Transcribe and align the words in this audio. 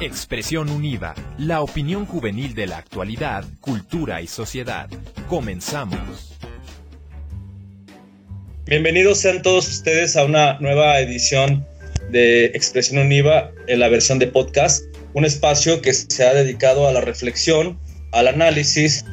Expresión 0.00 0.70
Univa, 0.70 1.16
la 1.38 1.60
opinión 1.60 2.06
juvenil 2.06 2.54
de 2.54 2.68
la 2.68 2.76
actualidad, 2.76 3.44
cultura 3.60 4.22
y 4.22 4.28
sociedad. 4.28 4.88
Comenzamos. 5.28 6.36
Bienvenidos 8.64 9.18
sean 9.18 9.42
todos 9.42 9.66
ustedes 9.66 10.16
a 10.16 10.24
una 10.24 10.56
nueva 10.60 11.00
edición 11.00 11.66
de 12.12 12.44
Expresión 12.46 13.04
Univa 13.04 13.50
en 13.66 13.80
la 13.80 13.88
versión 13.88 14.20
de 14.20 14.28
podcast, 14.28 14.84
un 15.14 15.24
espacio 15.24 15.82
que 15.82 15.92
se 15.92 16.24
ha 16.24 16.32
dedicado 16.32 16.86
a 16.86 16.92
la 16.92 17.00
reflexión, 17.00 17.76
al 18.12 18.28
análisis 18.28 19.04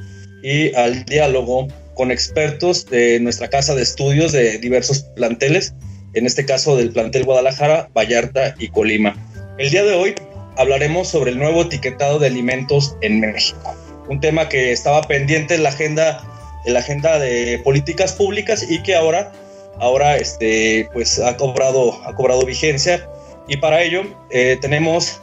y 0.43 0.71
al 0.75 1.03
diálogo 1.05 1.67
con 1.95 2.11
expertos 2.11 2.85
de 2.85 3.19
nuestra 3.21 3.49
casa 3.49 3.73
de 3.73 3.81
estudios 3.81 4.33
de 4.33 4.59
diversos 4.59 4.99
planteles, 5.15 5.73
en 6.13 6.27
este 6.27 6.45
caso 6.45 6.77
del 6.77 6.91
plantel 6.91 7.23
Guadalajara, 7.23 7.89
Vallarta 7.95 8.53
y 8.59 8.67
Colima. 8.67 9.15
El 9.57 9.71
día 9.71 9.83
de 9.83 9.93
hoy 9.93 10.13
hablaremos 10.57 11.07
sobre 11.07 11.31
el 11.31 11.39
nuevo 11.39 11.63
etiquetado 11.63 12.19
de 12.19 12.27
alimentos 12.27 12.95
en 13.01 13.19
México, 13.19 13.75
un 14.07 14.19
tema 14.19 14.49
que 14.49 14.71
estaba 14.71 15.01
pendiente 15.01 15.55
en 15.55 15.63
la 15.63 15.69
agenda, 15.69 16.23
en 16.65 16.73
la 16.73 16.79
agenda 16.79 17.19
de 17.19 17.59
políticas 17.63 18.13
públicas 18.13 18.65
y 18.69 18.81
que 18.83 18.95
ahora, 18.95 19.31
ahora 19.79 20.17
este, 20.17 20.89
pues 20.93 21.19
ha 21.19 21.37
cobrado, 21.37 21.99
ha 22.05 22.15
cobrado 22.15 22.45
vigencia. 22.45 23.07
Y 23.47 23.57
para 23.57 23.83
ello 23.83 24.03
eh, 24.31 24.57
tenemos 24.61 25.19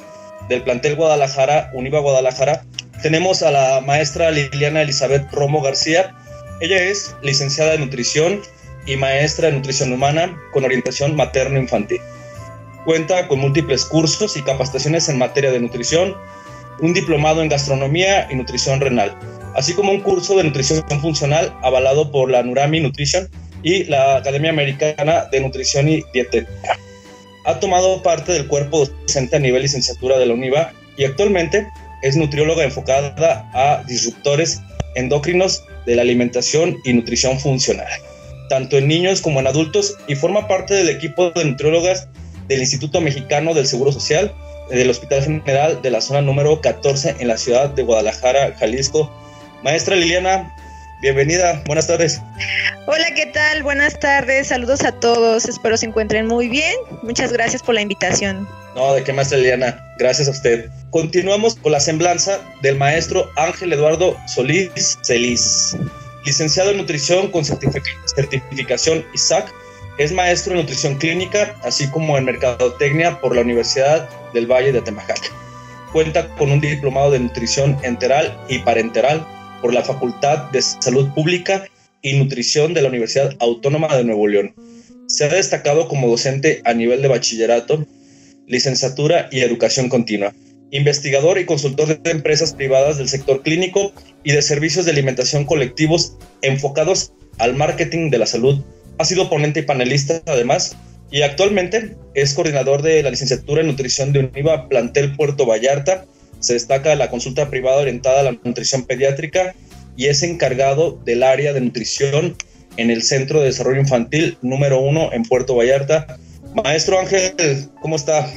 del 0.48 0.62
plantel 0.62 0.96
Guadalajara, 0.96 1.70
Univa 1.74 2.00
Guadalajara, 2.00 2.64
tenemos 3.02 3.42
a 3.42 3.50
la 3.50 3.80
maestra 3.80 4.30
Liliana 4.30 4.82
Elizabeth 4.82 5.28
Romo 5.32 5.60
García. 5.60 6.14
Ella 6.60 6.80
es 6.84 7.16
licenciada 7.20 7.74
en 7.74 7.80
nutrición 7.80 8.42
y 8.86 8.96
maestra 8.96 9.48
en 9.48 9.56
nutrición 9.56 9.92
humana 9.92 10.36
con 10.52 10.64
orientación 10.64 11.16
materno-infantil. 11.16 12.00
Cuenta 12.84 13.28
con 13.28 13.38
múltiples 13.38 13.84
cursos 13.84 14.36
y 14.36 14.42
capacitaciones 14.42 15.08
en 15.08 15.18
materia 15.18 15.52
de 15.52 15.60
nutrición, 15.60 16.16
un 16.80 16.92
diplomado 16.92 17.40
en 17.40 17.48
gastronomía 17.48 18.26
y 18.30 18.34
nutrición 18.34 18.80
renal, 18.80 19.16
así 19.54 19.72
como 19.72 19.92
un 19.92 20.00
curso 20.00 20.36
de 20.36 20.44
nutrición 20.44 20.82
funcional 21.00 21.54
avalado 21.62 22.10
por 22.10 22.28
la 22.30 22.42
Nurami 22.42 22.80
Nutrition 22.80 23.28
y 23.62 23.84
la 23.84 24.16
Academia 24.16 24.50
Americana 24.50 25.26
de 25.30 25.40
Nutrición 25.40 25.88
y 25.88 26.02
Dietética. 26.12 26.76
Ha 27.46 27.60
tomado 27.60 28.02
parte 28.02 28.32
del 28.32 28.48
cuerpo 28.48 28.86
docente 28.86 29.36
a 29.36 29.40
nivel 29.40 29.62
licenciatura 29.62 30.18
de 30.18 30.26
la 30.26 30.34
UNIVA 30.34 30.72
y 30.96 31.04
actualmente 31.04 31.68
es 32.02 32.16
nutrióloga 32.16 32.64
enfocada 32.64 33.48
a 33.54 33.84
disruptores 33.84 34.60
endocrinos 34.96 35.62
de 35.86 35.94
la 35.96 36.02
alimentación 36.02 36.76
y 36.84 36.92
nutrición 36.92 37.38
funcional, 37.38 37.86
tanto 38.48 38.76
en 38.76 38.88
niños 38.88 39.20
como 39.20 39.38
en 39.38 39.46
adultos, 39.46 39.96
y 40.08 40.16
forma 40.16 40.48
parte 40.48 40.74
del 40.74 40.88
equipo 40.88 41.30
de 41.30 41.44
nutriólogas 41.44 42.08
del 42.48 42.60
Instituto 42.60 43.00
Mexicano 43.00 43.54
del 43.54 43.66
Seguro 43.66 43.92
Social, 43.92 44.34
del 44.70 44.90
Hospital 44.90 45.22
General 45.22 45.80
de 45.82 45.90
la 45.90 46.00
zona 46.00 46.22
número 46.22 46.60
14 46.60 47.16
en 47.18 47.28
la 47.28 47.36
ciudad 47.36 47.70
de 47.70 47.82
Guadalajara, 47.82 48.54
Jalisco. 48.58 49.10
Maestra 49.62 49.94
Liliana, 49.96 50.54
bienvenida, 51.02 51.62
buenas 51.66 51.86
tardes. 51.86 52.20
Hola, 52.86 53.06
¿qué 53.14 53.26
tal? 53.26 53.62
Buenas 53.62 53.98
tardes, 54.00 54.48
saludos 54.48 54.82
a 54.84 54.92
todos, 54.92 55.44
espero 55.44 55.76
se 55.76 55.86
encuentren 55.86 56.26
muy 56.26 56.48
bien. 56.48 56.74
Muchas 57.02 57.32
gracias 57.32 57.62
por 57.62 57.74
la 57.74 57.82
invitación. 57.82 58.48
No, 58.74 58.94
de 58.94 59.04
qué 59.04 59.12
maestra 59.12 59.38
Liliana, 59.38 59.84
gracias 59.98 60.28
a 60.28 60.30
usted. 60.30 60.70
Continuamos 60.90 61.56
con 61.56 61.72
la 61.72 61.80
semblanza 61.80 62.40
del 62.62 62.76
maestro 62.76 63.30
Ángel 63.36 63.72
Eduardo 63.72 64.16
Solís 64.26 64.98
Celis, 65.02 65.76
licenciado 66.24 66.70
en 66.70 66.78
nutrición 66.78 67.30
con 67.30 67.44
certificación 67.44 69.04
ISAC 69.14 69.52
es 69.98 70.12
maestro 70.12 70.52
en 70.52 70.60
nutrición 70.60 70.96
clínica, 70.96 71.56
así 71.62 71.88
como 71.88 72.16
en 72.16 72.24
mercadotecnia 72.24 73.20
por 73.20 73.34
la 73.34 73.42
Universidad 73.42 74.08
del 74.32 74.50
Valle 74.50 74.72
de 74.72 74.78
Atemajac. 74.78 75.32
Cuenta 75.92 76.28
con 76.36 76.50
un 76.50 76.60
diplomado 76.60 77.10
de 77.10 77.20
nutrición 77.20 77.76
enteral 77.82 78.36
y 78.48 78.60
parenteral 78.60 79.26
por 79.60 79.74
la 79.74 79.82
Facultad 79.82 80.50
de 80.50 80.62
Salud 80.62 81.10
Pública 81.14 81.68
y 82.00 82.14
Nutrición 82.14 82.72
de 82.72 82.82
la 82.82 82.88
Universidad 82.88 83.36
Autónoma 83.38 83.94
de 83.96 84.04
Nuevo 84.04 84.26
León. 84.26 84.54
Se 85.06 85.24
ha 85.24 85.28
destacado 85.28 85.88
como 85.88 86.08
docente 86.08 86.62
a 86.64 86.72
nivel 86.72 87.02
de 87.02 87.08
bachillerato, 87.08 87.86
licenciatura 88.46 89.28
y 89.30 89.40
educación 89.40 89.90
continua, 89.90 90.32
investigador 90.70 91.38
y 91.38 91.44
consultor 91.44 92.00
de 92.00 92.10
empresas 92.10 92.54
privadas 92.54 92.96
del 92.96 93.10
sector 93.10 93.42
clínico 93.42 93.92
y 94.24 94.32
de 94.32 94.40
servicios 94.40 94.86
de 94.86 94.92
alimentación 94.92 95.44
colectivos 95.44 96.16
enfocados 96.40 97.12
al 97.38 97.54
marketing 97.54 98.10
de 98.10 98.18
la 98.18 98.26
salud 98.26 98.64
ha 98.98 99.04
sido 99.04 99.28
ponente 99.28 99.60
y 99.60 99.62
panelista 99.62 100.22
además 100.26 100.76
y 101.10 101.22
actualmente 101.22 101.94
es 102.14 102.32
coordinador 102.32 102.82
de 102.82 103.02
la 103.02 103.10
licenciatura 103.10 103.60
en 103.60 103.66
nutrición 103.66 104.12
de 104.12 104.20
UNIVA 104.20 104.68
Plantel 104.68 105.14
Puerto 105.14 105.46
Vallarta. 105.46 106.06
Se 106.40 106.54
destaca 106.54 106.94
la 106.94 107.10
consulta 107.10 107.50
privada 107.50 107.82
orientada 107.82 108.20
a 108.20 108.22
la 108.24 108.32
nutrición 108.32 108.84
pediátrica 108.84 109.54
y 109.96 110.06
es 110.06 110.22
encargado 110.22 110.98
del 111.04 111.22
área 111.22 111.52
de 111.52 111.60
nutrición 111.60 112.34
en 112.78 112.90
el 112.90 113.02
Centro 113.02 113.40
de 113.40 113.46
Desarrollo 113.46 113.80
Infantil 113.80 114.38
número 114.40 114.80
uno 114.80 115.12
en 115.12 115.22
Puerto 115.24 115.54
Vallarta. 115.54 116.18
Maestro 116.54 116.98
Ángel, 116.98 117.34
¿cómo 117.82 117.96
está? 117.96 118.32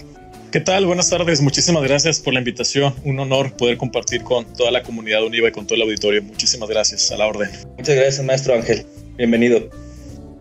¿Qué 0.51 0.59
tal? 0.59 0.85
Buenas 0.85 1.09
tardes. 1.09 1.41
Muchísimas 1.41 1.83
gracias 1.83 2.19
por 2.19 2.33
la 2.33 2.39
invitación. 2.39 2.93
Un 3.03 3.19
honor 3.19 3.55
poder 3.57 3.77
compartir 3.77 4.21
con 4.23 4.45
toda 4.53 4.71
la 4.71 4.83
comunidad 4.83 5.23
UNIVA 5.25 5.49
y 5.49 5.51
con 5.51 5.65
todo 5.65 5.75
el 5.75 5.81
auditorio. 5.81 6.23
Muchísimas 6.23 6.69
gracias. 6.69 7.11
A 7.11 7.17
la 7.17 7.27
orden. 7.27 7.49
Muchas 7.77 7.95
gracias, 7.95 8.25
maestro 8.25 8.53
Ángel. 8.55 8.85
Bienvenido. 9.17 9.69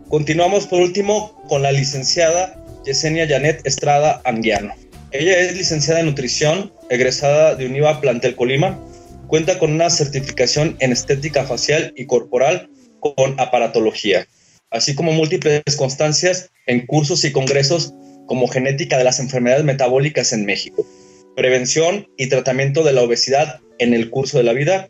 Continuamos 0.09 0.67
por 0.67 0.81
último 0.81 1.43
con 1.49 1.63
la 1.63 1.73
licenciada 1.73 2.63
Yesenia 2.85 3.27
Janet 3.27 3.67
Estrada 3.67 4.21
Anguiano. 4.25 4.75
Ella 5.11 5.39
es 5.39 5.57
licenciada 5.57 6.01
en 6.01 6.07
nutrición, 6.07 6.73
egresada 6.91 7.55
de 7.55 7.67
UNIVA 7.67 8.01
Plantel 8.01 8.37
Colima. 8.37 8.79
Cuenta 9.27 9.59
con 9.59 9.73
una 9.73 9.89
certificación 9.89 10.77
en 10.81 10.93
estética 10.93 11.45
facial 11.45 11.93
y 11.97 12.07
corporal 12.07 12.69
con 13.01 13.41
aparatología, 13.41 14.27
así 14.71 14.95
como 14.95 15.13
múltiples 15.13 15.63
constancias 15.77 16.51
en 16.67 16.87
cursos 16.87 17.25
y 17.25 17.33
congresos 17.33 17.95
como 18.27 18.47
genética 18.47 18.99
de 18.99 19.05
las 19.05 19.21
enfermedades 19.21 19.65
metabólicas 19.65 20.33
en 20.33 20.45
México, 20.45 20.87
prevención 21.35 22.07
y 22.19 22.29
tratamiento 22.29 22.85
de 22.85 22.93
la 22.93 23.03
obesidad 23.03 23.61
en 23.79 23.95
el 23.95 24.11
curso 24.11 24.39
de 24.39 24.45
la 24.45 24.53
vida, 24.53 24.89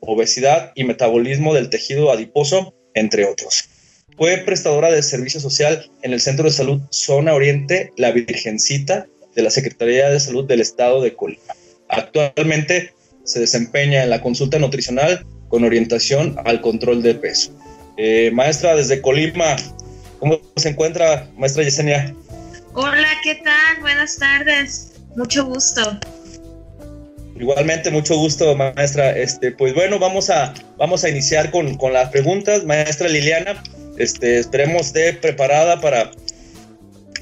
obesidad 0.00 0.72
y 0.74 0.84
metabolismo 0.84 1.54
del 1.54 1.70
tejido 1.70 2.10
adiposo, 2.10 2.74
entre 2.94 3.24
otros. 3.24 3.68
Fue 4.16 4.38
prestadora 4.38 4.90
de 4.90 5.02
servicio 5.02 5.40
social 5.40 5.90
en 6.00 6.14
el 6.14 6.20
Centro 6.20 6.44
de 6.46 6.50
Salud 6.50 6.80
Zona 6.90 7.34
Oriente 7.34 7.92
La 7.98 8.12
Virgencita 8.12 9.06
de 9.34 9.42
la 9.42 9.50
Secretaría 9.50 10.08
de 10.08 10.18
Salud 10.18 10.46
del 10.46 10.60
Estado 10.60 11.02
de 11.02 11.14
Colima. 11.14 11.42
Actualmente 11.88 12.94
se 13.24 13.40
desempeña 13.40 14.02
en 14.02 14.08
la 14.08 14.22
consulta 14.22 14.58
nutricional 14.58 15.26
con 15.48 15.64
orientación 15.64 16.34
al 16.46 16.62
control 16.62 17.02
de 17.02 17.14
peso. 17.14 17.52
Eh, 17.98 18.30
maestra, 18.32 18.74
desde 18.74 19.02
Colima, 19.02 19.56
¿cómo 20.18 20.40
se 20.56 20.70
encuentra, 20.70 21.28
maestra 21.36 21.62
Yesenia? 21.62 22.14
Hola, 22.72 23.08
¿qué 23.22 23.34
tal? 23.36 23.80
Buenas 23.82 24.16
tardes. 24.16 24.92
Mucho 25.14 25.44
gusto. 25.44 26.00
Igualmente, 27.38 27.90
mucho 27.90 28.16
gusto, 28.16 28.56
maestra. 28.56 29.14
Este, 29.14 29.52
pues 29.52 29.74
bueno, 29.74 29.98
vamos 29.98 30.30
a, 30.30 30.54
vamos 30.78 31.04
a 31.04 31.10
iniciar 31.10 31.50
con, 31.50 31.76
con 31.76 31.92
las 31.92 32.08
preguntas. 32.08 32.64
Maestra 32.64 33.08
Liliana, 33.08 33.62
este, 33.98 34.38
esperemos 34.38 34.88
esté 34.88 35.12
preparada 35.14 35.80
para, 35.80 36.10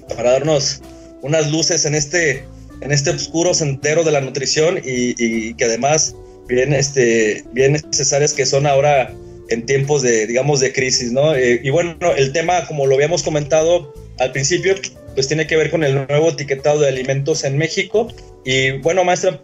para 0.08 0.32
darnos 0.32 0.80
unas 1.22 1.50
luces 1.50 1.84
en 1.86 1.94
este, 1.94 2.44
en 2.80 2.92
este 2.92 3.10
oscuro 3.10 3.54
sendero 3.54 4.04
de 4.04 4.12
la 4.12 4.20
nutrición 4.20 4.80
y, 4.84 5.54
que 5.54 5.64
además 5.64 6.14
bien, 6.48 6.72
este, 6.72 7.44
bien 7.52 7.72
necesarias 7.72 8.32
que 8.32 8.46
son 8.46 8.66
ahora 8.66 9.12
en 9.48 9.66
tiempos 9.66 10.02
de, 10.02 10.26
digamos, 10.26 10.60
de 10.60 10.72
crisis, 10.72 11.12
¿no? 11.12 11.34
Eh, 11.34 11.60
y 11.62 11.70
bueno, 11.70 11.96
el 12.16 12.32
tema, 12.32 12.66
como 12.66 12.86
lo 12.86 12.94
habíamos 12.94 13.22
comentado 13.22 13.92
al 14.18 14.32
principio, 14.32 14.74
pues 15.14 15.28
tiene 15.28 15.46
que 15.46 15.56
ver 15.56 15.70
con 15.70 15.84
el 15.84 16.06
nuevo 16.08 16.30
etiquetado 16.30 16.80
de 16.80 16.88
alimentos 16.88 17.44
en 17.44 17.56
México. 17.56 18.08
Y 18.44 18.72
bueno, 18.78 19.04
maestra, 19.04 19.40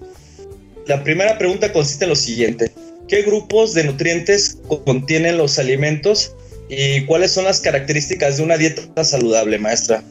la 0.86 1.02
primera 1.04 1.38
pregunta 1.38 1.72
consiste 1.72 2.04
en 2.04 2.10
lo 2.10 2.16
siguiente. 2.16 2.72
¿Qué 3.08 3.22
grupos 3.22 3.74
de 3.74 3.84
nutrientes 3.84 4.58
contienen 4.84 5.36
los 5.36 5.58
alimentos 5.58 6.34
¿Y 6.72 7.04
cuáles 7.06 7.32
son 7.32 7.44
las 7.44 7.58
características 7.58 8.36
de 8.36 8.44
una 8.44 8.56
dieta 8.56 9.04
saludable, 9.04 9.58
maestra? 9.58 10.04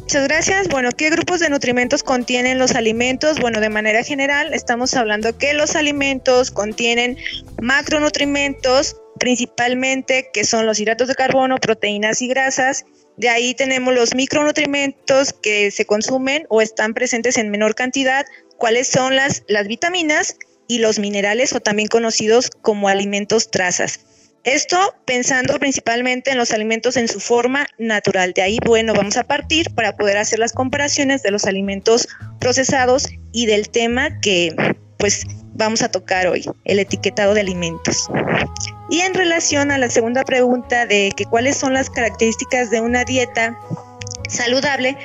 Muchas 0.00 0.24
gracias. 0.24 0.66
Bueno, 0.66 0.90
¿qué 0.90 1.10
grupos 1.10 1.38
de 1.38 1.48
nutrimentos 1.48 2.02
contienen 2.02 2.58
los 2.58 2.74
alimentos? 2.74 3.38
Bueno, 3.38 3.60
de 3.60 3.68
manera 3.68 4.02
general 4.02 4.52
estamos 4.52 4.94
hablando 4.94 5.38
que 5.38 5.54
los 5.54 5.76
alimentos 5.76 6.50
contienen 6.50 7.16
macronutrimentos, 7.62 8.96
principalmente 9.20 10.28
que 10.32 10.42
son 10.42 10.66
los 10.66 10.80
hidratos 10.80 11.06
de 11.06 11.14
carbono, 11.14 11.58
proteínas 11.58 12.20
y 12.20 12.26
grasas. 12.26 12.84
De 13.16 13.28
ahí 13.28 13.54
tenemos 13.54 13.94
los 13.94 14.12
micronutrimentos 14.16 15.32
que 15.32 15.70
se 15.70 15.84
consumen 15.84 16.46
o 16.48 16.60
están 16.60 16.94
presentes 16.94 17.38
en 17.38 17.48
menor 17.52 17.76
cantidad, 17.76 18.26
cuáles 18.58 18.88
son 18.88 19.14
las, 19.14 19.44
las 19.46 19.68
vitaminas 19.68 20.36
y 20.66 20.78
los 20.78 20.98
minerales 20.98 21.52
o 21.52 21.60
también 21.60 21.86
conocidos 21.86 22.50
como 22.60 22.88
alimentos 22.88 23.52
trazas. 23.52 24.00
Esto 24.44 24.96
pensando 25.04 25.56
principalmente 25.60 26.32
en 26.32 26.38
los 26.38 26.50
alimentos 26.50 26.96
en 26.96 27.06
su 27.06 27.20
forma 27.20 27.66
natural. 27.78 28.32
De 28.32 28.42
ahí, 28.42 28.58
bueno, 28.66 28.92
vamos 28.92 29.16
a 29.16 29.22
partir 29.24 29.72
para 29.74 29.96
poder 29.96 30.16
hacer 30.16 30.40
las 30.40 30.52
comparaciones 30.52 31.22
de 31.22 31.30
los 31.30 31.44
alimentos 31.44 32.08
procesados 32.40 33.08
y 33.32 33.46
del 33.46 33.68
tema 33.68 34.20
que 34.20 34.54
pues 34.98 35.26
vamos 35.54 35.82
a 35.82 35.90
tocar 35.90 36.26
hoy, 36.26 36.44
el 36.64 36.78
etiquetado 36.80 37.34
de 37.34 37.40
alimentos. 37.40 38.08
Y 38.90 39.00
en 39.00 39.14
relación 39.14 39.70
a 39.70 39.78
la 39.78 39.88
segunda 39.88 40.24
pregunta 40.24 40.86
de 40.86 41.12
que 41.16 41.24
cuáles 41.24 41.56
son 41.56 41.74
las 41.74 41.88
características 41.88 42.70
de 42.70 42.80
una 42.80 43.04
dieta 43.04 43.56
saludable, 44.28 44.96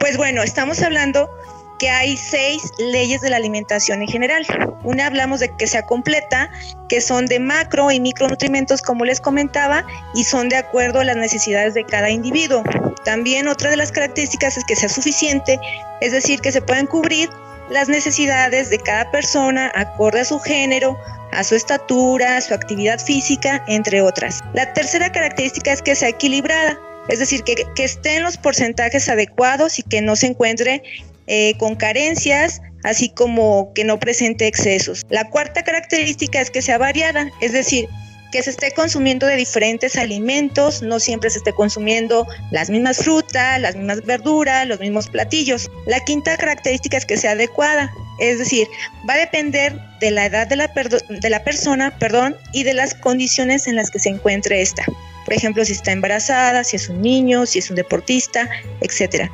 pues 0.00 0.16
bueno, 0.16 0.42
estamos 0.42 0.82
hablando 0.82 1.30
que 1.78 1.90
hay 1.90 2.16
seis 2.16 2.62
leyes 2.78 3.20
de 3.20 3.30
la 3.30 3.36
alimentación 3.36 4.02
en 4.02 4.08
general. 4.08 4.46
Una 4.84 5.06
hablamos 5.06 5.40
de 5.40 5.54
que 5.56 5.66
sea 5.66 5.82
completa, 5.86 6.50
que 6.88 7.00
son 7.00 7.26
de 7.26 7.38
macro 7.38 7.90
y 7.90 8.00
micronutrimentos, 8.00 8.82
como 8.82 9.04
les 9.04 9.20
comentaba, 9.20 9.84
y 10.14 10.24
son 10.24 10.48
de 10.48 10.56
acuerdo 10.56 11.00
a 11.00 11.04
las 11.04 11.16
necesidades 11.16 11.74
de 11.74 11.84
cada 11.84 12.10
individuo. 12.10 12.62
También 13.04 13.48
otra 13.48 13.70
de 13.70 13.76
las 13.76 13.92
características 13.92 14.56
es 14.56 14.64
que 14.64 14.76
sea 14.76 14.88
suficiente, 14.88 15.58
es 16.00 16.12
decir, 16.12 16.40
que 16.40 16.52
se 16.52 16.62
puedan 16.62 16.86
cubrir 16.86 17.30
las 17.70 17.88
necesidades 17.88 18.70
de 18.70 18.78
cada 18.78 19.10
persona 19.10 19.70
acorde 19.74 20.20
a 20.20 20.24
su 20.24 20.38
género, 20.40 20.98
a 21.32 21.44
su 21.44 21.54
estatura, 21.54 22.36
a 22.36 22.40
su 22.40 22.54
actividad 22.54 22.98
física, 22.98 23.62
entre 23.68 24.00
otras. 24.00 24.40
La 24.54 24.72
tercera 24.72 25.12
característica 25.12 25.72
es 25.72 25.82
que 25.82 25.94
sea 25.94 26.08
equilibrada, 26.08 26.78
es 27.08 27.18
decir, 27.18 27.42
que, 27.42 27.54
que 27.74 27.84
esté 27.84 28.16
en 28.16 28.22
los 28.22 28.36
porcentajes 28.36 29.08
adecuados 29.08 29.78
y 29.78 29.82
que 29.82 30.02
no 30.02 30.16
se 30.16 30.26
encuentre 30.26 30.82
eh, 31.28 31.54
con 31.58 31.76
carencias, 31.76 32.60
así 32.84 33.10
como 33.10 33.72
que 33.74 33.84
no 33.84 34.00
presente 34.00 34.46
excesos. 34.46 35.06
La 35.08 35.28
cuarta 35.28 35.62
característica 35.62 36.40
es 36.40 36.50
que 36.50 36.62
sea 36.62 36.78
variada, 36.78 37.30
es 37.40 37.52
decir, 37.52 37.88
que 38.32 38.42
se 38.42 38.50
esté 38.50 38.72
consumiendo 38.72 39.26
de 39.26 39.36
diferentes 39.36 39.96
alimentos, 39.96 40.82
no 40.82 41.00
siempre 41.00 41.30
se 41.30 41.38
esté 41.38 41.52
consumiendo 41.52 42.26
las 42.50 42.68
mismas 42.68 42.98
frutas, 42.98 43.60
las 43.60 43.76
mismas 43.76 44.04
verduras, 44.04 44.66
los 44.66 44.80
mismos 44.80 45.08
platillos. 45.08 45.70
La 45.86 46.00
quinta 46.00 46.36
característica 46.36 46.96
es 46.96 47.06
que 47.06 47.16
sea 47.16 47.32
adecuada, 47.32 47.90
es 48.18 48.38
decir, 48.38 48.68
va 49.08 49.14
a 49.14 49.18
depender 49.18 49.78
de 50.00 50.10
la 50.10 50.26
edad 50.26 50.46
de 50.46 50.56
la, 50.56 51.44
persona 51.44 51.96
perdón, 51.98 52.36
y 52.52 52.64
de 52.64 52.74
las 52.74 52.94
condiciones 52.94 53.66
en 53.66 53.76
las 53.76 53.90
que 53.90 53.98
se 53.98 54.10
encuentre 54.10 54.60
esta. 54.60 54.84
Por 55.24 55.34
ejemplo, 55.34 55.64
si 55.64 55.72
está 55.72 55.92
embarazada, 55.92 56.64
si 56.64 56.76
es 56.76 56.88
un 56.88 57.02
niño, 57.02 57.46
si 57.46 57.58
es 57.58 57.70
un 57.70 57.76
deportista, 57.76 58.48
etcétera. 58.80 59.30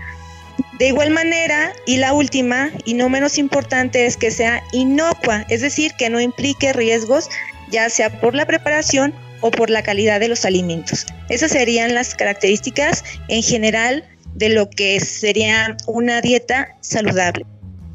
De 0.79 0.89
igual 0.89 1.11
manera, 1.11 1.73
y 1.87 1.99
la 1.99 2.13
última, 2.13 2.73
y 2.85 2.95
no 2.95 3.09
menos 3.09 3.39
importante, 3.39 4.07
es 4.07 4.17
que 4.17 4.33
sea 4.33 4.63
inocua, 4.73 5.47
es 5.49 5.61
decir, 5.61 5.93
que 5.97 6.11
no 6.11 6.21
implique 6.21 6.73
riesgos, 6.73 7.29
ya 7.71 7.89
sea 7.89 8.21
por 8.21 8.35
la 8.35 8.45
preparación 8.45 9.15
o 9.41 9.53
por 9.53 9.71
la 9.71 9.83
calidad 9.83 10.19
de 10.19 10.29
los 10.29 10.45
alimentos. 10.45 11.07
Esas 11.29 11.53
serían 11.53 11.95
las 11.95 12.15
características 12.17 13.05
en 13.29 13.43
general 13.43 14.05
de 14.35 14.49
lo 14.49 14.69
que 14.69 14.99
sería 14.99 15.77
una 15.87 16.21
dieta 16.21 16.77
saludable. 16.81 17.47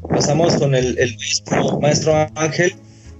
Pasamos 0.08 0.56
con 0.56 0.74
el, 0.74 0.96
maestro, 1.80 2.28
Ángel. 2.34 2.74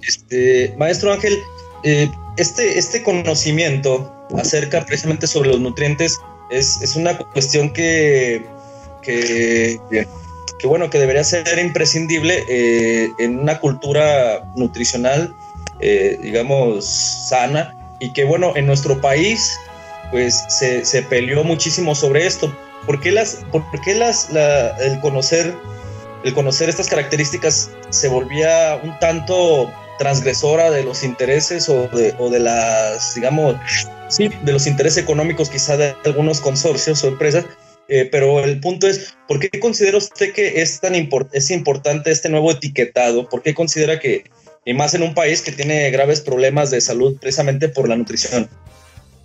Este, 0.06 0.74
maestro 0.78 1.12
Ángel, 1.12 1.36
eh, 1.84 2.08
este, 2.38 2.78
este 2.78 3.02
conocimiento 3.02 4.10
acerca 4.38 4.86
precisamente 4.86 5.26
sobre 5.26 5.50
los 5.50 5.60
nutrientes 5.60 6.16
es, 6.50 6.80
es 6.80 6.96
una 6.96 7.18
cuestión 7.18 7.70
que 7.72 8.42
que, 9.02 9.78
que 10.58 10.66
bueno, 10.66 10.90
que 10.90 10.98
debería 10.98 11.24
ser 11.24 11.58
imprescindible 11.58 12.44
eh, 12.48 13.10
en 13.18 13.38
una 13.38 13.58
cultura 13.58 14.44
nutricional, 14.56 15.34
eh, 15.80 16.18
digamos, 16.22 16.84
sana, 16.84 17.74
y 17.98 18.12
que 18.12 18.24
bueno, 18.24 18.54
en 18.56 18.66
nuestro 18.66 19.00
país, 19.00 19.58
pues 20.10 20.44
se, 20.48 20.84
se 20.84 21.02
peleó 21.02 21.44
muchísimo 21.44 21.94
sobre 21.94 22.26
esto. 22.26 22.54
¿Por 22.86 23.00
qué, 23.00 23.12
las, 23.12 23.44
por 23.52 23.64
qué 23.82 23.94
las, 23.94 24.28
el, 24.80 25.00
conocer, 25.00 25.54
el 26.24 26.34
conocer 26.34 26.68
estas 26.68 26.88
características 26.88 27.70
se 27.90 28.08
volvía 28.08 28.80
un 28.82 28.98
tanto 28.98 29.70
transgresora 29.98 30.70
de 30.70 30.82
los 30.82 31.04
intereses 31.04 31.68
o 31.68 31.88
de, 31.88 32.14
o 32.18 32.30
de 32.30 32.40
las, 32.40 33.14
digamos, 33.14 33.56
sí, 34.08 34.30
de 34.42 34.52
los 34.52 34.66
intereses 34.66 35.02
económicos 35.02 35.50
quizá 35.50 35.76
de 35.76 35.94
algunos 36.06 36.40
consorcios 36.40 37.04
o 37.04 37.08
empresas, 37.08 37.44
eh, 37.90 38.08
pero 38.10 38.44
el 38.44 38.60
punto 38.60 38.86
es, 38.86 39.16
¿por 39.26 39.40
qué 39.40 39.50
considera 39.58 39.98
usted 39.98 40.32
que 40.32 40.62
es 40.62 40.80
tan 40.80 40.94
es 40.94 41.50
importante 41.50 42.12
este 42.12 42.28
nuevo 42.28 42.52
etiquetado? 42.52 43.28
¿Por 43.28 43.42
qué 43.42 43.52
considera 43.52 43.98
que, 43.98 44.30
y 44.64 44.74
más 44.74 44.94
en 44.94 45.02
un 45.02 45.12
país 45.12 45.42
que 45.42 45.50
tiene 45.50 45.90
graves 45.90 46.20
problemas 46.20 46.70
de 46.70 46.80
salud 46.80 47.18
precisamente 47.20 47.68
por 47.68 47.88
la 47.88 47.96
nutrición? 47.96 48.48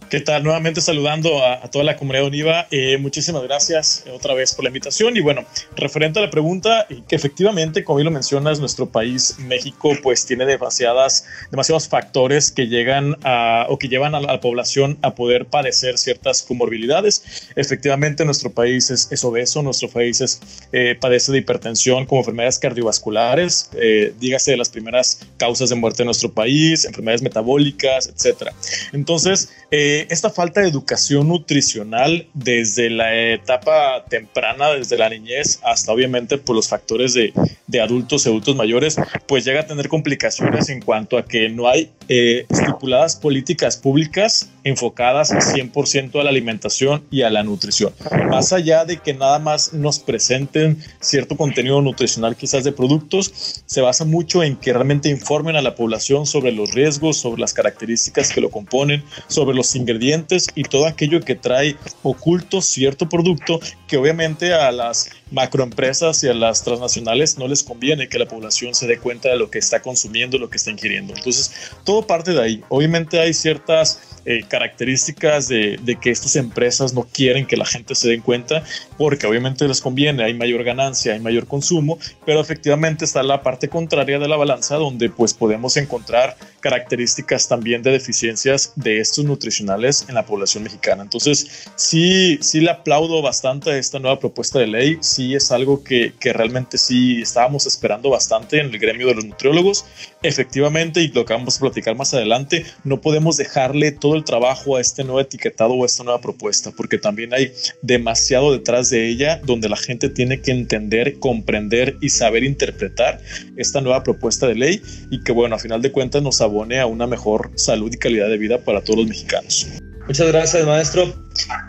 ¿Qué 0.09 0.19
tal? 0.19 0.43
Nuevamente 0.43 0.81
saludando 0.81 1.43
a, 1.43 1.61
toda 1.71 1.83
la 1.83 1.97
comunidad 1.97 2.27
UNIVA. 2.27 2.67
Eh, 2.69 2.97
muchísimas 2.99 3.41
gracias 3.41 4.03
otra 4.13 4.35
vez 4.35 4.53
por 4.53 4.63
la 4.63 4.69
invitación. 4.69 5.17
Y 5.17 5.19
bueno, 5.19 5.45
referente 5.75 6.19
a 6.19 6.21
la 6.21 6.29
pregunta, 6.29 6.85
que 7.07 7.15
efectivamente, 7.15 7.83
como 7.83 7.97
bien 7.97 8.05
lo 8.05 8.11
mencionas, 8.11 8.59
nuestro 8.59 8.87
país, 8.87 9.35
México, 9.39 9.93
pues 10.03 10.27
tiene 10.27 10.45
demasiadas, 10.45 11.25
demasiados 11.49 11.87
factores 11.87 12.51
que 12.51 12.67
llegan 12.67 13.17
a, 13.23 13.65
o 13.67 13.79
que 13.79 13.87
llevan 13.87 14.13
a 14.13 14.21
la, 14.21 14.39
población 14.39 14.99
a 15.01 15.15
poder 15.15 15.47
padecer 15.47 15.97
ciertas 15.97 16.43
comorbilidades. 16.43 17.49
Efectivamente, 17.55 18.25
nuestro 18.25 18.51
país 18.51 18.91
es, 18.91 19.23
obeso, 19.23 19.63
nuestro 19.63 19.89
país 19.89 20.21
es, 20.21 20.39
eh, 20.71 20.95
padece 20.99 21.31
de 21.31 21.39
hipertensión 21.39 22.05
como 22.05 22.21
enfermedades 22.21 22.59
cardiovasculares, 22.59 23.71
eh, 23.73 24.13
dígase 24.19 24.51
de 24.51 24.57
las 24.57 24.69
primeras 24.69 25.21
causas 25.37 25.69
de 25.69 25.75
muerte 25.75 26.03
de 26.03 26.05
nuestro 26.05 26.31
país, 26.31 26.85
enfermedades 26.85 27.23
metabólicas, 27.23 28.07
etcétera. 28.07 28.53
Entonces, 28.93 29.49
eh, 29.71 29.94
esta 30.09 30.29
falta 30.29 30.61
de 30.61 30.69
educación 30.69 31.27
nutricional 31.27 32.27
desde 32.33 32.89
la 32.89 33.15
etapa 33.15 34.05
temprana, 34.09 34.69
desde 34.71 34.97
la 34.97 35.09
niñez, 35.09 35.59
hasta 35.63 35.91
obviamente 35.91 36.37
por 36.37 36.55
los 36.55 36.69
factores 36.69 37.13
de, 37.13 37.33
de 37.67 37.81
adultos 37.81 38.25
y 38.25 38.29
adultos 38.29 38.55
mayores, 38.55 38.97
pues 39.27 39.45
llega 39.45 39.61
a 39.61 39.67
tener 39.67 39.89
complicaciones 39.89 40.69
en 40.69 40.81
cuanto 40.81 41.17
a 41.17 41.25
que 41.25 41.49
no 41.49 41.67
hay 41.67 41.91
eh, 42.07 42.45
estipuladas 42.49 43.15
políticas 43.15 43.77
públicas 43.77 44.49
enfocadas 44.63 45.31
100% 45.31 46.19
a 46.19 46.23
la 46.23 46.29
alimentación 46.31 47.03
y 47.11 47.21
a 47.21 47.29
la 47.29 47.43
nutrición. 47.43 47.93
Más 48.29 48.51
allá 48.51 48.83
de 48.83 48.97
que 48.97 49.13
nada 49.13 49.37
más 49.37 49.73
nos 49.73 49.99
presenten 49.99 50.79
cierto 50.99 51.37
contenido 51.37 51.81
nutricional 51.81 52.35
quizás 52.35 52.63
de 52.63 52.71
productos, 52.71 53.61
se 53.65 53.81
basa 53.81 54.05
mucho 54.05 54.43
en 54.43 54.55
que 54.55 54.73
realmente 54.73 55.09
informen 55.09 55.55
a 55.55 55.61
la 55.61 55.75
población 55.75 56.25
sobre 56.25 56.51
los 56.51 56.71
riesgos, 56.73 57.17
sobre 57.17 57.41
las 57.41 57.53
características 57.53 58.31
que 58.31 58.41
lo 58.41 58.49
componen, 58.49 59.03
sobre 59.27 59.55
los 59.55 59.67
ingredientes 59.85 60.49
y 60.55 60.63
todo 60.63 60.87
aquello 60.87 61.21
que 61.21 61.35
trae 61.35 61.77
oculto 62.01 62.61
cierto 62.61 63.07
producto 63.07 63.59
que 63.87 63.97
obviamente 63.97 64.53
a 64.53 64.71
las 64.71 65.11
macroempresas 65.35 66.23
y 66.23 66.29
a 66.29 66.33
las 66.33 66.63
transnacionales 66.63 67.37
no 67.37 67.47
les 67.47 67.63
conviene 67.63 68.07
que 68.07 68.17
la 68.17 68.25
población 68.25 68.73
se 68.73 68.87
dé 68.87 68.97
cuenta 68.97 69.29
de 69.29 69.35
lo 69.35 69.51
que 69.51 69.59
está 69.59 69.81
consumiendo, 69.81 70.37
lo 70.37 70.49
que 70.49 70.57
está 70.57 70.71
ingiriendo. 70.71 71.13
Entonces, 71.13 71.51
todo 71.83 72.07
parte 72.07 72.31
de 72.31 72.41
ahí. 72.41 72.63
Obviamente 72.69 73.19
hay 73.19 73.33
ciertas 73.33 73.99
eh, 74.25 74.43
características 74.47 75.49
de, 75.49 75.97
que 76.01 76.09
estas 76.09 76.35
empresas 76.35 76.93
no 76.93 77.03
quieren 77.03 77.45
que 77.45 77.57
la 77.57 77.65
gente 77.65 77.93
se 77.93 78.09
den 78.09 78.21
cuenta 78.21 78.63
porque 78.97 79.27
obviamente 79.27 79.67
les 79.67 79.81
conviene, 79.81 80.23
hay 80.23 80.33
mayor 80.33 80.63
ganancia, 80.63 81.13
hay 81.13 81.19
mayor 81.19 81.45
consumo, 81.45 81.99
pero 82.25 82.39
efectivamente 82.39 83.05
está 83.05 83.21
la 83.21 83.43
parte 83.43 83.67
contraria 83.67 84.17
de 84.17 84.27
la 84.27 84.37
balanza 84.37 84.77
donde 84.77 85.09
pues 85.09 85.33
podemos 85.33 85.77
encontrar 85.77 86.37
características 86.61 87.47
también 87.47 87.83
de 87.83 87.91
deficiencias 87.91 88.73
de 88.75 88.99
estos 88.99 89.25
nutricionales 89.25 90.05
en 90.07 90.15
la 90.15 90.25
población 90.25 90.63
mexicana. 90.63 91.03
Entonces, 91.03 91.67
sí, 91.75 92.39
sí 92.41 92.61
le 92.61 92.71
aplaudo 92.71 93.21
bastante 93.21 93.71
a 93.71 93.77
esta 93.77 93.99
nueva 93.99 94.19
propuesta 94.19 94.57
de 94.57 94.67
ley, 94.67 94.97
sí 95.01 95.24
es 95.33 95.51
algo 95.51 95.83
que, 95.83 96.13
que 96.19 96.33
realmente 96.33 96.77
sí 96.77 97.21
estábamos 97.21 97.65
esperando 97.65 98.11
bastante 98.11 98.59
en 98.59 98.67
el 98.67 98.77
gremio 98.77 99.07
de 99.07 99.15
los 99.15 99.25
nutriólogos. 99.25 99.85
Efectivamente, 100.21 101.01
y 101.01 101.07
lo 101.07 101.25
que 101.25 101.33
vamos 101.33 101.57
a 101.57 101.61
platicar 101.61 101.95
más 101.95 102.13
adelante, 102.13 102.65
no 102.83 103.01
podemos 103.01 103.37
dejarle 103.37 103.91
todo 103.91 104.15
el 104.15 104.23
trabajo 104.23 104.75
a 104.75 104.81
este 104.81 105.03
nuevo 105.03 105.19
etiquetado 105.19 105.73
o 105.73 105.83
a 105.83 105.85
esta 105.85 106.03
nueva 106.03 106.21
propuesta, 106.21 106.71
porque 106.71 106.97
también 106.97 107.33
hay 107.33 107.51
demasiado 107.81 108.51
detrás 108.51 108.89
de 108.89 109.07
ella 109.07 109.41
donde 109.43 109.69
la 109.69 109.77
gente 109.77 110.09
tiene 110.09 110.41
que 110.41 110.51
entender, 110.51 111.17
comprender 111.19 111.97
y 112.01 112.09
saber 112.09 112.43
interpretar 112.43 113.21
esta 113.55 113.81
nueva 113.81 114.03
propuesta 114.03 114.47
de 114.47 114.55
ley 114.55 114.81
y 115.09 115.23
que 115.23 115.31
bueno, 115.31 115.55
a 115.55 115.59
final 115.59 115.81
de 115.81 115.91
cuentas 115.91 116.21
nos 116.21 116.41
abone 116.41 116.79
a 116.79 116.85
una 116.85 117.07
mejor 117.07 117.51
salud 117.55 117.91
y 117.93 117.97
calidad 117.97 118.29
de 118.29 118.37
vida 118.37 118.59
para 118.59 118.81
todos 118.81 118.99
los 118.99 119.07
mexicanos. 119.07 119.67
Muchas 120.07 120.27
gracias, 120.27 120.65
maestro. 120.65 121.13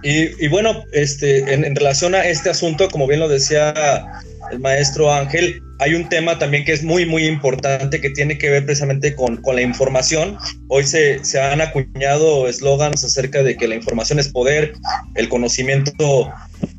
Y, 0.03 0.49
bueno, 0.49 0.85
este, 0.93 1.53
en, 1.53 1.75
relación 1.75 2.15
a 2.15 2.27
este 2.27 2.51
asunto, 2.51 2.89
como 2.89 3.07
bien 3.07 3.21
lo 3.21 3.29
decía 3.29 4.05
el 4.53 4.61
maestro 4.61 5.13
Ángel, 5.13 5.61
hay 5.79 5.95
un 5.95 6.09
tema 6.09 6.39
también 6.39 6.65
que 6.65 6.73
es 6.73 6.85
muy, 6.85 7.07
muy 7.07 7.27
importante 7.27 8.01
que 8.01 8.11
tiene 8.11 8.39
que 8.39 8.51
ver 8.51 8.65
precisamente 8.65 9.15
con, 9.15 9.39
con 9.39 9.57
la 9.57 9.63
información. 9.63 10.37
Hoy 10.69 10.85
se, 10.85 11.25
se 11.25 11.41
han 11.41 11.61
acuñado 11.61 12.47
eslogans 12.47 13.05
acerca 13.05 13.43
de 13.43 13.57
que 13.57 13.69
la 13.69 13.75
información 13.75 14.19
es 14.19 14.29
poder, 14.29 14.75
el 15.15 15.29
conocimiento 15.29 16.33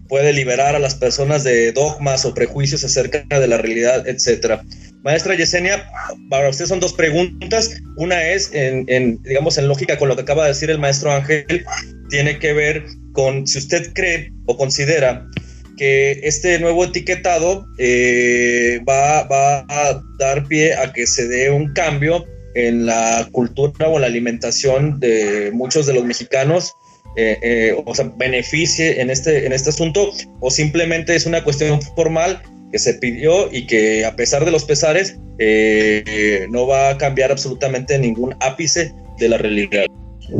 puede 0.08 0.34
liberar 0.34 0.76
a 0.76 0.80
las 0.80 0.96
personas 0.96 1.44
de 1.44 1.72
dogmas 1.72 2.26
o 2.26 2.34
prejuicios 2.34 2.84
acerca 2.84 3.40
de 3.40 3.48
la 3.48 3.58
realidad, 3.58 4.08
etcétera. 4.08 4.64
Maestra 5.08 5.36
Yesenia, 5.36 5.90
para 6.30 6.50
usted 6.50 6.66
son 6.66 6.82
dos 6.82 6.92
preguntas. 6.92 7.82
Una 7.96 8.28
es, 8.28 8.52
en, 8.52 9.24
digamos, 9.24 9.58
en 9.58 9.70
lógica 9.70 9.98
con 9.98 10.10
lo 10.10 10.18
que 10.18 10.24
acaba 10.24 10.44
de 10.44 10.50
decir 10.50 10.70
el 10.70 10.80
maestro 10.80 11.14
Ángel, 11.14 11.66
tiene 12.10 12.40
que 12.40 12.52
ver 12.52 12.84
con 13.14 13.48
si 13.48 13.60
usted 13.60 13.94
cree 13.94 14.34
o 14.48 14.58
considera 14.58 15.26
que 15.78 16.20
este 16.24 16.60
nuevo 16.60 16.84
etiquetado 16.84 17.66
eh, 17.78 18.82
va, 18.86 19.24
va, 19.24 19.60
a 19.70 20.02
dar 20.20 20.46
pie 20.46 20.76
a 20.76 20.92
que 20.92 21.08
se 21.08 21.26
dé 21.30 21.52
un 21.52 21.72
cambio 21.72 22.26
en 22.56 22.86
la 22.86 23.30
cultura 23.32 23.88
o 23.88 24.00
la 24.00 24.08
alimentación 24.08 25.00
de 25.00 25.52
muchos 25.54 25.86
de 25.86 25.94
los 25.94 26.04
mexicanos, 26.04 26.74
eh, 27.16 27.38
eh, 27.42 27.82
o 27.86 27.96
sea, 27.96 28.12
beneficie 28.18 29.00
en 29.00 29.10
este, 29.10 29.46
en 29.46 29.54
este 29.54 29.70
asunto, 29.70 30.12
o 30.42 30.52
simplemente 30.52 31.16
es 31.16 31.26
una 31.26 31.46
cuestión 31.46 31.82
formal 31.96 32.42
que 32.72 32.80
se 32.80 32.96
pidió 32.96 33.52
y 33.52 33.66
que 33.68 34.06
a 34.06 34.16
pesar 34.16 34.46
de 34.46 34.52
los 34.52 34.66
pesares 34.66 35.18
no 36.50 36.68
va 36.68 36.90
a 36.90 36.98
cambiar 36.98 37.32
absolutamente 37.32 37.98
ningún 38.00 38.36
ápice 38.40 38.94
de 39.20 39.30
la 39.30 39.38
realidad. 39.38 39.86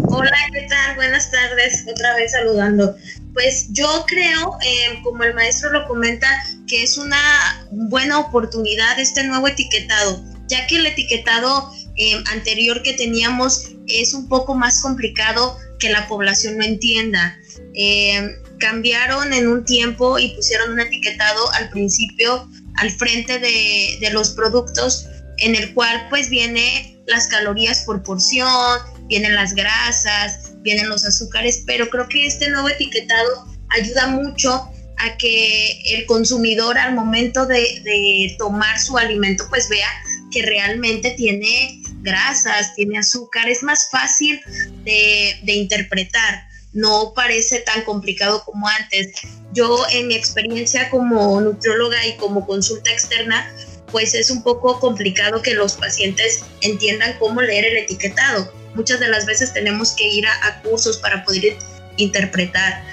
Hola, 0.10 0.38
¿qué 0.52 0.68
tal? 0.68 0.96
Buenas 0.96 1.32
tardes, 1.32 1.86
otra 1.88 2.16
vez 2.16 2.32
saludando. 2.32 2.96
Pues 3.34 3.68
yo 3.72 4.06
creo, 4.08 4.58
eh, 4.66 5.00
como 5.04 5.24
el 5.24 5.34
maestro 5.34 5.72
lo 5.72 5.88
comenta, 5.88 6.28
que 6.68 6.84
es 6.84 6.98
una 6.98 7.66
buena 7.72 8.20
oportunidad 8.20 9.00
este 9.00 9.24
nuevo 9.24 9.48
etiquetado, 9.48 10.22
ya 10.48 10.68
que 10.68 10.78
el 10.78 10.88
etiquetado 10.88 11.72
eh, 11.96 12.16
anterior 12.32 12.84
que 12.84 12.94
teníamos 12.94 13.72
es 13.88 14.14
un 14.14 14.28
poco 14.28 14.56
más 14.56 14.82
complicado 14.82 15.58
que 15.80 15.90
la 15.90 16.08
población 16.08 16.58
no 16.58 16.66
entienda. 16.66 17.40
Eh, 17.74 18.36
cambiaron 18.60 19.34
en 19.34 19.48
un 19.48 19.66
tiempo 19.66 20.20
y 20.20 20.30
pusieron 20.36 20.72
un 20.72 20.80
etiquetado 20.80 21.52
al 21.54 21.70
principio 21.70 22.50
al 22.78 22.92
frente 22.92 23.40
de, 23.40 23.98
de 24.00 24.10
los 24.12 24.32
productos 24.32 25.08
en 25.38 25.56
el 25.56 25.74
cual 25.74 26.08
pues 26.10 26.30
viene 26.30 26.98
las 27.06 27.28
calorías 27.28 27.84
por 27.86 28.04
porción, 28.04 28.80
vienen 29.08 29.36
las 29.36 29.54
grasas, 29.54 30.52
vienen 30.62 30.90
los 30.90 31.06
azúcares, 31.06 31.64
pero 31.66 31.90
creo 31.90 32.08
que 32.08 32.26
este 32.26 32.50
nuevo 32.50 32.70
etiquetado 32.70 33.48
ayuda 33.70 34.08
mucho 34.08 34.70
a 34.98 35.18
que 35.18 35.80
el 35.94 36.06
consumidor 36.06 36.78
al 36.78 36.94
momento 36.96 37.46
de, 37.46 38.36
tomar 38.38 38.80
su 38.80 38.98
alimento 38.98 39.46
pues 39.50 39.70
vea 39.70 39.88
que 40.32 40.42
realmente 40.42 41.12
tiene 41.12 41.82
grasas, 42.02 42.74
tiene 42.76 42.98
azúcar, 42.98 43.48
es 43.48 43.64
más 43.64 43.90
fácil 43.92 44.42
de, 44.84 45.40
de 45.44 45.54
interpretar, 45.54 46.47
no 46.78 47.14
parece 47.14 47.60
tan 47.60 47.84
complicado 47.84 48.44
como 48.46 48.68
antes. 48.68 49.14
Yo 49.54 49.86
en 49.92 50.08
mi 50.08 50.16
experiencia 50.16 50.90
como 50.90 51.42
nutrióloga 51.42 52.06
y 52.06 52.16
como 52.18 52.46
consulta 52.46 52.92
externa, 52.92 53.52
pues 53.92 54.14
es 54.14 54.30
un 54.30 54.44
poco 54.44 54.80
complicado 54.80 55.42
que 55.42 55.54
los 55.54 55.74
pacientes 55.74 56.44
entiendan 56.62 57.18
cómo 57.20 57.42
leer 57.42 57.66
el 57.66 57.78
etiquetado 57.78 58.52
muchas 58.78 59.00
de 59.00 59.10
las 59.10 59.26
veces 59.26 59.52
tenemos 59.52 59.92
que 59.92 60.08
ir 60.08 60.26
a, 60.28 60.62
cursos 60.62 60.98
para 60.98 61.26
poder 61.26 61.58
interpretar. 61.98 62.84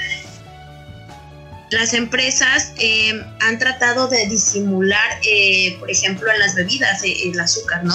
Las 1.70 1.92
empresas 1.92 2.72
eh, 2.78 3.12
han 3.40 3.58
tratado 3.58 4.08
de 4.08 4.26
disimular, 4.26 5.18
eh, 5.28 5.76
por 5.78 5.90
ejemplo, 5.90 6.30
en 6.30 6.38
las 6.38 6.54
bebidas 6.54 7.02
eh, 7.04 7.14
el 7.24 7.38
azúcar, 7.38 7.84
¿no? 7.84 7.94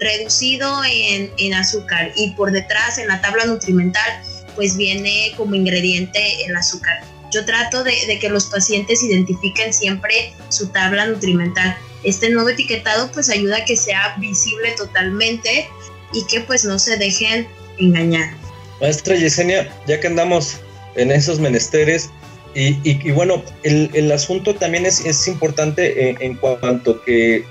Reducido 0.00 0.82
en, 0.84 1.32
en, 1.38 1.54
azúcar 1.54 2.12
y 2.16 2.32
por 2.32 2.50
detrás 2.50 2.98
en 2.98 3.08
la 3.08 3.20
tabla 3.20 3.44
nutrimental, 3.44 4.22
pues 4.60 4.76
viene 4.76 5.32
como 5.38 5.54
ingrediente 5.54 6.44
el 6.44 6.54
azúcar. 6.54 7.00
Yo 7.32 7.46
trato 7.46 7.82
de, 7.82 8.18
que 8.20 8.28
los 8.28 8.44
pacientes 8.44 9.02
identifiquen 9.02 9.72
siempre 9.72 10.34
su 10.50 10.68
tabla 10.68 11.06
nutrimental. 11.06 11.78
Este 12.04 12.28
nuevo 12.28 12.50
etiquetado 12.50 13.10
pues 13.10 13.30
ayuda 13.30 13.56
a 13.56 13.64
que 13.64 13.74
sea 13.74 14.16
visible 14.18 14.72
totalmente 14.76 15.66
y 16.12 16.26
que 16.26 16.40
pues 16.42 16.66
no 16.66 16.78
se 16.78 16.98
dejen 16.98 17.48
engañar. 17.78 18.34
Maestra 18.82 19.16
Yesenia, 19.16 19.74
ya 19.86 19.98
que 19.98 20.08
andamos 20.08 20.58
en 20.94 21.10
esos 21.10 21.40
menesteres, 21.40 22.10
y, 22.54 23.10
bueno, 23.12 23.42
el, 23.62 24.12
asunto 24.12 24.54
también 24.56 24.84
es, 24.84 25.06
es 25.06 25.26
importante 25.26 26.22
en, 26.22 26.34
cuanto 26.34 27.00
que, 27.00 27.46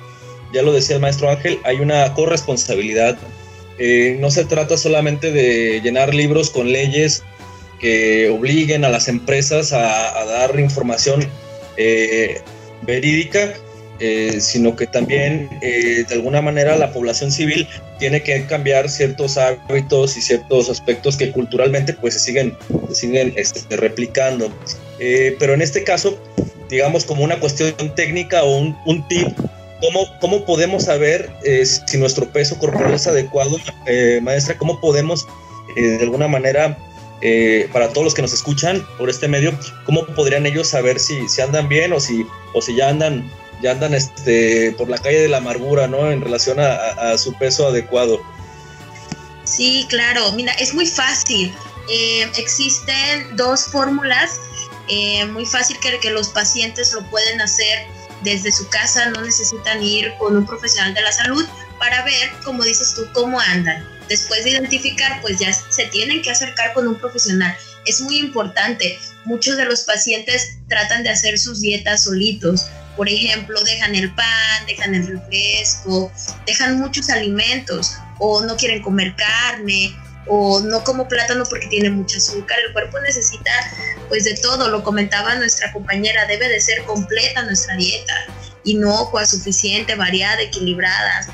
ya 0.54 0.62
lo 0.62 0.74
decía 0.74 0.98
el 0.98 1.02
maestro 1.02 1.28
Ángel, 1.32 1.58
hay 1.64 1.78
una 1.78 2.14
corresponsabilidad. 2.14 3.18
Eh, 3.80 4.18
no 4.20 4.30
se 4.30 4.46
trata 4.46 4.78
solamente 4.78 5.32
de 5.32 5.82
llenar 5.82 6.14
libros 6.14 6.50
con 6.50 6.72
leyes 6.72 7.24
que 7.80 8.30
obliguen 8.30 8.84
a 8.84 8.90
las 8.90 9.08
empresas 9.08 9.72
a, 9.72 10.20
a 10.20 10.26
dar 10.26 10.60
información 10.60 11.26
eh, 11.78 12.42
verídica, 12.82 13.54
eh, 14.02 14.40
sino 14.40 14.78
que 14.78 14.88
también 14.88 15.50
eh, 15.62 16.06
de 16.08 16.16
alguna 16.16 16.42
manera 16.42 16.78
la 16.78 16.94
población 16.94 17.34
civil 17.34 17.68
tiene 18.00 18.24
que 18.24 18.46
cambiar 18.46 18.90
ciertos 18.90 19.38
hábitos 19.38 20.16
y 20.16 20.22
ciertos 20.22 20.70
aspectos 20.70 21.18
que 21.18 21.32
culturalmente 21.32 21.94
pues 21.94 22.14
se 22.14 22.22
siguen, 22.22 22.58
siguen 22.94 23.34
este, 23.36 23.76
replicando. 23.76 24.50
Eh, 25.00 25.36
pero 25.38 25.54
en 25.54 25.62
este 25.62 25.84
caso, 25.84 26.18
digamos 26.70 27.04
como 27.04 27.26
una 27.26 27.42
cuestión 27.42 27.74
técnica 27.96 28.44
o 28.44 28.60
un, 28.60 28.78
un 28.86 29.06
tip, 29.10 29.28
¿cómo, 29.80 30.20
¿cómo 30.20 30.46
podemos 30.46 30.86
saber 30.86 31.32
si 31.64 31.98
nuestro 31.98 32.30
peso 32.30 32.58
corporal 32.58 32.94
es 32.94 33.08
adecuado? 33.08 33.58
maestra, 34.22 34.58
¿cómo 34.58 34.80
podemos 34.80 35.28
de 35.76 36.00
alguna 36.02 36.28
manera 36.28 36.78
para 37.74 37.90
todos 37.90 38.06
los 38.06 38.14
que 38.14 38.22
nos 38.22 38.34
escuchan 38.34 38.86
por 38.98 39.10
este 39.10 39.28
medio, 39.28 39.58
¿cómo 39.86 40.06
podrían 40.08 40.46
ellos 40.46 40.70
saber 40.70 41.00
si, 41.00 41.28
si 41.28 41.42
andan 41.42 41.68
bien 41.68 41.94
o 41.94 42.00
si, 42.00 42.26
o 42.54 42.62
si 42.62 42.76
ya 42.76 42.90
andan 42.90 43.30
ya 43.62 43.72
andan 43.72 43.94
este, 43.94 44.72
por 44.74 44.90
la 44.90 44.98
calle 44.98 45.22
de 45.22 45.28
la 45.28 45.38
amargura, 45.38 45.88
¿no? 45.88 46.12
En 46.12 46.22
relación 46.22 46.60
a, 46.60 47.18
su 47.18 47.34
peso 47.34 47.68
adecuado. 47.68 48.22
Sí, 49.44 49.86
claro, 49.90 50.32
mira, 50.34 50.54
es 50.54 50.74
muy 50.74 50.86
fácil. 50.86 51.54
Eh, 51.90 52.30
existen 52.38 53.36
dos 53.36 53.66
fórmulas, 53.66 54.40
eh, 54.88 55.26
muy 55.26 55.46
fácil 55.46 55.78
que, 55.80 56.00
que 56.00 56.12
los 56.12 56.30
pacientes 56.30 56.94
lo 56.94 57.04
pueden 57.10 57.42
hacer 57.42 57.88
desde 58.24 58.52
su 58.52 58.68
casa, 58.70 59.10
no 59.10 59.22
necesitan 59.22 59.82
ir 59.82 60.14
con 60.18 60.36
un 60.36 60.46
profesional 60.46 60.94
de 60.94 61.02
la 61.02 61.12
salud 61.12 61.46
para 61.78 62.04
ver, 62.04 62.32
como 62.44 62.64
dices 62.64 62.94
tú, 62.96 63.08
cómo 63.14 63.40
andan. 63.40 63.88
Después 64.08 64.44
de 64.44 64.52
identificar, 64.52 65.22
pues 65.22 65.40
ya 65.40 65.54
se 65.54 65.86
tienen 65.88 66.22
que 66.22 66.32
acercar 66.32 66.74
con 66.74 66.88
un 66.88 66.96
profesional. 66.96 67.56
Es 67.86 68.02
muy 68.02 68.18
importante. 68.18 69.00
Muchos 69.26 69.56
de 69.58 69.66
los 69.66 69.84
pacientes 69.84 70.58
tratan 70.68 71.04
de 71.04 71.10
hacer 71.10 71.38
sus 71.38 71.62
dietas 71.62 72.04
solitos 72.04 72.66
por 73.00 73.08
ejemplo, 73.08 73.64
dejan 73.64 73.96
el 73.96 74.14
pan, 74.14 74.66
dejan 74.68 74.94
el 74.94 75.08
refresco, 75.08 76.12
dejan 76.46 76.80
muchos 76.80 77.10
alimentos 77.10 77.96
o 78.18 78.44
no 78.44 78.58
quieren 78.58 78.82
comer 78.82 79.16
carne 79.16 79.96
o 80.30 80.62
no 80.62 80.84
como 80.84 81.08
plátano 81.08 81.44
porque 81.50 81.68
tiene 81.68 81.90
mucho 81.90 82.18
azúcar. 82.18 82.58
El 82.68 82.74
cuerpo 82.74 83.00
necesita 83.00 83.52
pues 84.08 84.24
de 84.24 84.36
todo, 84.36 84.70
lo 84.70 84.84
comentaba 84.84 85.36
nuestra 85.36 85.72
compañera, 85.74 86.26
debe 86.26 86.48
de 86.48 86.62
ser 86.62 86.84
completa 86.84 87.44
nuestra 87.44 87.76
dieta, 87.76 88.14
inocua, 88.64 89.26
suficiente, 89.26 89.96
variada, 89.96 90.42
equilibrada. 90.42 91.28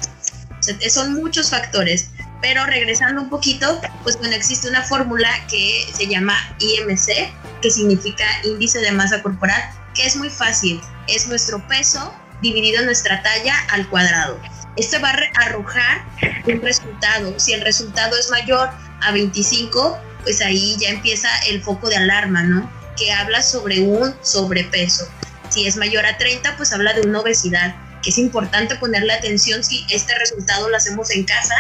son 0.89 1.13
muchos 1.13 1.49
factores. 1.49 2.09
Pero 2.41 2.65
regresando 2.65 3.21
un 3.21 3.29
poquito, 3.29 3.81
pues 4.03 4.17
bueno, 4.17 4.35
existe 4.35 4.67
una 4.69 4.83
fórmula 4.83 5.29
que 5.49 5.87
se 5.95 6.05
llama 6.05 6.35
IMC, 6.59 7.33
que 7.61 7.71
significa 7.71 8.25
índice 8.43 8.79
de 8.79 8.91
masa 8.91 9.21
corporal, 9.23 9.63
que 9.95 10.05
es 10.05 10.15
muy 10.15 10.29
fácil 10.29 10.79
es 11.07 11.27
nuestro 11.27 11.65
peso 11.67 12.13
dividido 12.41 12.83
nuestra 12.83 13.21
talla 13.23 13.55
al 13.69 13.87
cuadrado. 13.89 14.39
Esto 14.75 14.99
va 15.01 15.09
a 15.09 15.45
arrojar 15.45 16.05
un 16.47 16.61
resultado. 16.61 17.39
Si 17.39 17.53
el 17.53 17.61
resultado 17.61 18.17
es 18.17 18.29
mayor 18.29 18.69
a 19.05 19.11
25, 19.11 19.97
pues 20.23 20.41
ahí 20.41 20.75
ya 20.79 20.89
empieza 20.89 21.29
el 21.47 21.61
foco 21.61 21.89
de 21.89 21.97
alarma, 21.97 22.43
¿no? 22.43 22.69
Que 22.97 23.11
habla 23.11 23.41
sobre 23.41 23.81
un 23.81 24.13
sobrepeso. 24.21 25.07
Si 25.49 25.67
es 25.67 25.75
mayor 25.77 26.05
a 26.05 26.17
30, 26.17 26.57
pues 26.57 26.73
habla 26.73 26.93
de 26.93 27.01
una 27.01 27.19
obesidad, 27.19 27.75
que 28.01 28.09
es 28.09 28.17
importante 28.17 28.75
ponerle 28.75 29.13
atención 29.13 29.63
si 29.63 29.85
este 29.89 30.17
resultado 30.17 30.69
lo 30.69 30.77
hacemos 30.77 31.11
en 31.11 31.23
casa 31.23 31.55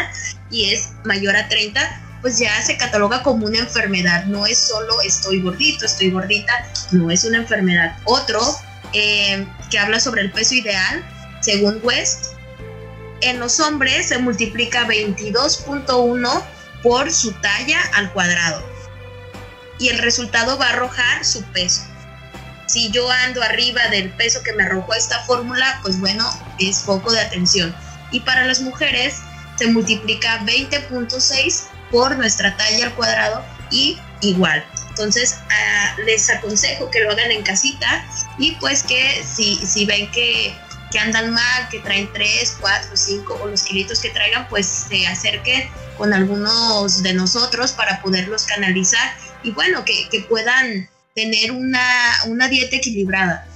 y 0.49 0.73
es 0.73 0.89
mayor 1.03 1.35
a 1.35 1.47
30, 1.47 2.01
pues 2.21 2.39
ya 2.39 2.59
se 2.61 2.77
cataloga 2.77 3.21
como 3.21 3.45
una 3.45 3.59
enfermedad. 3.59 4.25
No 4.25 4.45
es 4.45 4.57
solo 4.57 5.01
estoy 5.01 5.41
gordito, 5.41 5.85
estoy 5.85 6.09
gordita, 6.09 6.53
no 6.91 7.11
es 7.11 7.23
una 7.23 7.37
enfermedad. 7.37 7.97
Otro 8.05 8.41
eh, 8.93 9.45
que 9.69 9.77
habla 9.77 9.99
sobre 9.99 10.21
el 10.21 10.31
peso 10.31 10.55
ideal, 10.55 11.05
según 11.41 11.79
West, 11.83 12.35
en 13.21 13.39
los 13.39 13.59
hombres 13.59 14.07
se 14.07 14.17
multiplica 14.17 14.87
22.1 14.87 16.43
por 16.85 17.11
su 17.11 17.31
talla 17.31 17.81
al 17.95 18.13
cuadrado. 18.13 18.63
Y 19.79 19.89
el 19.89 19.97
resultado 19.97 20.55
va 20.59 20.67
a 20.67 20.73
arrojar 20.73 21.25
su 21.25 21.43
peso. 21.45 21.81
Si 22.67 22.91
yo 22.91 23.09
ando 23.09 23.41
arriba 23.41 23.87
del 23.87 24.11
peso 24.11 24.43
que 24.43 24.53
me 24.53 24.63
arrojó 24.63 24.93
esta 24.93 25.19
fórmula, 25.23 25.79
pues 25.81 25.99
bueno, 25.99 26.29
es 26.59 26.81
foco 26.81 27.11
de 27.11 27.21
atención. 27.21 27.75
Y 28.11 28.19
para 28.19 28.45
las 28.45 28.61
mujeres 28.61 29.15
se 29.57 29.65
multiplica 29.67 30.41
20.6 30.41 31.63
por 31.89 32.15
nuestra 32.17 32.55
talla 32.55 32.85
al 32.85 32.93
cuadrado 32.93 33.43
y 33.71 33.97
igual. 34.21 34.63
Entonces, 34.89 35.39
ah, 35.49 35.95
les 36.05 36.29
aconsejo 36.29 36.91
que 36.91 36.99
lo 36.99 37.11
hagan 37.11 37.31
en 37.31 37.41
casita 37.41 38.05
y 38.37 38.51
pues 38.57 38.83
que 38.83 39.23
si, 39.25 39.55
si 39.55 39.87
ven 39.87 40.09
que, 40.11 40.55
que 40.91 40.99
andan 40.99 41.31
mal, 41.31 41.69
que 41.69 41.79
traen 41.79 42.09
3, 42.13 42.57
4, 42.59 42.91
5 42.95 43.39
o 43.43 43.47
los 43.47 43.63
kilitos 43.63 43.99
que 43.99 44.09
traigan, 44.09 44.47
pues 44.49 44.65
se 44.65 45.07
acerquen 45.07 45.69
con 45.97 46.13
algunos 46.13 47.03
de 47.03 47.13
nosotros 47.13 47.71
para 47.71 48.01
poderlos 48.01 48.43
canalizar 48.43 49.13
y 49.43 49.51
bueno, 49.51 49.85
que, 49.85 50.07
que 50.09 50.21
puedan 50.21 50.89
tener 51.15 51.51
una, 51.51 51.81
una 52.27 52.47
dieta 52.47 52.75
equilibrada. 52.75 53.47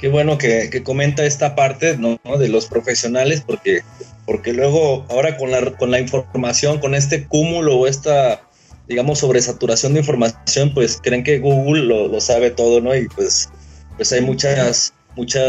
Qué 0.00 0.08
bueno 0.08 0.38
que, 0.38 0.82
comenta 0.82 1.24
esta 1.24 1.54
parte 1.54 1.98
¿no? 1.98 2.18
de 2.38 2.48
los 2.48 2.66
profesionales, 2.66 3.42
porque, 3.46 3.82
porque 4.24 4.54
luego 4.54 5.04
ahora 5.10 5.36
con 5.36 5.50
la, 5.50 5.76
con 5.76 5.90
la 5.90 6.00
información, 6.00 6.80
con 6.80 6.94
este 6.94 7.26
cúmulo 7.26 7.76
o 7.76 7.86
esta, 7.86 8.40
digamos, 8.88 9.18
sobresaturación 9.18 9.92
de 9.92 10.00
información, 10.00 10.72
pues 10.72 10.98
creen 11.02 11.22
que 11.22 11.38
Google 11.38 11.82
lo, 11.82 12.08
lo 12.08 12.20
sabe 12.22 12.50
todo, 12.50 12.80
¿no? 12.80 12.96
Y 12.96 13.08
pues, 13.08 13.50
pues 13.98 14.10
hay 14.12 14.22
muchas, 14.22 14.94
mucha 15.16 15.40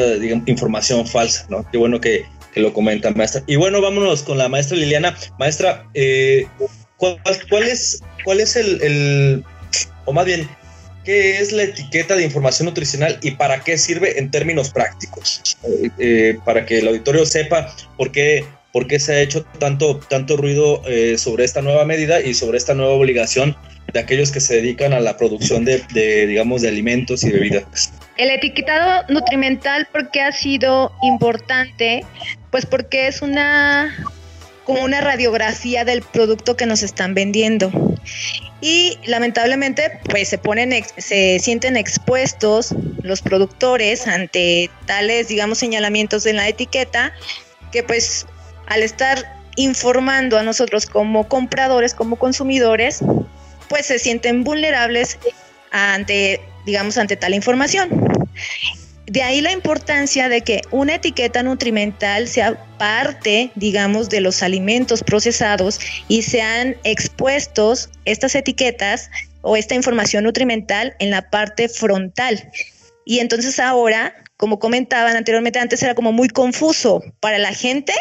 información 0.46 1.08
falsa, 1.08 1.46
¿no? 1.50 1.66
Qué 1.72 1.78
bueno 1.78 2.00
que, 2.00 2.26
que, 2.54 2.60
lo 2.60 2.74
comenta, 2.74 3.12
maestra. 3.12 3.44
Y 3.48 3.56
bueno, 3.56 3.82
vámonos 3.82 4.24
con 4.24 4.38
la 4.38 4.50
maestra 4.50 4.78
Liliana. 4.78 5.16
Maestra, 5.40 5.88
eh, 5.94 6.48
¿cuál, 6.98 7.20
¿cuál, 7.50 7.64
es, 7.64 8.02
cuál 8.24 8.40
es 8.40 8.56
el, 8.56 8.82
el, 8.82 9.44
o 10.06 10.14
más 10.14 10.26
bien, 10.26 10.48
¿Qué 11.04 11.40
es 11.40 11.52
la 11.52 11.64
etiqueta 11.64 12.16
de 12.16 12.24
información 12.24 12.68
nutricional 12.68 13.18
y 13.24 13.32
para 13.32 13.64
qué 13.64 13.78
sirve 13.78 14.20
en 14.20 14.30
términos 14.30 14.70
prácticos? 14.70 15.58
Eh, 15.64 15.90
eh, 15.98 16.38
para 16.46 16.66
que 16.66 16.80
el 16.80 16.88
auditorio 16.88 17.26
sepa 17.26 17.76
por 17.98 18.12
qué, 18.12 18.46
por 18.72 18.86
qué 18.86 19.00
se 19.00 19.14
ha 19.14 19.22
hecho 19.22 19.44
tanto, 19.60 19.98
tanto 19.98 20.38
ruido 20.38 20.84
eh, 20.86 21.18
sobre 21.18 21.44
esta 21.44 21.62
nueva 21.64 21.86
medida 21.86 22.22
y 22.22 22.36
sobre 22.36 22.60
esta 22.60 22.76
nueva 22.76 22.94
obligación 22.94 23.56
de 23.92 24.00
aquellos 24.00 24.32
que 24.32 24.40
se 24.40 24.58
dedican 24.58 24.94
a 24.94 25.00
la 25.00 25.18
producción 25.18 25.66
de, 25.66 25.82
de, 25.92 26.28
digamos, 26.28 26.62
de 26.62 26.68
alimentos 26.68 27.24
y 27.24 27.32
bebidas. 27.32 27.92
El 28.22 28.30
etiquetado 28.30 29.04
nutrimental, 29.10 29.88
¿por 29.92 30.12
qué 30.12 30.22
ha 30.22 30.32
sido 30.32 30.92
importante? 31.02 32.06
Pues 32.52 32.68
porque 32.68 33.08
es 33.08 33.24
una 33.24 33.98
como 34.64 34.84
una 34.84 35.02
radiografía 35.02 35.86
del 35.86 36.04
producto 36.04 36.56
que 36.56 36.68
nos 36.68 36.84
están 36.84 37.16
vendiendo. 37.16 37.72
Y 38.62 39.00
lamentablemente, 39.06 40.00
pues 40.08 40.30
se 40.30 40.38
ponen, 40.38 40.72
se 40.98 41.40
sienten 41.40 41.76
expuestos 41.76 42.76
los 43.02 43.24
productores 43.24 44.08
ante 44.08 44.70
tales, 44.86 45.28
digamos, 45.28 45.58
señalamientos 45.58 46.28
en 46.28 46.36
la 46.36 46.48
etiqueta, 46.48 47.14
que 47.72 47.82
pues 47.82 48.28
al 48.68 48.84
estar 48.84 49.42
informando 49.56 50.38
a 50.38 50.44
nosotros 50.44 50.86
como 50.86 51.28
compradores, 51.28 51.96
como 51.96 52.18
consumidores, 52.18 53.00
pues 53.68 53.88
se 53.88 53.98
sienten 53.98 54.44
vulnerables 54.44 55.18
ante, 55.72 56.40
digamos, 56.66 56.98
ante 56.98 57.16
tal 57.16 57.34
información. 57.34 57.90
De 59.08 59.24
ahí 59.24 59.42
la 59.42 59.52
importancia 59.52 60.30
de 60.30 60.42
que 60.42 60.62
una 60.72 60.96
etiqueta 60.96 61.44
nutrimental 61.44 62.28
sea 62.30 62.64
parte, 62.78 63.52
digamos, 63.56 64.10
de 64.10 64.22
los 64.22 64.42
alimentos 64.42 65.04
procesados 65.04 65.80
y 66.08 66.22
sean 66.22 66.78
expuestos 66.84 67.90
estas 68.06 68.36
etiquetas 68.36 69.10
o 69.42 69.58
esta 69.58 69.76
información 69.76 70.24
nutrimental 70.24 70.96
en 71.00 71.10
la 71.10 71.30
parte 71.30 71.68
frontal. 71.68 72.52
Y 73.04 73.20
entonces 73.20 73.60
ahora, 73.60 74.16
como 74.38 74.60
comentaban 74.60 75.18
anteriormente, 75.18 75.60
antes 75.60 75.84
era 75.84 75.96
como 75.96 76.14
muy 76.14 76.30
confuso 76.30 77.04
para 77.20 77.38
la 77.38 77.54
gente 77.54 77.94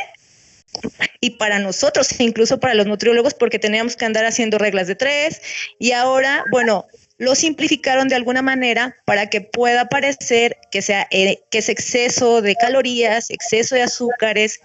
y 1.21 1.31
para 1.31 1.59
nosotros, 1.59 2.09
incluso 2.21 2.61
para 2.61 2.75
los 2.75 2.87
nutriólogos, 2.87 3.35
porque 3.35 3.59
teníamos 3.59 3.97
que 3.97 4.05
andar 4.05 4.25
haciendo 4.25 4.59
reglas 4.59 4.87
de 4.87 4.95
tres. 4.95 5.43
Y 5.79 5.93
ahora, 5.93 6.45
bueno, 6.53 6.87
lo 7.21 7.35
simplificaron 7.35 8.09
de 8.09 8.15
alguna 8.15 8.41
manera 8.41 8.97
para 9.05 9.29
que 9.29 9.43
pueda 9.43 9.91
parecer 9.91 10.57
que, 10.71 10.81
sea, 10.81 11.07
eh, 11.11 11.39
que 11.51 11.59
es 11.59 11.69
exceso 11.69 12.41
de 12.41 12.57
calorías, 12.57 13.29
exceso 13.29 13.75
de 13.75 13.83
azúcares, 13.83 14.59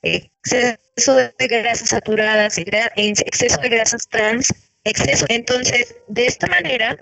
exceso 0.00 1.16
de 1.16 1.48
grasas 1.48 1.88
saturadas, 1.88 2.56
exceso 2.56 3.60
de 3.60 3.68
grasas 3.68 4.06
trans, 4.08 4.54
exceso. 4.84 5.26
Entonces, 5.28 5.96
de 6.06 6.26
esta 6.26 6.46
manera, 6.46 6.96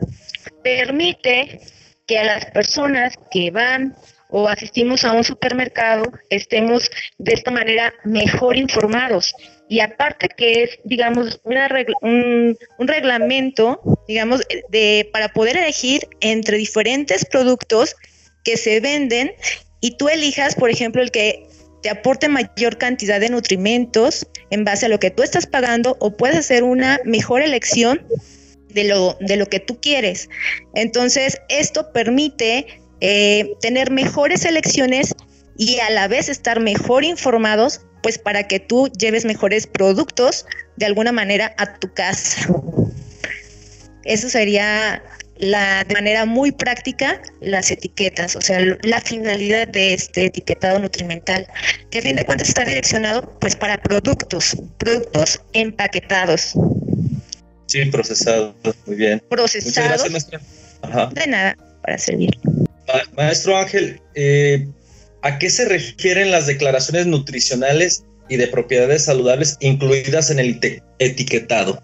permite 0.64 1.60
que 2.06 2.18
a 2.18 2.24
las 2.24 2.46
personas 2.46 3.16
que 3.30 3.50
van 3.50 3.94
o 4.30 4.48
asistimos 4.48 5.04
a 5.04 5.12
un 5.12 5.24
supermercado 5.24 6.10
estemos 6.30 6.90
de 7.18 7.34
esta 7.34 7.50
manera 7.50 7.92
mejor 8.04 8.56
informados 8.56 9.34
y 9.68 9.80
aparte 9.80 10.28
que 10.28 10.62
es, 10.62 10.78
digamos, 10.84 11.40
un, 11.44 12.56
reglamento, 12.78 13.80
digamos, 14.06 14.42
de, 14.70 15.08
para 15.12 15.28
poder 15.28 15.56
elegir 15.56 16.08
entre 16.20 16.56
diferentes 16.56 17.24
productos 17.26 17.94
que 18.44 18.56
se 18.56 18.80
venden 18.80 19.32
y 19.80 19.96
tú 19.96 20.08
elijas, 20.08 20.54
por 20.54 20.70
ejemplo, 20.70 21.02
el 21.02 21.10
que 21.10 21.46
te 21.82 21.90
aporte 21.90 22.28
mayor 22.28 22.78
cantidad 22.78 23.20
de 23.20 23.28
nutrimentos 23.28 24.26
en 24.50 24.64
base 24.64 24.86
a 24.86 24.88
lo 24.88 24.98
que 24.98 25.10
tú 25.10 25.22
estás 25.22 25.46
pagando 25.46 25.96
o 26.00 26.16
puedes 26.16 26.36
hacer 26.36 26.64
una 26.64 26.98
mejor 27.04 27.42
elección 27.42 28.06
de 28.72 28.84
lo, 28.84 29.16
de 29.20 29.36
lo 29.36 29.46
que 29.46 29.60
tú 29.60 29.80
quieres. 29.80 30.28
Entonces, 30.74 31.40
esto 31.48 31.92
permite 31.92 32.66
eh, 33.00 33.52
tener 33.60 33.90
mejores 33.90 34.44
elecciones 34.44 35.14
y 35.56 35.78
a 35.80 35.90
la 35.90 36.08
vez 36.08 36.28
estar 36.28 36.60
mejor 36.60 37.04
informados 37.04 37.82
pues 38.08 38.16
para 38.16 38.48
que 38.48 38.58
tú 38.58 38.90
lleves 38.98 39.26
mejores 39.26 39.66
productos 39.66 40.46
de 40.76 40.86
alguna 40.86 41.12
manera 41.12 41.54
a 41.58 41.74
tu 41.78 41.92
casa. 41.92 42.40
Eso 44.04 44.30
sería 44.30 45.02
la, 45.36 45.84
de 45.84 45.92
manera 45.92 46.24
muy 46.24 46.50
práctica 46.50 47.20
las 47.42 47.70
etiquetas, 47.70 48.34
o 48.34 48.40
sea, 48.40 48.60
la 48.80 49.02
finalidad 49.02 49.68
de 49.68 49.92
este 49.92 50.24
etiquetado 50.24 50.78
nutrimental, 50.78 51.46
que 51.90 51.98
a 51.98 52.00
fin 52.00 52.16
de 52.16 52.24
cuentas 52.24 52.48
está 52.48 52.64
direccionado 52.64 53.38
pues 53.40 53.54
para 53.54 53.76
productos, 53.76 54.56
productos 54.78 55.42
empaquetados. 55.52 56.54
Sí, 57.66 57.84
procesados, 57.90 58.54
muy 58.86 58.96
bien. 58.96 59.22
Procesados. 59.28 60.10
Muchas 60.10 60.30
gracias, 60.30 61.12
De 61.12 61.26
nada, 61.26 61.58
para 61.82 61.98
servir. 61.98 62.30
Maestro 63.12 63.58
Ángel, 63.58 64.00
eh, 64.14 64.66
¿A 65.22 65.38
qué 65.38 65.50
se 65.50 65.64
refieren 65.64 66.30
las 66.30 66.46
declaraciones 66.46 67.06
nutricionales 67.06 68.04
y 68.28 68.36
de 68.36 68.46
propiedades 68.46 69.04
saludables 69.04 69.56
incluidas 69.60 70.30
en 70.30 70.38
el 70.38 70.60
etiquetado? 70.98 71.82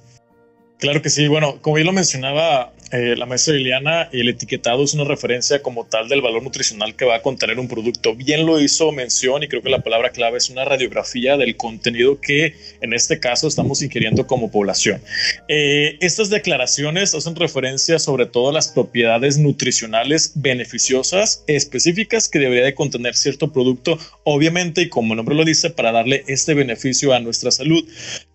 Claro 0.78 1.02
que 1.02 1.10
sí. 1.10 1.28
Bueno, 1.28 1.60
como 1.62 1.78
yo 1.78 1.84
lo 1.84 1.92
mencionaba 1.92 2.72
eh, 2.92 3.16
la 3.16 3.26
maestra 3.26 3.54
Liliana, 3.54 4.08
el 4.12 4.28
etiquetado 4.28 4.84
es 4.84 4.94
una 4.94 5.04
referencia 5.04 5.62
como 5.62 5.84
tal 5.84 6.08
del 6.08 6.20
valor 6.20 6.42
nutricional 6.42 6.94
que 6.94 7.04
va 7.04 7.16
a 7.16 7.22
contener 7.22 7.58
un 7.58 7.66
producto. 7.66 8.14
Bien 8.14 8.46
lo 8.46 8.60
hizo 8.60 8.92
mención 8.92 9.42
y 9.42 9.48
creo 9.48 9.62
que 9.62 9.70
la 9.70 9.82
palabra 9.82 10.10
clave 10.10 10.38
es 10.38 10.50
una 10.50 10.64
radiografía 10.64 11.36
del 11.36 11.56
contenido 11.56 12.20
que 12.20 12.54
en 12.80 12.92
este 12.92 13.18
caso 13.18 13.48
estamos 13.48 13.82
ingiriendo 13.82 14.26
como 14.26 14.50
población. 14.50 15.02
Eh, 15.48 15.96
estas 16.00 16.30
declaraciones 16.30 17.14
hacen 17.14 17.34
referencia 17.34 17.98
sobre 17.98 18.26
todo 18.26 18.50
a 18.50 18.52
las 18.52 18.68
propiedades 18.68 19.38
nutricionales 19.38 20.32
beneficiosas 20.36 21.42
específicas 21.46 22.28
que 22.28 22.38
debería 22.38 22.64
de 22.64 22.74
contener 22.74 23.16
cierto 23.16 23.52
producto, 23.52 23.98
obviamente, 24.22 24.82
y 24.82 24.88
como 24.88 25.14
el 25.14 25.16
nombre 25.16 25.34
lo 25.34 25.44
dice, 25.44 25.70
para 25.70 25.90
darle 25.90 26.24
este 26.28 26.54
beneficio 26.54 27.12
a 27.12 27.20
nuestra 27.20 27.50
salud. 27.50 27.84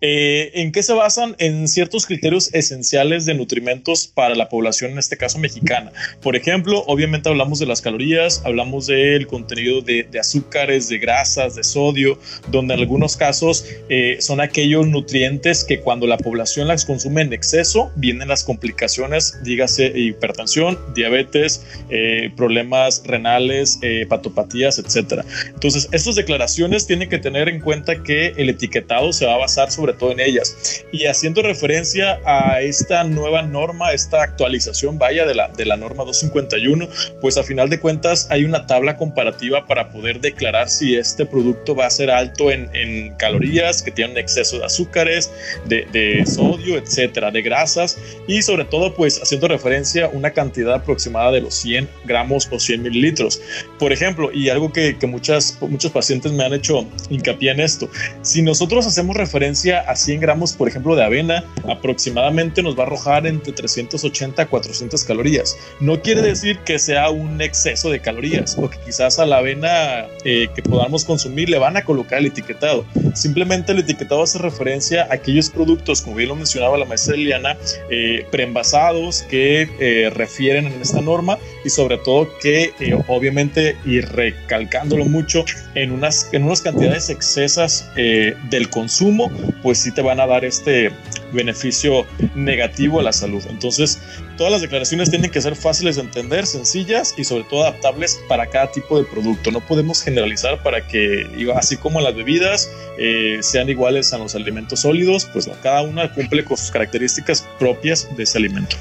Eh, 0.00 0.50
¿En 0.54 0.72
qué 0.72 0.82
se 0.82 0.92
basan? 0.92 1.34
En 1.38 1.66
ciertos 1.68 2.06
criterios 2.06 2.29
esenciales 2.38 3.26
de 3.26 3.34
nutrimentos 3.34 4.06
para 4.06 4.34
la 4.34 4.48
población, 4.48 4.92
en 4.92 4.98
este 4.98 5.16
caso 5.16 5.38
mexicana. 5.38 5.92
Por 6.22 6.36
ejemplo, 6.36 6.84
obviamente 6.86 7.28
hablamos 7.28 7.58
de 7.58 7.66
las 7.66 7.80
calorías, 7.80 8.42
hablamos 8.44 8.86
del 8.86 9.26
contenido 9.26 9.80
de, 9.80 10.06
azúcares, 10.18 10.88
de 10.88 10.98
grasas, 10.98 11.56
de 11.56 11.64
sodio, 11.64 12.18
donde 12.48 12.74
en 12.74 12.80
algunos 12.80 13.16
casos 13.16 13.64
eh, 13.88 14.16
son 14.20 14.40
aquellos 14.40 14.86
nutrientes 14.86 15.64
que 15.64 15.80
cuando 15.80 16.06
la 16.06 16.18
población 16.18 16.68
las 16.68 16.84
consume 16.84 17.22
en 17.22 17.32
exceso, 17.32 17.90
vienen 17.96 18.28
las 18.28 18.44
complicaciones, 18.44 19.38
dígase 19.42 19.92
hipertensión, 19.94 20.78
diabetes, 20.94 21.64
eh, 21.88 22.30
problemas 22.36 23.02
renales, 23.04 23.78
eh, 23.82 24.02
hepatopatías, 24.02 24.78
etcétera. 24.78 25.24
Entonces, 25.46 25.88
estas 25.92 26.14
declaraciones 26.14 26.86
tienen 26.86 27.08
que 27.08 27.18
tener 27.18 27.48
en 27.48 27.60
cuenta 27.60 28.02
que 28.02 28.28
el 28.36 28.48
etiquetado 28.50 29.12
se 29.12 29.26
va 29.26 29.34
a 29.34 29.38
basar 29.38 29.70
sobre 29.70 29.92
todo 29.92 30.12
en 30.12 30.20
ellas. 30.20 30.84
Y 30.92 31.06
haciendo 31.06 31.42
referencia 31.42 32.19
a 32.24 32.60
esta 32.60 33.04
nueva 33.04 33.42
norma, 33.42 33.92
esta 33.92 34.22
actualización 34.22 34.98
vaya 34.98 35.24
de 35.26 35.34
la, 35.34 35.48
de 35.48 35.64
la 35.64 35.76
norma 35.76 36.04
251, 36.04 36.88
pues 37.20 37.38
a 37.38 37.42
final 37.42 37.70
de 37.70 37.80
cuentas 37.80 38.26
hay 38.30 38.44
una 38.44 38.66
tabla 38.66 38.96
comparativa 38.96 39.66
para 39.66 39.90
poder 39.90 40.20
declarar 40.20 40.68
si 40.68 40.96
este 40.96 41.26
producto 41.26 41.74
va 41.74 41.86
a 41.86 41.90
ser 41.90 42.10
alto 42.10 42.50
en, 42.50 43.14
calorías, 43.16 43.82
que 43.82 43.90
tiene 43.90 44.12
un 44.12 44.18
exceso 44.18 44.58
de 44.58 44.64
azúcares, 44.66 45.30
de, 45.66 46.24
sodio, 46.26 46.76
etcétera, 46.76 47.30
de 47.30 47.42
grasas 47.42 47.98
y 48.26 48.42
sobre 48.42 48.64
todo 48.64 48.94
pues 48.94 49.20
haciendo 49.22 49.48
referencia 49.48 50.06
a 50.06 50.08
una 50.08 50.30
cantidad 50.30 50.74
aproximada 50.74 51.32
de 51.32 51.40
los 51.40 51.54
100 51.54 51.88
gramos 52.04 52.48
o 52.50 52.58
100 52.58 52.82
mililitros. 52.82 53.40
Por 53.78 53.92
ejemplo, 53.92 54.30
y 54.32 54.48
algo 54.48 54.72
que, 54.72 54.98
que 54.98 55.06
muchas, 55.06 55.58
muchos 55.60 55.90
pacientes 55.90 56.32
me 56.32 56.44
han 56.44 56.54
hecho 56.54 56.86
hincapié 57.08 57.52
en 57.52 57.60
esto, 57.60 57.88
si 58.22 58.42
nosotros 58.42 58.86
hacemos 58.86 59.16
referencia 59.16 59.80
a 59.80 59.96
100 59.96 60.20
gramos, 60.20 60.52
por 60.52 60.68
ejemplo, 60.68 60.96
de 60.96 61.04
avena, 61.04 61.44
aproximadamente 61.68 62.09
aproximadamente 62.10 62.62
nos 62.62 62.76
va 62.76 62.84
a 62.84 62.86
arrojar 62.86 63.26
entre 63.26 63.52
380 63.52 64.42
a 64.42 64.46
400 64.46 65.04
calorías. 65.04 65.56
No 65.80 66.02
quiere 66.02 66.22
decir 66.22 66.58
que 66.60 66.78
sea 66.78 67.10
un 67.10 67.40
exceso 67.40 67.90
de 67.90 68.00
calorías 68.00 68.56
o 68.58 68.68
que 68.68 68.78
quizás 68.84 69.18
a 69.18 69.26
la 69.26 69.38
avena 69.38 70.06
eh, 70.24 70.48
que 70.54 70.62
podamos 70.62 71.04
consumir 71.04 71.48
le 71.48 71.58
van 71.58 71.76
a 71.76 71.82
colocar 71.82 72.18
el 72.18 72.26
etiquetado. 72.26 72.84
Simplemente 73.14 73.72
el 73.72 73.78
etiquetado 73.78 74.22
hace 74.22 74.38
referencia 74.38 75.04
a 75.04 75.14
aquellos 75.14 75.50
productos, 75.50 76.02
como 76.02 76.16
bien 76.16 76.28
lo 76.30 76.36
mencionaba 76.36 76.76
la 76.78 76.84
maestra 76.84 77.14
Eliana, 77.14 77.56
eh, 77.90 78.26
preenvasados 78.30 79.22
que 79.22 79.68
eh, 79.78 80.10
refieren 80.10 80.66
en 80.66 80.80
esta 80.80 81.00
norma 81.00 81.38
y 81.64 81.70
sobre 81.70 81.98
todo 81.98 82.28
que 82.40 82.72
obviamente 83.08 83.76
y 83.84 84.00
recalcándolo 84.00 85.04
mucho 85.04 85.44
en 85.74 85.92
unas, 85.92 86.28
en 86.32 86.44
unas 86.44 86.60
cantidades 86.62 87.10
excesas 87.10 87.90
del 87.94 88.70
consumo, 88.70 89.30
pues 89.62 89.78
sí 89.78 89.92
te 89.92 90.02
van 90.02 90.20
a 90.20 90.26
dar 90.26 90.44
este 90.44 90.90
beneficio 91.32 91.99
negativo 92.34 93.00
a 93.00 93.02
la 93.02 93.12
salud. 93.12 93.42
Entonces, 93.48 93.98
todas 94.36 94.52
las 94.52 94.60
declaraciones 94.60 95.10
tienen 95.10 95.30
que 95.30 95.40
ser 95.40 95.56
fáciles 95.56 95.96
de 95.96 96.02
entender, 96.02 96.46
sencillas 96.46 97.14
y 97.16 97.24
sobre 97.24 97.44
todo 97.44 97.62
adaptables 97.62 98.20
para 98.28 98.46
cada 98.46 98.70
tipo 98.70 98.98
de 98.98 99.04
producto. 99.04 99.50
No 99.50 99.60
podemos 99.60 100.02
generalizar 100.02 100.62
para 100.62 100.86
que, 100.86 101.26
así 101.54 101.76
como 101.76 102.00
las 102.00 102.14
bebidas 102.14 102.70
eh, 102.98 103.38
sean 103.40 103.68
iguales 103.68 104.12
a 104.12 104.18
los 104.18 104.34
alimentos 104.34 104.80
sólidos, 104.80 105.28
pues 105.32 105.48
cada 105.62 105.82
una 105.82 106.12
cumple 106.12 106.44
con 106.44 106.56
sus 106.56 106.70
características 106.70 107.46
propias 107.58 108.08
de 108.16 108.22
ese 108.22 108.38
alimento. 108.38 108.76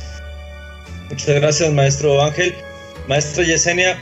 Muchas 1.09 1.35
gracias, 1.35 1.71
maestro 1.73 2.23
Ángel. 2.23 2.53
Maestra 3.07 3.43
Yesenia, 3.43 3.99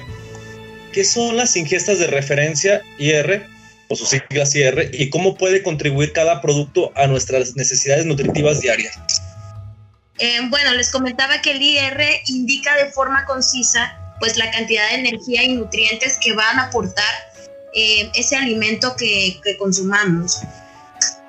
¿qué 0.91 1.03
son 1.03 1.37
las 1.37 1.55
ingestas 1.55 1.99
de 1.99 2.07
referencia 2.07 2.81
IR 2.99 3.47
o 3.87 3.95
sus 3.95 4.09
siglas 4.09 4.55
IR 4.55 4.91
y 4.93 5.09
cómo 5.09 5.35
puede 5.35 5.63
contribuir 5.63 6.11
cada 6.11 6.41
producto 6.41 6.91
a 6.95 7.07
nuestras 7.07 7.55
necesidades 7.55 8.05
nutritivas 8.05 8.61
diarias. 8.61 8.99
Eh, 10.19 10.39
bueno, 10.49 10.73
les 10.73 10.89
comentaba 10.89 11.41
que 11.41 11.51
el 11.51 11.61
IR 11.61 12.01
indica 12.25 12.75
de 12.75 12.91
forma 12.91 13.25
concisa 13.25 13.97
pues 14.19 14.35
la 14.37 14.49
cantidad 14.49 14.89
de 14.89 14.95
energía 14.95 15.43
y 15.43 15.53
nutrientes 15.53 16.17
que 16.21 16.33
van 16.33 16.57
a 16.59 16.63
aportar 16.63 17.05
eh, 17.75 18.09
ese 18.15 18.35
alimento 18.35 18.95
que, 18.95 19.39
que 19.43 19.57
consumamos 19.57 20.41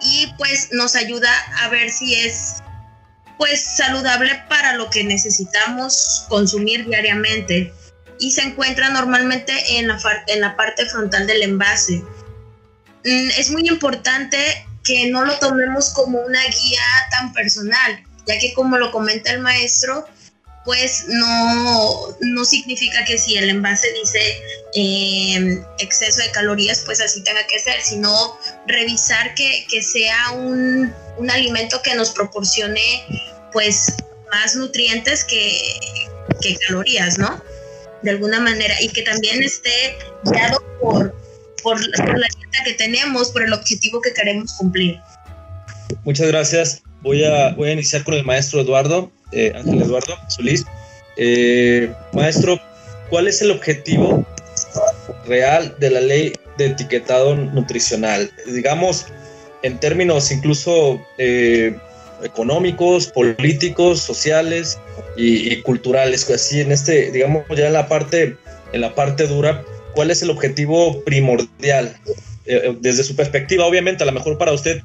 y 0.00 0.32
pues 0.38 0.68
nos 0.72 0.96
ayuda 0.96 1.30
a 1.60 1.68
ver 1.68 1.90
si 1.90 2.14
es 2.14 2.62
pues 3.36 3.62
saludable 3.76 4.42
para 4.48 4.74
lo 4.74 4.90
que 4.90 5.04
necesitamos 5.04 6.26
consumir 6.28 6.86
diariamente 6.86 7.72
y 8.18 8.32
se 8.32 8.42
encuentra 8.42 8.88
normalmente 8.90 9.52
en 9.78 9.86
la, 9.86 10.56
parte 10.56 10.86
frontal 10.86 11.26
del 11.26 11.42
envase. 11.42 12.02
Mm, 13.04 13.30
es 13.38 13.50
muy 13.50 13.68
importante 13.68 14.66
que 14.82 15.08
no 15.10 15.24
lo 15.24 15.38
tomemos 15.38 15.90
como 15.90 16.18
una 16.20 16.42
guía 16.42 16.82
tan 17.12 17.32
personal, 17.32 18.04
ya 18.28 18.38
que 18.38 18.52
como 18.52 18.78
lo 18.78 18.92
comenta 18.92 19.32
el 19.32 19.40
maestro, 19.40 20.06
pues 20.64 21.06
no, 21.08 22.16
no 22.20 22.44
significa 22.44 23.02
que 23.06 23.16
si 23.16 23.38
el 23.38 23.48
envase 23.48 23.88
dice 23.94 24.20
em, 24.74 25.64
exceso 25.78 26.22
de 26.22 26.30
calorías, 26.30 26.82
pues 26.84 27.00
así 27.00 27.22
tenga 27.22 27.46
que 27.46 27.58
ser, 27.58 27.80
sino 27.80 28.38
revisar 28.66 29.34
que, 29.34 29.64
sea 29.82 30.32
un, 30.32 30.92
un, 31.16 31.30
alimento 31.30 31.80
que 31.80 31.94
nos 31.94 32.10
proporcione 32.10 33.02
pues 33.50 33.94
más 34.30 34.56
nutrientes 34.56 35.24
que, 35.24 35.58
que 36.42 36.58
calorías, 36.66 37.18
¿no? 37.18 37.42
De 38.02 38.10
alguna 38.10 38.38
manera, 38.38 38.74
y 38.82 38.90
que 38.90 39.00
también 39.02 39.42
esté 39.42 39.96
guiado 40.24 40.62
por, 40.82 41.14
por, 41.62 41.80
la 41.80 42.26
dieta 42.36 42.64
que 42.64 42.74
tenemos, 42.74 43.30
por 43.30 43.42
el 43.42 43.54
objetivo 43.54 44.02
que 44.02 44.12
queremos 44.12 44.52
cumplir. 44.52 45.00
Muchas 46.04 46.28
gracias. 46.28 46.82
Voy 47.08 47.24
a, 47.24 47.54
voy 47.54 47.70
a 47.70 47.72
iniciar 47.72 48.04
con 48.04 48.12
el 48.12 48.22
maestro 48.22 48.60
Eduardo, 48.60 49.10
eh, 49.32 49.50
Ángel 49.56 49.80
Eduardo 49.80 50.14
Solís. 50.28 50.66
Eh, 51.16 51.90
maestro, 52.12 52.60
¿cuál 53.08 53.28
es 53.28 53.40
el 53.40 53.50
objetivo 53.50 54.26
real 55.26 55.74
de 55.78 55.88
la 55.88 56.02
ley 56.02 56.34
de 56.58 56.66
etiquetado 56.66 57.34
nutricional? 57.34 58.30
Digamos, 58.52 59.06
en 59.62 59.80
términos 59.80 60.30
incluso 60.30 61.00
eh, 61.16 61.74
económicos, 62.22 63.06
políticos, 63.06 64.00
sociales 64.00 64.78
y, 65.16 65.50
y, 65.50 65.62
culturales, 65.62 66.28
así 66.28 66.60
en 66.60 66.72
este, 66.72 67.10
digamos, 67.10 67.44
ya 67.56 67.68
en 67.68 67.72
la 67.72 67.88
parte, 67.88 68.36
en 68.74 68.82
la 68.82 68.94
parte 68.94 69.26
dura, 69.26 69.64
¿Cuál 69.94 70.10
es 70.10 70.22
el 70.22 70.28
objetivo 70.30 71.02
primordial? 71.04 71.96
Eh, 72.46 72.76
desde 72.80 73.02
su 73.02 73.16
perspectiva, 73.16 73.66
obviamente, 73.66 74.02
a 74.04 74.06
lo 74.06 74.12
mejor 74.12 74.38
para 74.38 74.52
usted 74.52 74.82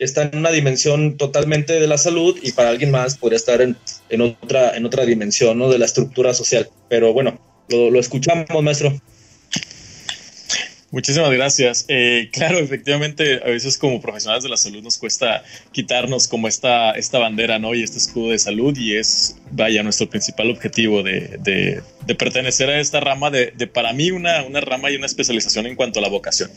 está 0.00 0.22
en 0.22 0.38
una 0.38 0.50
dimensión 0.50 1.16
totalmente 1.16 1.78
de 1.78 1.86
la 1.86 1.98
salud 1.98 2.36
y 2.42 2.52
para 2.52 2.70
alguien 2.70 2.90
más 2.90 3.16
podría 3.16 3.36
estar 3.36 3.60
en, 3.60 3.76
otra, 4.20 4.76
en 4.76 4.86
otra 4.86 5.04
dimensión 5.04 5.58
¿no? 5.58 5.68
de 5.68 5.78
la 5.78 5.84
estructura 5.84 6.34
social. 6.34 6.68
Pero 6.88 7.12
bueno, 7.12 7.38
lo, 7.68 7.90
lo 7.90 8.00
escuchamos, 8.00 8.46
maestro. 8.62 8.98
Muchísimas 10.92 11.30
gracias. 11.30 11.84
Eh, 11.86 12.30
claro, 12.32 12.58
efectivamente, 12.58 13.40
a 13.44 13.48
veces 13.48 13.78
como 13.78 14.00
profesionales 14.00 14.42
de 14.42 14.50
la 14.50 14.56
salud 14.56 14.82
nos 14.82 14.98
cuesta 14.98 15.44
quitarnos 15.70 16.26
como 16.26 16.48
esta, 16.48 16.92
esta 16.92 17.18
bandera, 17.18 17.60
¿no? 17.60 17.74
Y 17.74 17.84
este 17.84 17.98
escudo 17.98 18.32
de 18.32 18.38
salud 18.40 18.76
y 18.76 18.96
es, 18.96 19.36
vaya, 19.50 19.82
nuestro 19.82 20.08
principal 20.08 20.50
objetivo 20.50 21.02
de, 21.02 21.38
de, 21.40 21.82
pertenecer 22.16 22.68
a 22.68 22.80
esta 22.80 22.98
rama 22.98 23.30
de, 23.30 23.52
de, 23.56 23.68
para 23.68 23.92
mí, 23.92 24.10
una, 24.10 24.42
una 24.42 24.60
rama 24.60 24.90
y 24.90 24.96
una 24.96 25.06
especialización 25.06 25.66
en 25.66 25.76
cuanto 25.76 26.00
a 26.00 26.02
la 26.02 26.08
vocación. 26.08 26.50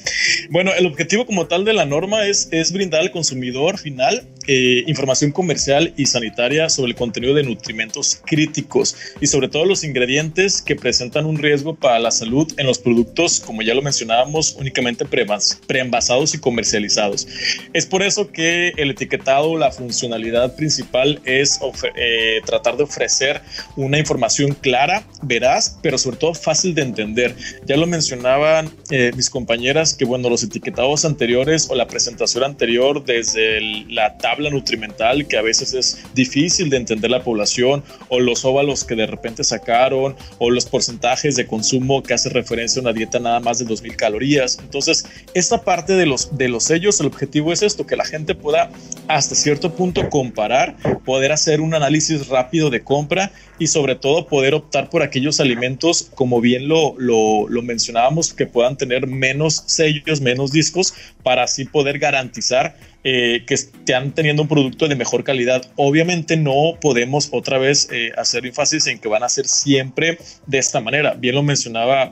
Bueno, 0.49 0.71
el 0.73 0.87
objetivo 0.87 1.27
como 1.27 1.45
tal 1.45 1.63
de 1.63 1.73
la 1.73 1.85
norma 1.85 2.25
es, 2.25 2.47
es 2.51 2.71
brindar 2.71 3.01
al 3.01 3.11
consumidor 3.11 3.77
final 3.77 4.27
eh, 4.45 4.83
información 4.87 5.31
comercial 5.31 5.93
y 5.95 6.05
sanitaria 6.05 6.67
sobre 6.67 6.91
el 6.91 6.97
contenido 6.97 7.33
de 7.33 7.43
nutrimentos 7.43 8.21
críticos 8.25 8.95
y 9.21 9.27
sobre 9.27 9.47
todo 9.47 9.63
los 9.63 9.85
ingredientes 9.85 10.61
que 10.61 10.75
presentan 10.75 11.25
un 11.25 11.37
riesgo 11.37 11.75
para 11.75 11.97
la 11.99 12.11
salud 12.11 12.51
en 12.57 12.67
los 12.67 12.77
productos, 12.77 13.39
como 13.39 13.61
ya 13.61 13.73
lo 13.73 13.81
mencionábamos, 13.81 14.55
únicamente 14.59 15.05
preenvasados 15.05 16.33
y 16.35 16.39
comercializados. 16.39 17.25
Es 17.71 17.85
por 17.85 18.03
eso 18.03 18.31
que 18.31 18.73
el 18.75 18.91
etiquetado, 18.91 19.57
la 19.57 19.71
funcionalidad 19.71 20.57
principal 20.57 21.21
es 21.23 21.59
eh, 21.95 22.41
tratar 22.45 22.75
de 22.75 22.82
ofrecer 22.83 23.41
una 23.75 23.97
información 23.97 24.53
clara, 24.53 25.03
veraz, 25.21 25.77
pero 25.81 25.97
sobre 25.97 26.17
todo 26.17 26.33
fácil 26.33 26.75
de 26.75 26.81
entender. 26.81 27.35
Ya 27.65 27.77
lo 27.77 27.87
mencionaban 27.87 28.69
eh, 28.89 29.11
mis 29.15 29.29
compañeras 29.29 29.93
que, 29.93 30.05
bueno, 30.05 30.29
los 30.29 30.43
etiquetados 30.43 31.05
anteriores 31.05 31.69
o 31.69 31.75
la 31.75 31.87
presentación 31.87 32.43
anterior 32.43 33.03
desde 33.05 33.61
la 33.89 34.17
tabla 34.17 34.33
tabla 34.33 34.49
nutrimental 34.49 35.27
que 35.27 35.37
a 35.37 35.43
veces 35.43 35.75
es 35.75 36.03
difícil 36.15 36.71
de 36.71 36.77
entender 36.77 37.11
la 37.11 37.23
población 37.23 37.83
o 38.09 38.19
los 38.19 38.45
óvalos 38.45 38.83
que 38.83 38.95
de 38.95 39.05
repente 39.05 39.43
sacaron 39.43 40.15
o 40.39 40.49
los 40.49 40.65
porcentajes 40.65 41.35
de 41.35 41.45
consumo 41.45 42.01
que 42.01 42.15
hace 42.15 42.29
referencia 42.29 42.79
a 42.79 42.81
una 42.81 42.93
dieta 42.93 43.19
nada 43.19 43.39
más 43.39 43.59
de 43.59 43.65
2000 43.65 43.95
calorías. 43.95 44.57
Entonces, 44.59 45.05
esta 45.35 45.61
parte 45.61 45.93
de 45.93 46.07
los, 46.07 46.35
de 46.35 46.47
los 46.47 46.63
sellos, 46.63 46.99
el 46.99 47.07
objetivo 47.07 47.53
es 47.53 47.61
esto, 47.61 47.85
que 47.85 47.95
la 47.95 48.05
gente 48.05 48.33
pueda 48.33 48.71
hasta 49.07 49.35
cierto 49.35 49.75
punto 49.75 50.09
comparar, 50.09 50.75
poder 51.05 51.31
hacer 51.31 51.61
un 51.61 51.75
análisis 51.75 52.27
rápido 52.27 52.71
de 52.73 52.83
compra 52.83 53.31
y 53.57 53.67
sobre 53.67 53.95
todo 53.95 54.27
poder 54.27 54.53
optar 54.53 54.89
por 54.89 55.01
aquellos 55.01 55.39
alimentos, 55.39 56.09
como 56.15 56.41
bien 56.41 56.67
lo, 56.67 56.95
lo, 56.97 57.61
mencionábamos, 57.61 58.33
que 58.33 58.45
puedan 58.45 58.75
tener 58.75 59.07
menos 59.07 59.63
sellos, 59.67 60.19
menos 60.19 60.51
discos, 60.51 60.93
para 61.23 61.43
así 61.43 61.63
poder 61.63 61.99
garantizar 61.99 62.75
eh, 63.05 63.43
que 63.47 63.53
estén 63.53 64.11
teniendo 64.11 64.41
un 64.41 64.49
producto 64.49 64.87
de 64.87 64.95
mejor 64.95 65.23
calidad. 65.23 65.65
Obviamente 65.77 66.35
no 66.35 66.77
podemos 66.81 67.29
otra 67.31 67.57
vez 67.57 67.87
eh, 67.91 68.11
hacer 68.17 68.45
énfasis 68.45 68.87
en 68.87 68.99
que 68.99 69.07
van 69.07 69.23
a 69.23 69.29
ser 69.29 69.47
siempre 69.47 70.17
de 70.45 70.57
esta 70.57 70.81
manera. 70.81 71.13
Bien 71.13 71.35
lo 71.35 71.43
mencionaba 71.43 72.11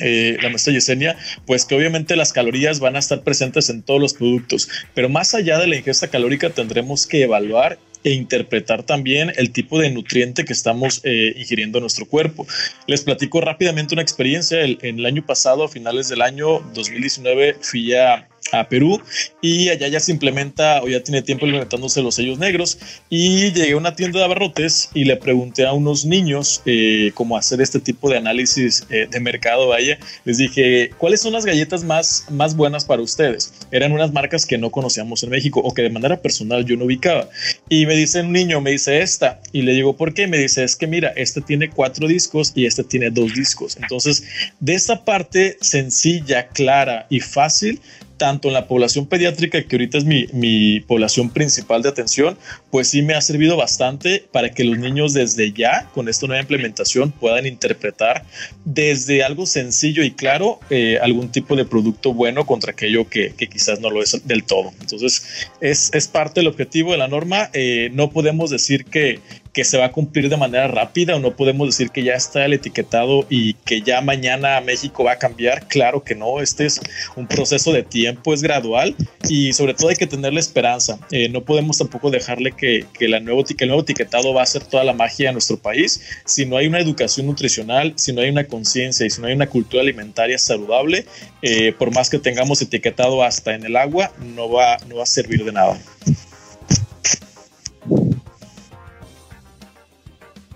eh, 0.00 0.36
la 0.40 0.48
maestra 0.48 0.72
Yesenia, 0.72 1.16
pues 1.44 1.64
que 1.64 1.74
obviamente 1.74 2.14
las 2.14 2.32
calorías 2.32 2.78
van 2.78 2.94
a 2.94 3.00
estar 3.00 3.22
presentes 3.22 3.68
en 3.68 3.82
todos 3.82 4.00
los 4.00 4.14
productos, 4.14 4.68
pero 4.94 5.08
más 5.08 5.34
allá 5.34 5.58
de 5.58 5.66
la 5.66 5.76
ingesta 5.76 6.08
calórica 6.08 6.50
tendremos 6.50 7.06
que 7.06 7.22
evaluar 7.22 7.78
e 8.04 8.12
interpretar 8.12 8.82
también 8.82 9.32
el 9.36 9.50
tipo 9.50 9.78
de 9.78 9.90
nutriente 9.90 10.44
que 10.44 10.52
estamos 10.52 11.02
ingiriendo 11.04 11.78
en 11.78 11.82
nuestro 11.82 12.06
cuerpo. 12.06 12.46
Les 12.86 13.02
platico 13.02 13.40
rápidamente 13.40 13.94
una 13.94 14.02
experiencia. 14.02 14.62
en 14.62 14.98
el 14.98 15.06
año 15.06 15.24
pasado, 15.24 15.64
a 15.64 15.68
finales 15.68 16.08
del 16.08 16.22
año 16.22 16.60
2019, 16.74 17.56
fui 17.60 17.94
a 17.94 18.28
a 18.52 18.68
Perú 18.68 19.00
y 19.40 19.68
allá 19.68 19.88
ya 19.88 20.00
se 20.00 20.12
implementa 20.12 20.82
o 20.82 20.88
ya 20.88 21.02
tiene 21.02 21.22
tiempo 21.22 21.46
implementándose 21.46 22.02
los 22.02 22.14
sellos 22.14 22.38
negros. 22.38 22.78
Y 23.10 23.52
llegué 23.52 23.72
a 23.72 23.76
una 23.76 23.94
tienda 23.94 24.18
de 24.18 24.24
abarrotes 24.24 24.90
y 24.94 25.04
le 25.04 25.16
pregunté 25.16 25.66
a 25.66 25.72
unos 25.72 26.04
niños 26.04 26.62
eh, 26.66 27.12
cómo 27.14 27.36
hacer 27.36 27.60
este 27.60 27.80
tipo 27.80 28.10
de 28.10 28.18
análisis 28.18 28.86
eh, 28.90 29.06
de 29.10 29.20
mercado 29.20 29.68
vaya. 29.68 29.98
Les 30.24 30.38
dije 30.38 30.90
cuáles 30.98 31.20
son 31.20 31.32
las 31.32 31.44
galletas 31.44 31.84
más 31.84 32.26
más 32.30 32.56
buenas 32.56 32.84
para 32.84 33.02
ustedes 33.02 33.52
eran 33.70 33.92
unas 33.92 34.12
marcas 34.12 34.46
que 34.46 34.58
no 34.58 34.70
conocíamos 34.70 35.22
en 35.22 35.30
México 35.30 35.60
o 35.60 35.72
que 35.72 35.82
de 35.82 35.90
manera 35.90 36.20
personal 36.20 36.64
yo 36.64 36.76
no 36.76 36.84
ubicaba. 36.84 37.28
Y 37.68 37.86
me 37.86 37.94
dice 37.94 38.20
un 38.20 38.32
niño 38.32 38.60
me 38.60 38.70
dice 38.70 39.00
esta 39.00 39.40
y 39.52 39.62
le 39.62 39.72
digo 39.72 39.96
por 39.96 40.14
qué 40.14 40.26
me 40.26 40.38
dice 40.38 40.64
es 40.64 40.76
que 40.76 40.86
mira 40.86 41.12
este 41.16 41.40
tiene 41.40 41.70
cuatro 41.70 42.08
discos 42.08 42.52
y 42.54 42.66
este 42.66 42.84
tiene 42.84 43.10
dos 43.10 43.34
discos 43.34 43.76
entonces 43.76 44.24
de 44.60 44.74
esta 44.74 45.04
parte 45.04 45.56
sencilla 45.60 46.48
clara 46.48 47.06
y 47.10 47.20
fácil 47.20 47.80
tanto 48.18 48.48
en 48.48 48.54
la 48.54 48.66
población 48.66 49.06
pediátrica, 49.06 49.62
que 49.62 49.76
ahorita 49.76 49.98
es 49.98 50.04
mi, 50.04 50.26
mi, 50.32 50.80
población 50.80 51.30
principal 51.30 51.82
de 51.82 51.88
atención, 51.88 52.36
pues 52.70 52.88
sí 52.88 53.02
me 53.02 53.14
ha 53.14 53.20
servido 53.20 53.56
bastante 53.56 54.24
para 54.32 54.50
que 54.50 54.64
los 54.64 54.78
niños 54.78 55.14
desde 55.14 55.52
ya, 55.52 55.88
con 55.94 56.08
esta 56.08 56.26
nueva 56.26 56.42
implementación, 56.42 57.12
puedan 57.12 57.46
interpretar 57.46 58.24
desde 58.64 59.22
algo 59.22 59.46
sencillo 59.46 60.02
y 60.02 60.10
claro 60.10 60.60
eh, 60.68 60.98
algún 61.00 61.30
tipo 61.30 61.56
de 61.56 61.64
producto 61.64 62.12
bueno 62.12 62.44
contra 62.44 62.72
aquello 62.72 63.08
que, 63.08 63.32
que, 63.36 63.48
quizás 63.48 63.80
no 63.80 63.90
lo 63.90 64.02
es 64.02 64.26
del 64.26 64.44
todo. 64.44 64.72
Entonces, 64.80 65.48
es, 65.60 65.90
es 65.94 66.08
parte 66.08 66.40
del 66.40 66.48
objetivo 66.48 66.92
de 66.92 66.98
la 66.98 67.08
norma. 67.08 67.48
Eh, 67.52 67.90
no 67.92 68.10
podemos 68.10 68.50
decir 68.50 68.84
que, 68.84 69.20
que 69.58 69.64
se 69.64 69.76
va 69.76 69.86
a 69.86 69.90
cumplir 69.90 70.28
de 70.28 70.36
manera 70.36 70.68
rápida 70.68 71.16
o 71.16 71.18
no 71.18 71.34
podemos 71.34 71.66
decir 71.66 71.90
que 71.90 72.04
ya 72.04 72.14
está 72.14 72.44
el 72.44 72.52
etiquetado 72.52 73.26
y 73.28 73.54
que 73.54 73.82
ya 73.82 74.00
mañana 74.00 74.60
México 74.60 75.02
va 75.02 75.14
a 75.14 75.18
cambiar. 75.18 75.66
Claro 75.66 76.04
que 76.04 76.14
no, 76.14 76.38
este 76.38 76.64
es 76.64 76.80
un 77.16 77.26
proceso 77.26 77.72
de 77.72 77.82
tiempo, 77.82 78.32
es 78.32 78.40
gradual 78.40 78.94
y 79.28 79.52
sobre 79.54 79.74
todo 79.74 79.88
hay 79.88 79.96
que 79.96 80.06
tenerle 80.06 80.38
esperanza. 80.38 81.00
Eh, 81.10 81.28
no 81.28 81.42
podemos 81.42 81.76
tampoco 81.76 82.08
dejarle 82.12 82.52
que, 82.52 82.86
que, 82.96 83.08
la 83.08 83.18
nuevo, 83.18 83.44
que 83.44 83.64
el 83.64 83.70
nuevo 83.70 83.82
etiquetado 83.82 84.32
va 84.32 84.42
a 84.42 84.44
hacer 84.44 84.62
toda 84.62 84.84
la 84.84 84.92
magia 84.92 85.30
de 85.30 85.32
nuestro 85.32 85.58
país. 85.58 86.02
Si 86.24 86.46
no 86.46 86.56
hay 86.56 86.68
una 86.68 86.78
educación 86.78 87.26
nutricional, 87.26 87.94
si 87.96 88.12
no 88.12 88.20
hay 88.20 88.30
una 88.30 88.44
conciencia 88.44 89.06
y 89.06 89.10
si 89.10 89.20
no 89.20 89.26
hay 89.26 89.34
una 89.34 89.48
cultura 89.48 89.82
alimentaria 89.82 90.38
saludable, 90.38 91.04
eh, 91.42 91.72
por 91.76 91.92
más 91.92 92.10
que 92.10 92.20
tengamos 92.20 92.62
etiquetado 92.62 93.24
hasta 93.24 93.56
en 93.56 93.64
el 93.64 93.74
agua, 93.74 94.12
no 94.20 94.48
va, 94.48 94.76
no 94.88 94.98
va 94.98 95.02
a 95.02 95.06
servir 95.06 95.44
de 95.44 95.50
nada. 95.50 95.76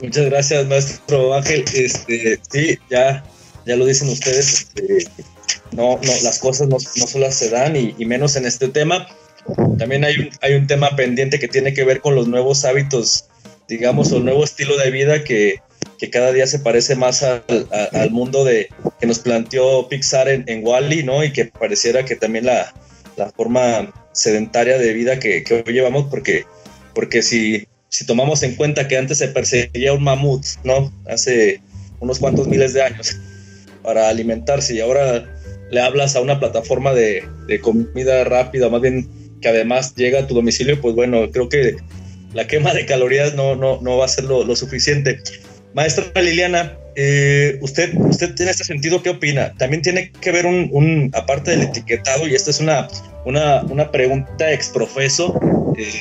Muchas 0.02 0.26
gracias, 0.26 0.66
maestro 0.66 1.32
Ángel. 1.32 1.64
Este, 1.72 2.40
sí, 2.50 2.76
ya, 2.90 3.22
ya 3.64 3.76
lo 3.76 3.86
dicen 3.86 4.08
ustedes, 4.08 4.66
este, 4.74 5.06
no, 5.70 6.00
no, 6.02 6.12
las 6.24 6.40
cosas 6.40 6.66
no, 6.66 6.76
no 6.96 7.06
solo 7.06 7.30
se 7.30 7.50
dan 7.50 7.76
y, 7.76 7.94
menos 8.04 8.34
en 8.34 8.44
este 8.44 8.66
tema. 8.66 9.06
También 9.78 10.04
hay 10.04 10.16
un, 10.18 10.30
hay 10.40 10.54
un 10.54 10.66
tema 10.66 10.96
pendiente 10.96 11.38
que 11.38 11.46
tiene 11.46 11.72
que 11.72 11.84
ver 11.84 12.00
con 12.00 12.16
los 12.16 12.26
nuevos 12.26 12.64
hábitos, 12.64 13.26
digamos, 13.68 14.10
o 14.10 14.16
el 14.16 14.24
nuevo 14.24 14.42
estilo 14.42 14.76
de 14.76 14.90
vida 14.90 15.22
que, 15.22 15.60
que 15.98 16.10
cada 16.10 16.32
día 16.32 16.48
se 16.48 16.58
parece 16.58 16.96
más 16.96 17.22
al, 17.22 17.44
al, 17.92 18.10
mundo 18.10 18.44
de 18.44 18.70
que 18.98 19.06
nos 19.06 19.20
planteó 19.20 19.88
Pixar 19.88 20.28
en, 20.28 20.42
en 20.48 20.66
Wally, 20.66 21.04
¿no? 21.04 21.22
Y 21.22 21.32
que 21.32 21.44
pareciera 21.44 22.04
que 22.04 22.16
también 22.16 22.46
la, 22.46 22.74
la 23.16 23.30
forma 23.30 23.92
sedentaria 24.10 24.78
de 24.78 24.92
vida 24.94 25.20
que, 25.20 25.44
que 25.44 25.62
hoy 25.64 25.72
llevamos, 25.72 26.06
porque, 26.10 26.44
porque 26.92 27.22
si 27.22 27.68
si 27.92 28.06
tomamos 28.06 28.42
en 28.42 28.54
cuenta 28.56 28.88
que 28.88 28.96
antes 28.96 29.18
se 29.18 29.28
perseguía 29.28 29.92
un 29.92 30.02
mamut, 30.02 30.42
¿no? 30.64 30.90
Hace 31.06 31.60
unos 32.00 32.18
cuantos 32.18 32.48
miles 32.48 32.72
de 32.72 32.80
años 32.80 33.18
para 33.82 34.08
alimentarse 34.08 34.74
y 34.74 34.80
ahora 34.80 35.28
le 35.70 35.80
hablas 35.80 36.16
a 36.16 36.22
una 36.22 36.40
plataforma 36.40 36.94
de, 36.94 37.22
comida 37.60 38.24
rápida, 38.24 38.70
más 38.70 38.80
bien 38.80 39.10
que 39.42 39.48
además 39.48 39.94
llega 39.94 40.20
a 40.20 40.26
tu 40.26 40.34
domicilio, 40.34 40.80
pues 40.80 40.94
bueno, 40.94 41.30
creo 41.30 41.50
que 41.50 41.76
la 42.32 42.46
quema 42.46 42.72
de 42.72 42.86
calorías 42.86 43.34
no, 43.34 43.56
no, 43.56 43.78
no 43.82 43.98
va 43.98 44.06
a 44.06 44.08
ser 44.08 44.24
lo, 44.24 44.56
suficiente. 44.56 45.20
Maestra 45.74 46.06
Liliana, 46.22 46.78
eh, 46.96 47.58
usted, 47.60 47.94
usted 47.94 48.40
en 48.40 48.48
este 48.48 48.64
sentido, 48.64 49.02
¿qué 49.02 49.10
opina? 49.10 49.52
También 49.58 49.82
tiene 49.82 50.12
que 50.12 50.32
ver 50.32 50.46
un, 50.46 51.10
aparte 51.12 51.50
del 51.50 51.62
etiquetado, 51.62 52.26
y 52.26 52.34
esta 52.34 52.50
es 52.50 52.60
una, 52.60 52.88
una, 53.26 53.62
una 53.64 53.90
pregunta 53.90 54.50
exprofeso, 54.50 55.38
eh, 55.76 55.92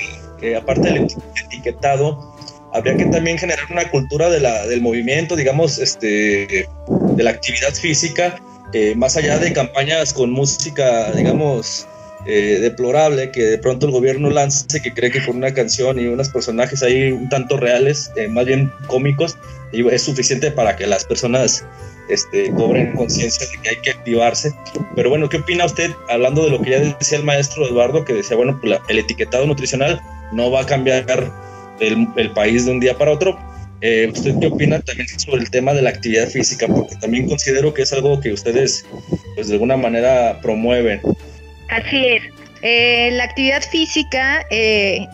aparte 0.58 0.92
del 0.92 1.08
etiquetado, 1.46 2.32
habría 2.74 2.98
que 2.98 3.06
también 3.06 3.38
generar 3.38 3.66
una 3.70 3.90
cultura 3.90 4.30
del 4.30 4.82
movimiento, 4.82 5.36
digamos, 5.36 5.78
este, 5.78 6.68
de 6.88 7.24
la 7.24 7.32
actividad 7.32 7.74
física, 7.74 8.36
eh, 8.74 8.96
más 8.96 9.18
allá 9.18 9.38
de 9.38 9.52
campañas 9.52 10.14
con 10.14 10.32
música, 10.32 11.12
digamos, 11.12 11.88
eh, 12.26 12.60
deplorable, 12.62 13.32
que 13.32 13.44
de 13.44 13.58
pronto 13.58 13.88
el 13.88 13.92
gobierno 13.92 14.30
lance, 14.30 14.82
que 14.82 14.94
cree 14.94 15.12
que 15.12 15.26
con 15.26 15.38
una 15.38 15.54
canción 15.54 16.00
y 16.00 16.08
unos 16.08 16.30
personajes 16.30 16.82
ahí 16.84 17.12
un 17.12 17.28
tanto 17.30 17.58
reales, 17.58 18.12
eh, 18.16 18.28
más 18.28 18.46
bien 18.46 18.72
cómicos, 18.88 19.38
es 19.74 20.02
suficiente 20.02 20.52
para 20.52 20.76
que 20.76 20.86
las 20.86 21.06
personas 21.06 21.66
este, 22.12 22.52
cobren 22.52 22.94
conciencia 22.96 23.48
de 23.48 23.58
que 23.62 23.70
hay 23.70 23.76
que 23.78 23.92
activarse. 23.92 24.52
Pero 24.96 25.10
bueno, 25.10 25.30
¿qué 25.30 25.38
opina 25.38 25.66
usted, 25.66 25.92
hablando 26.10 26.44
de 26.44 26.52
lo 26.52 26.62
que 26.62 26.72
ya 26.72 26.80
decía 26.80 27.18
el 27.18 27.24
maestro 27.24 27.68
Eduardo, 27.68 28.06
que 28.06 28.14
decía, 28.14 28.38
bueno, 28.38 28.60
pues 28.62 28.80
el 28.88 29.00
etiquetado 29.00 29.46
nutricional 29.46 30.02
no 30.32 30.52
va 30.52 30.62
a 30.62 30.66
cambiar 30.66 31.06
el, 31.80 32.08
el 32.16 32.32
país 32.32 32.66
de 32.66 32.72
un 32.72 32.80
día 32.80 32.98
para 32.98 33.12
otro. 33.12 33.40
Eh, 33.82 34.12
¿Usted 34.14 34.36
qué 34.40 34.48
opina 34.48 34.80
también 34.80 35.08
sobre 35.20 35.42
el 35.42 35.50
tema 35.50 35.74
de 35.74 35.82
la 35.82 35.90
actividad 35.90 36.28
física? 36.28 36.68
Porque 36.68 36.96
también 36.98 37.28
considero 37.28 37.74
que 37.74 37.82
es 37.82 37.92
algo 37.94 38.20
que 38.20 38.32
ustedes, 38.32 38.86
pues 39.36 39.48
de 39.48 39.54
alguna 39.54 39.76
manera, 39.76 40.40
promueven. 40.42 41.02
Así 41.70 42.06
es. 42.06 42.22
Eh, 42.62 43.10
la 43.14 43.24
actividad 43.24 43.64
física, 43.64 44.46
eh, 44.52 45.08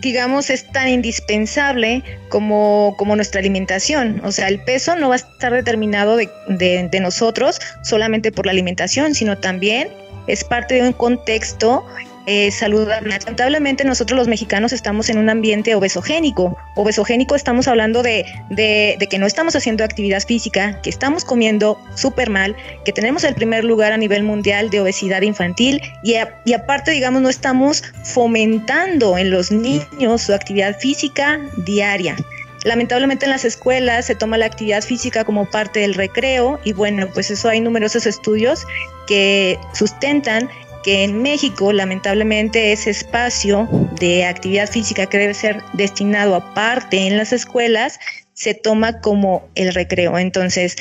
digamos, 0.00 0.50
es 0.50 0.66
tan 0.72 0.88
indispensable 0.88 2.02
como, 2.28 2.94
como, 2.98 3.16
nuestra 3.16 3.40
alimentación. 3.40 4.20
O 4.24 4.32
sea, 4.32 4.48
el 4.48 4.60
peso 4.62 4.96
no 4.96 5.08
va 5.08 5.14
a 5.14 5.18
estar 5.18 5.52
determinado 5.52 6.16
de, 6.16 6.28
de, 6.48 6.88
de 6.90 7.00
nosotros 7.00 7.60
solamente 7.82 8.32
por 8.32 8.46
la 8.46 8.52
alimentación, 8.52 9.14
sino 9.14 9.38
también 9.38 9.88
es 10.26 10.44
parte 10.44 10.76
de 10.76 10.82
un 10.82 10.92
contexto 10.92 11.84
eh, 12.32 12.52
saludable. 12.52 13.10
Lamentablemente 13.10 13.84
nosotros 13.84 14.16
los 14.16 14.28
mexicanos 14.28 14.72
estamos 14.72 15.08
en 15.10 15.18
un 15.18 15.28
ambiente 15.28 15.74
obesogénico. 15.74 16.56
Obesogénico 16.76 17.34
estamos 17.34 17.66
hablando 17.66 18.04
de, 18.04 18.24
que 18.56 19.18
no 19.18 19.26
estamos 19.26 19.56
haciendo 19.56 19.82
actividad 19.82 20.22
física, 20.22 20.80
que 20.80 20.90
estamos 20.90 21.24
comiendo 21.24 21.80
súper 21.96 22.30
mal, 22.30 22.54
que 22.84 22.92
tenemos 22.92 23.24
el 23.24 23.34
primer 23.34 23.64
lugar 23.64 23.92
a 23.92 23.96
nivel 23.96 24.22
mundial 24.22 24.70
de 24.70 24.78
obesidad 24.80 25.22
infantil 25.22 25.82
y, 26.04 26.14
y 26.44 26.52
aparte, 26.52 26.92
digamos, 26.92 27.20
no 27.20 27.30
estamos 27.30 27.82
fomentando 28.04 29.18
en 29.18 29.32
los 29.32 29.50
niños 29.50 30.22
su 30.22 30.32
actividad 30.32 30.78
física 30.78 31.40
diaria. 31.56 32.14
Lamentablemente 32.62 33.24
en 33.24 33.30
las 33.30 33.44
escuelas 33.44 34.06
se 34.06 34.14
toma 34.14 34.36
la 34.36 34.46
actividad 34.46 34.82
física 34.82 35.24
como 35.24 35.46
parte 35.46 35.80
del 35.80 35.94
recreo 35.94 36.60
y 36.62 36.74
bueno, 36.74 37.08
pues 37.12 37.30
eso 37.30 37.48
hay 37.48 37.60
numerosos 37.60 38.06
estudios 38.06 38.66
que 39.06 39.58
sustentan 39.72 40.48
que 40.82 41.04
en 41.04 41.22
México 41.22 41.72
lamentablemente 41.72 42.72
ese 42.72 42.90
espacio 42.90 43.68
de 43.98 44.24
actividad 44.24 44.68
física 44.68 45.06
que 45.06 45.18
debe 45.18 45.34
ser 45.34 45.62
destinado 45.74 46.34
aparte 46.34 47.06
en 47.06 47.16
las 47.16 47.32
escuelas 47.32 47.98
se 48.34 48.54
toma 48.54 49.00
como 49.00 49.48
el 49.54 49.74
recreo. 49.74 50.18
Entonces, 50.18 50.76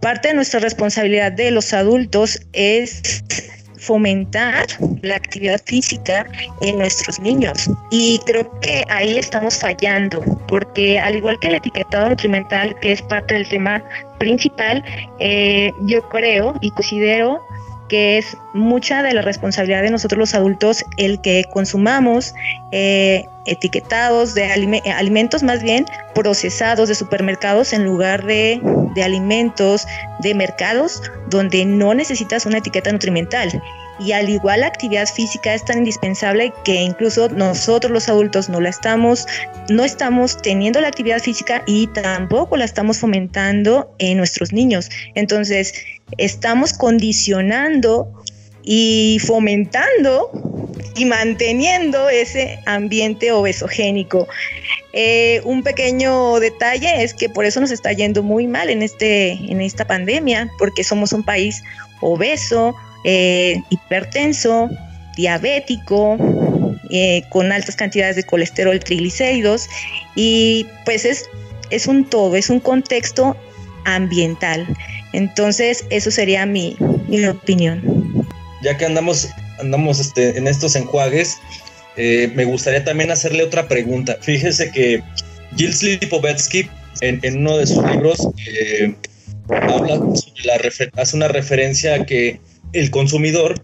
parte 0.00 0.28
de 0.28 0.34
nuestra 0.34 0.60
responsabilidad 0.60 1.32
de 1.32 1.50
los 1.50 1.72
adultos 1.72 2.40
es 2.52 3.24
fomentar 3.80 4.66
la 5.02 5.16
actividad 5.16 5.60
física 5.64 6.26
en 6.60 6.78
nuestros 6.78 7.18
niños. 7.18 7.68
Y 7.90 8.20
creo 8.26 8.60
que 8.60 8.84
ahí 8.88 9.18
estamos 9.18 9.58
fallando, 9.58 10.20
porque 10.46 10.98
al 10.98 11.16
igual 11.16 11.38
que 11.40 11.48
el 11.48 11.54
etiquetado 11.56 12.10
nutrimental, 12.10 12.78
que 12.80 12.92
es 12.92 13.02
parte 13.02 13.34
del 13.34 13.48
tema 13.48 13.82
principal, 14.18 14.84
eh, 15.18 15.72
yo 15.86 16.06
creo 16.10 16.54
y 16.60 16.70
considero 16.70 17.40
que 17.90 18.18
es 18.18 18.36
mucha 18.54 19.02
de 19.02 19.12
la 19.12 19.20
responsabilidad 19.20 19.82
de 19.82 19.90
nosotros 19.90 20.18
los 20.18 20.34
adultos 20.34 20.84
el 20.96 21.20
que 21.20 21.44
consumamos 21.52 22.32
eh, 22.70 23.24
etiquetados 23.46 24.34
de 24.34 24.44
alimentos 24.44 25.42
más 25.42 25.62
bien 25.62 25.86
procesados 26.14 26.88
de 26.88 26.94
supermercados 26.94 27.72
en 27.72 27.84
lugar 27.84 28.24
de, 28.24 28.60
de 28.94 29.02
alimentos 29.02 29.86
de 30.20 30.34
mercados 30.34 31.02
donde 31.28 31.64
no 31.64 31.92
necesitas 31.92 32.46
una 32.46 32.58
etiqueta 32.58 32.92
nutrimental 32.92 33.60
y 34.00 34.12
al 34.12 34.30
igual 34.30 34.60
la 34.60 34.66
actividad 34.66 35.06
física 35.06 35.54
es 35.54 35.64
tan 35.64 35.78
indispensable 35.78 36.52
que 36.64 36.74
incluso 36.74 37.28
nosotros 37.28 37.92
los 37.92 38.08
adultos 38.08 38.48
no 38.48 38.60
la 38.60 38.70
estamos, 38.70 39.26
no 39.68 39.84
estamos 39.84 40.40
teniendo 40.40 40.80
la 40.80 40.88
actividad 40.88 41.20
física 41.20 41.62
y 41.66 41.86
tampoco 41.88 42.56
la 42.56 42.64
estamos 42.64 42.98
fomentando 42.98 43.94
en 43.98 44.16
nuestros 44.16 44.52
niños. 44.52 44.88
Entonces, 45.14 45.74
estamos 46.18 46.72
condicionando 46.72 48.12
y 48.62 49.18
fomentando 49.24 50.30
y 50.96 51.04
manteniendo 51.04 52.08
ese 52.08 52.58
ambiente 52.66 53.32
obesogénico. 53.32 54.28
Eh, 54.92 55.40
un 55.44 55.62
pequeño 55.62 56.40
detalle 56.40 57.02
es 57.02 57.14
que 57.14 57.28
por 57.28 57.44
eso 57.44 57.60
nos 57.60 57.70
está 57.70 57.92
yendo 57.92 58.22
muy 58.22 58.46
mal 58.46 58.70
en, 58.70 58.82
este, 58.82 59.32
en 59.32 59.60
esta 59.60 59.86
pandemia, 59.86 60.50
porque 60.58 60.84
somos 60.84 61.12
un 61.12 61.22
país 61.22 61.62
obeso, 62.00 62.74
eh, 63.04 63.62
hipertenso, 63.70 64.68
diabético, 65.16 66.16
eh, 66.90 67.22
con 67.30 67.52
altas 67.52 67.76
cantidades 67.76 68.16
de 68.16 68.24
colesterol, 68.24 68.78
triglicéridos, 68.80 69.68
y 70.16 70.66
pues 70.84 71.04
es, 71.04 71.30
es 71.70 71.86
un 71.86 72.04
todo, 72.04 72.34
es 72.34 72.50
un 72.50 72.60
contexto 72.60 73.36
ambiental. 73.84 74.66
Entonces, 75.12 75.84
eso 75.90 76.10
sería 76.10 76.46
mi, 76.46 76.76
mi 77.08 77.24
opinión. 77.26 77.82
Ya 78.62 78.76
que 78.76 78.84
andamos, 78.84 79.28
andamos 79.58 80.00
este, 80.00 80.36
en 80.36 80.46
estos 80.46 80.76
enjuagues, 80.76 81.38
eh, 81.96 82.30
me 82.34 82.44
gustaría 82.44 82.84
también 82.84 83.10
hacerle 83.10 83.42
otra 83.42 83.66
pregunta. 83.68 84.16
Fíjese 84.20 84.70
que 84.70 85.02
Gilles 85.56 85.82
Lipovetsky, 85.82 86.68
en, 87.00 87.18
en 87.22 87.38
uno 87.38 87.58
de 87.58 87.66
sus 87.66 87.84
libros, 87.90 88.28
habla 89.48 89.96
sobre 89.96 90.44
la 90.44 91.02
hace 91.02 91.16
una 91.16 91.28
referencia 91.28 91.94
a 91.94 92.06
que 92.06 92.40
el 92.72 92.90
consumidor 92.90 93.62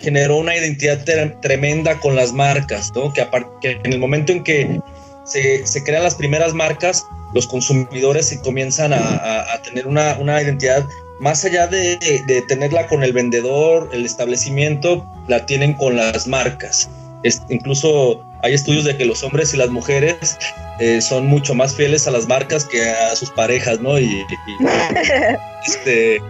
generó 0.00 0.38
una 0.38 0.56
identidad 0.56 1.04
tremenda 1.40 1.98
con 2.00 2.16
las 2.16 2.32
marcas, 2.32 2.90
¿no? 2.94 3.12
Que, 3.12 3.26
que 3.60 3.78
en 3.84 3.92
el 3.92 3.98
momento 3.98 4.32
en 4.32 4.42
que 4.42 4.80
se, 5.24 5.66
se, 5.66 5.84
crean 5.84 6.02
las 6.02 6.14
primeras 6.14 6.54
marcas, 6.54 7.06
los 7.34 7.46
consumidores 7.46 8.28
se 8.28 8.40
comienzan 8.40 8.92
a, 8.92 9.52
a, 9.52 9.62
tener 9.62 9.86
una, 9.86 10.16
una, 10.18 10.42
identidad 10.42 10.84
más 11.20 11.44
allá 11.44 11.66
de, 11.66 11.98
de, 12.26 12.42
tenerla 12.42 12.86
con 12.86 13.04
el 13.04 13.12
vendedor, 13.12 13.88
el 13.92 14.04
establecimiento, 14.04 15.06
la 15.28 15.46
tienen 15.46 15.74
con 15.74 15.96
las 15.96 16.26
marcas. 16.26 16.88
Es, 17.22 17.42
incluso 17.50 18.24
hay 18.42 18.54
estudios 18.54 18.84
de 18.84 18.96
que 18.96 19.04
los 19.04 19.22
hombres 19.22 19.52
y 19.52 19.58
las 19.58 19.68
mujeres 19.68 20.38
eh, 20.78 21.00
son 21.02 21.26
mucho 21.26 21.54
más 21.54 21.74
fieles 21.74 22.08
a 22.08 22.10
las 22.10 22.26
marcas 22.26 22.64
que 22.64 22.88
a 22.88 23.14
sus 23.14 23.30
parejas, 23.30 23.80
¿no? 23.80 23.98
Y, 23.98 24.04
y 24.04 24.26
este, 25.66 26.20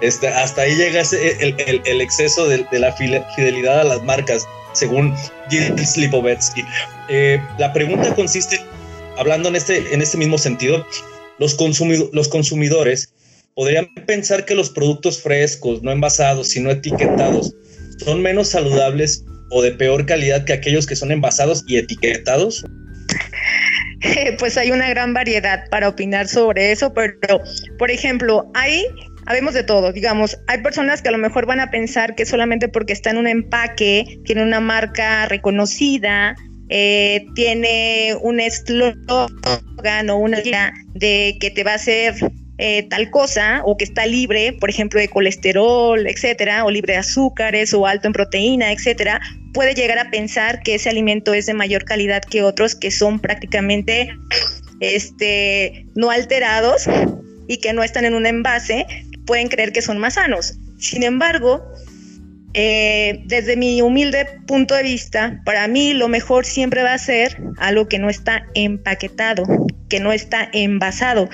este, 0.00 0.28
hasta 0.28 0.62
ahí 0.62 0.74
llega 0.74 1.02
el, 1.02 2.00
exceso 2.00 2.46
de, 2.46 2.66
la 2.72 2.92
fidelidad 2.92 3.80
a 3.80 3.84
las 3.84 4.02
marcas, 4.02 4.46
según 4.76 5.14
Gil 5.50 5.78
Slipovetsky. 5.78 6.62
Eh, 7.08 7.40
la 7.58 7.72
pregunta 7.72 8.14
consiste, 8.14 8.60
hablando 9.18 9.48
en 9.48 9.56
este, 9.56 9.92
en 9.92 10.02
este 10.02 10.18
mismo 10.18 10.38
sentido, 10.38 10.86
los, 11.38 11.56
los 12.12 12.28
consumidores 12.28 13.12
podrían 13.54 13.88
pensar 14.06 14.44
que 14.44 14.54
los 14.54 14.70
productos 14.70 15.20
frescos, 15.20 15.82
no 15.82 15.90
envasados, 15.90 16.48
sino 16.48 16.70
etiquetados, 16.70 17.54
son 18.04 18.22
menos 18.22 18.48
saludables 18.48 19.24
o 19.50 19.62
de 19.62 19.72
peor 19.72 20.06
calidad 20.06 20.44
que 20.44 20.52
aquellos 20.52 20.86
que 20.86 20.96
son 20.96 21.12
envasados 21.12 21.64
y 21.66 21.78
etiquetados? 21.78 22.64
Pues 24.38 24.56
hay 24.56 24.70
una 24.70 24.90
gran 24.90 25.14
variedad 25.14 25.64
para 25.70 25.88
opinar 25.88 26.28
sobre 26.28 26.70
eso, 26.70 26.92
pero 26.92 27.40
por 27.78 27.90
ejemplo, 27.90 28.48
hay 28.54 28.84
habemos 29.26 29.54
de 29.54 29.64
todo, 29.64 29.92
digamos, 29.92 30.38
hay 30.46 30.62
personas 30.62 31.02
que 31.02 31.08
a 31.08 31.12
lo 31.12 31.18
mejor 31.18 31.46
van 31.46 31.60
a 31.60 31.70
pensar 31.70 32.14
que 32.14 32.24
solamente 32.24 32.68
porque 32.68 32.92
está 32.92 33.10
en 33.10 33.18
un 33.18 33.26
empaque, 33.26 34.20
tiene 34.24 34.42
una 34.42 34.60
marca 34.60 35.26
reconocida, 35.26 36.36
eh, 36.68 37.26
tiene 37.34 38.16
un 38.22 38.40
eslogan 38.40 40.10
o 40.10 40.16
una 40.16 40.40
idea 40.40 40.72
de 40.94 41.36
que 41.40 41.50
te 41.50 41.64
va 41.64 41.72
a 41.72 41.74
hacer 41.74 42.14
eh, 42.58 42.84
tal 42.88 43.10
cosa 43.10 43.62
o 43.64 43.76
que 43.76 43.84
está 43.84 44.06
libre, 44.06 44.52
por 44.52 44.70
ejemplo, 44.70 44.98
de 44.98 45.08
colesterol, 45.08 46.06
etcétera, 46.06 46.64
o 46.64 46.70
libre 46.70 46.94
de 46.94 47.00
azúcares 47.00 47.74
o 47.74 47.86
alto 47.86 48.06
en 48.06 48.12
proteína, 48.12 48.72
etcétera, 48.72 49.20
puede 49.52 49.74
llegar 49.74 49.98
a 49.98 50.10
pensar 50.10 50.62
que 50.62 50.76
ese 50.76 50.88
alimento 50.88 51.34
es 51.34 51.46
de 51.46 51.54
mayor 51.54 51.84
calidad 51.84 52.22
que 52.22 52.42
otros 52.42 52.74
que 52.74 52.90
son 52.90 53.20
prácticamente 53.20 54.08
este, 54.80 55.86
no 55.94 56.10
alterados 56.10 56.84
y 57.48 57.58
que 57.58 57.72
no 57.72 57.82
están 57.82 58.04
en 58.04 58.14
un 58.14 58.26
envase 58.26 58.86
pueden 59.26 59.48
creer 59.48 59.72
que 59.72 59.82
son 59.82 59.98
más 59.98 60.14
sanos. 60.14 60.58
Sin 60.78 61.02
embargo, 61.02 61.62
eh, 62.58 63.20
desde 63.26 63.54
mi 63.54 63.82
humilde 63.82 64.26
punto 64.46 64.74
de 64.74 64.82
vista, 64.82 65.42
para 65.44 65.68
mí 65.68 65.92
lo 65.92 66.08
mejor 66.08 66.46
siempre 66.46 66.82
va 66.82 66.94
a 66.94 66.98
ser 66.98 67.36
algo 67.58 67.86
que 67.86 67.98
no 67.98 68.08
está 68.08 68.46
empaquetado, 68.54 69.44
que 69.90 70.00
no 70.00 70.10
está 70.10 70.48
envasado. 70.54 71.28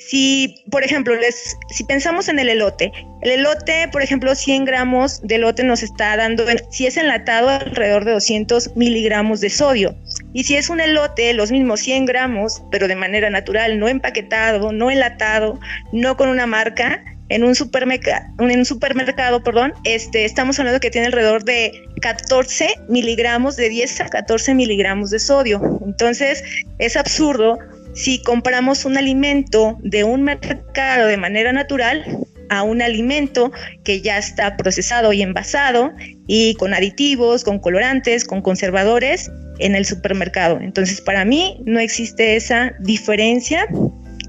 Si, 0.00 0.64
por 0.70 0.82
ejemplo, 0.82 1.14
les, 1.14 1.56
si 1.70 1.84
pensamos 1.84 2.28
en 2.28 2.40
el 2.40 2.48
elote, 2.48 2.92
el 3.22 3.30
elote, 3.30 3.88
por 3.92 4.02
ejemplo, 4.02 4.34
100 4.34 4.64
gramos 4.64 5.22
de 5.22 5.36
elote 5.36 5.62
nos 5.62 5.84
está 5.84 6.16
dando, 6.16 6.44
si 6.70 6.86
es 6.86 6.96
enlatado, 6.96 7.50
alrededor 7.50 8.04
de 8.04 8.12
200 8.12 8.76
miligramos 8.76 9.40
de 9.40 9.50
sodio. 9.50 9.94
Y 10.32 10.42
si 10.42 10.56
es 10.56 10.70
un 10.70 10.80
elote, 10.80 11.32
los 11.34 11.52
mismos 11.52 11.80
100 11.80 12.04
gramos, 12.04 12.62
pero 12.72 12.88
de 12.88 12.96
manera 12.96 13.30
natural, 13.30 13.78
no 13.78 13.88
empaquetado, 13.88 14.72
no 14.72 14.90
enlatado, 14.90 15.60
no 15.92 16.16
con 16.16 16.28
una 16.28 16.46
marca, 16.46 17.02
en 17.28 17.44
un 17.44 17.54
supermercado, 17.54 18.26
en 18.38 18.58
un 18.58 18.64
supermercado, 18.64 19.42
perdón, 19.42 19.72
este, 19.84 20.24
estamos 20.24 20.58
hablando 20.58 20.80
que 20.80 20.90
tiene 20.90 21.06
alrededor 21.06 21.44
de 21.44 21.72
14 22.00 22.68
miligramos, 22.88 23.56
de 23.56 23.68
10 23.68 24.00
a 24.02 24.08
14 24.08 24.54
miligramos 24.54 25.10
de 25.10 25.18
sodio. 25.18 25.80
Entonces, 25.86 26.44
es 26.78 26.96
absurdo 26.96 27.58
si 27.94 28.22
compramos 28.22 28.84
un 28.84 28.98
alimento 28.98 29.78
de 29.82 30.04
un 30.04 30.22
mercado 30.22 31.06
de 31.06 31.16
manera 31.16 31.52
natural 31.52 32.04
a 32.50 32.62
un 32.62 32.82
alimento 32.82 33.52
que 33.84 34.00
ya 34.00 34.18
está 34.18 34.56
procesado 34.56 35.12
y 35.12 35.22
envasado 35.22 35.92
y 36.26 36.54
con 36.54 36.74
aditivos, 36.74 37.42
con 37.42 37.58
colorantes, 37.58 38.24
con 38.24 38.42
conservadores 38.42 39.30
en 39.60 39.74
el 39.74 39.86
supermercado. 39.86 40.60
Entonces, 40.60 41.00
para 41.00 41.24
mí 41.24 41.62
no 41.64 41.80
existe 41.80 42.36
esa 42.36 42.72
diferencia, 42.80 43.66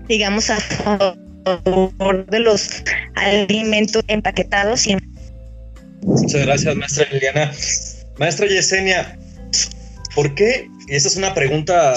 digamos, 0.07 0.49
a 0.49 1.15
de 2.27 2.39
los 2.39 2.83
alimentos 3.15 4.03
empaquetados. 4.07 4.85
Muchas 6.01 6.41
gracias, 6.45 6.75
maestra 6.75 7.07
Liliana. 7.11 7.51
Maestra 8.17 8.47
Yesenia, 8.47 9.17
¿por 10.15 10.33
qué? 10.35 10.67
Y 10.87 10.95
esta 10.95 11.09
es 11.09 11.17
una 11.17 11.33
pregunta, 11.33 11.93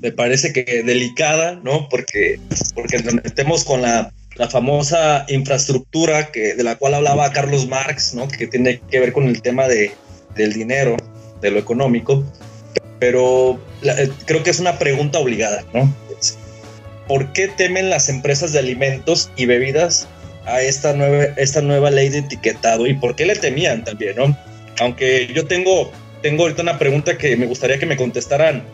me 0.00 0.12
parece 0.12 0.52
que 0.52 0.82
delicada, 0.82 1.60
¿no? 1.62 1.88
Porque, 1.88 2.38
porque 2.74 2.96
estemos 3.24 3.64
con 3.64 3.82
la, 3.82 4.12
la 4.36 4.48
famosa 4.48 5.24
infraestructura 5.28 6.30
que, 6.30 6.54
de 6.54 6.62
la 6.62 6.76
cual 6.76 6.94
hablaba 6.94 7.32
Carlos 7.32 7.66
Marx, 7.68 8.14
¿no? 8.14 8.28
Que 8.28 8.46
tiene 8.46 8.80
que 8.90 9.00
ver 9.00 9.12
con 9.12 9.26
el 9.28 9.40
tema 9.40 9.68
de, 9.68 9.92
del 10.34 10.52
dinero, 10.52 10.96
de 11.40 11.50
lo 11.50 11.58
económico. 11.58 12.24
Pero 12.98 13.60
eh, 13.82 14.10
creo 14.26 14.42
que 14.42 14.50
es 14.50 14.60
una 14.60 14.78
pregunta 14.78 15.18
obligada, 15.18 15.64
¿no? 15.72 15.92
¿Por 17.06 17.32
qué 17.32 17.48
temen 17.48 17.90
las 17.90 18.08
empresas 18.08 18.52
de 18.52 18.58
alimentos 18.58 19.30
y 19.36 19.46
bebidas 19.46 20.08
a 20.44 20.60
esta 20.60 20.92
nueva, 20.92 21.24
esta 21.36 21.60
nueva 21.60 21.90
ley 21.90 22.08
de 22.08 22.18
etiquetado 22.18 22.86
y 22.86 22.94
por 22.94 23.14
qué 23.14 23.26
le 23.26 23.36
temían 23.36 23.84
también, 23.84 24.16
¿no? 24.16 24.36
Aunque 24.80 25.30
yo 25.34 25.46
tengo, 25.46 25.90
tengo 26.22 26.44
ahorita 26.44 26.62
una 26.62 26.78
pregunta 26.78 27.16
que 27.16 27.36
me 27.36 27.46
gustaría 27.46 27.78
que 27.78 27.86
me 27.86 27.96
contestaran 27.96 28.64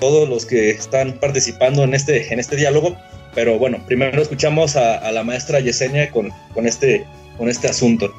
todos 0.00 0.28
los 0.28 0.44
que 0.46 0.70
están 0.70 1.18
participando 1.18 1.84
en 1.84 1.94
este, 1.94 2.32
en 2.32 2.40
este 2.40 2.56
diálogo, 2.56 2.96
pero 3.34 3.58
bueno, 3.58 3.82
primero 3.86 4.20
escuchamos 4.20 4.76
a, 4.76 5.10
la 5.12 5.22
maestra 5.22 5.60
Yesenia 5.60 6.10
con, 6.10 6.32
con, 6.54 6.66
este, 6.66 7.04
con 7.36 7.48
este 7.48 7.68
asunto. 7.68 8.12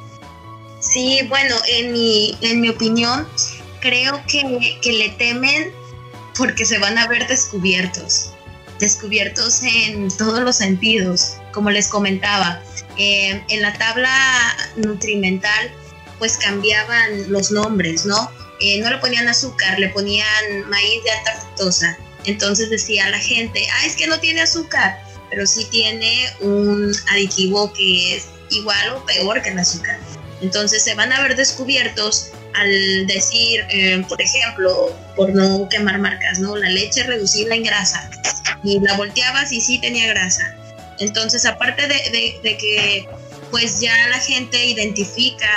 Sí, 0.80 1.20
bueno, 1.28 1.56
en 1.76 1.92
mi, 1.92 2.36
en 2.40 2.60
mi 2.60 2.68
opinión, 2.68 3.26
creo 3.80 4.20
que, 4.28 4.78
que 4.80 4.92
le 4.92 5.08
temen 5.10 5.72
porque 6.36 6.64
se 6.64 6.78
van 6.78 6.96
a 6.98 7.08
ver 7.08 7.26
descubiertos 7.26 8.32
descubiertos 8.78 9.62
en 9.62 10.08
todos 10.16 10.40
los 10.40 10.56
sentidos, 10.56 11.36
como 11.52 11.70
les 11.70 11.88
comentaba. 11.88 12.62
Eh, 12.96 13.42
en 13.48 13.62
la 13.62 13.72
tabla 13.74 14.56
nutrimental, 14.76 15.70
pues 16.18 16.36
cambiaban 16.36 17.30
los 17.30 17.50
nombres, 17.50 18.04
¿no? 18.04 18.30
Eh, 18.60 18.80
no 18.80 18.90
le 18.90 18.98
ponían 18.98 19.28
azúcar, 19.28 19.78
le 19.78 19.88
ponían 19.90 20.68
maíz 20.68 21.04
de 21.04 21.10
alta 21.10 21.36
fructosa. 21.40 21.96
Entonces 22.24 22.70
decía 22.70 23.08
la 23.08 23.18
gente, 23.18 23.66
ah, 23.72 23.86
es 23.86 23.94
que 23.94 24.06
no 24.06 24.18
tiene 24.18 24.40
azúcar, 24.40 25.00
pero 25.30 25.46
sí 25.46 25.66
tiene 25.70 26.28
un 26.40 26.92
aditivo 27.10 27.72
que 27.72 28.16
es 28.16 28.26
igual 28.50 28.90
o 28.90 29.06
peor 29.06 29.40
que 29.42 29.50
el 29.50 29.58
azúcar. 29.58 29.98
Entonces 30.40 30.82
se 30.82 30.94
van 30.94 31.12
a 31.12 31.22
ver 31.22 31.36
descubiertos 31.36 32.30
al 32.58 33.06
decir, 33.06 33.64
eh, 33.70 34.04
por 34.08 34.20
ejemplo, 34.20 34.96
por 35.16 35.34
no 35.34 35.68
quemar 35.68 35.98
marcas, 35.98 36.38
¿no? 36.38 36.56
La 36.56 36.68
leche 36.68 37.02
reducible 37.04 37.54
en 37.54 37.62
grasa 37.62 38.10
y 38.62 38.80
la 38.80 38.96
volteabas 38.96 39.52
y 39.52 39.60
sí 39.60 39.80
tenía 39.80 40.08
grasa. 40.08 40.54
Entonces, 40.98 41.46
aparte 41.46 41.86
de, 41.86 42.40
que 42.42 43.08
pues 43.50 43.80
ya 43.80 43.94
la 44.08 44.18
gente 44.18 44.66
identifica 44.66 45.48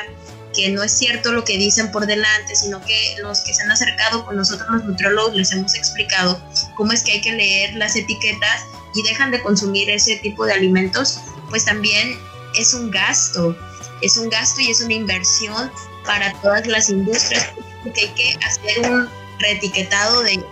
que 0.54 0.70
no 0.70 0.84
es 0.84 0.92
cierto 0.92 1.32
lo 1.32 1.44
que 1.44 1.58
dicen 1.58 1.92
por 1.92 2.06
delante, 2.06 2.56
sino 2.56 2.84
que 2.86 3.16
los 3.22 3.42
que 3.42 3.54
se 3.54 3.64
han 3.64 3.72
acercado 3.72 4.26
con 4.26 4.36
nosotros 4.36 4.68
los 4.70 4.84
nutriólogos 4.84 5.36
les 5.36 5.52
hemos 5.52 5.74
explicado 5.76 6.42
cómo 6.76 6.92
es 6.92 7.04
que 7.04 7.14
hay 7.14 7.22
que 7.22 7.32
leer 7.32 7.74
las 7.76 7.96
etiquetas 7.96 8.64
y 8.94 9.02
dejan 9.04 9.32
de 9.32 9.42
consumir 9.42 9.90
ese 9.90 10.18
tipo 10.18 10.46
de 10.46 10.54
alimentos, 10.54 11.20
pues 11.50 11.66
también 11.66 12.20
es 12.58 12.74
un 12.74 12.92
gasto, 12.92 13.58
es 14.02 14.18
un 14.18 14.30
gasto 14.30 14.60
y 14.62 14.70
es 14.70 14.82
una 14.82 14.94
inversión 14.94 15.72
para 16.06 16.34
todas 16.42 16.68
las 16.68 16.90
industrias, 16.90 17.50
porque 17.84 18.02
hay 18.02 18.10
que 18.10 18.46
hacer 18.46 18.92
un 18.92 19.10
reetiquetado 19.40 20.22
de, 20.24 20.44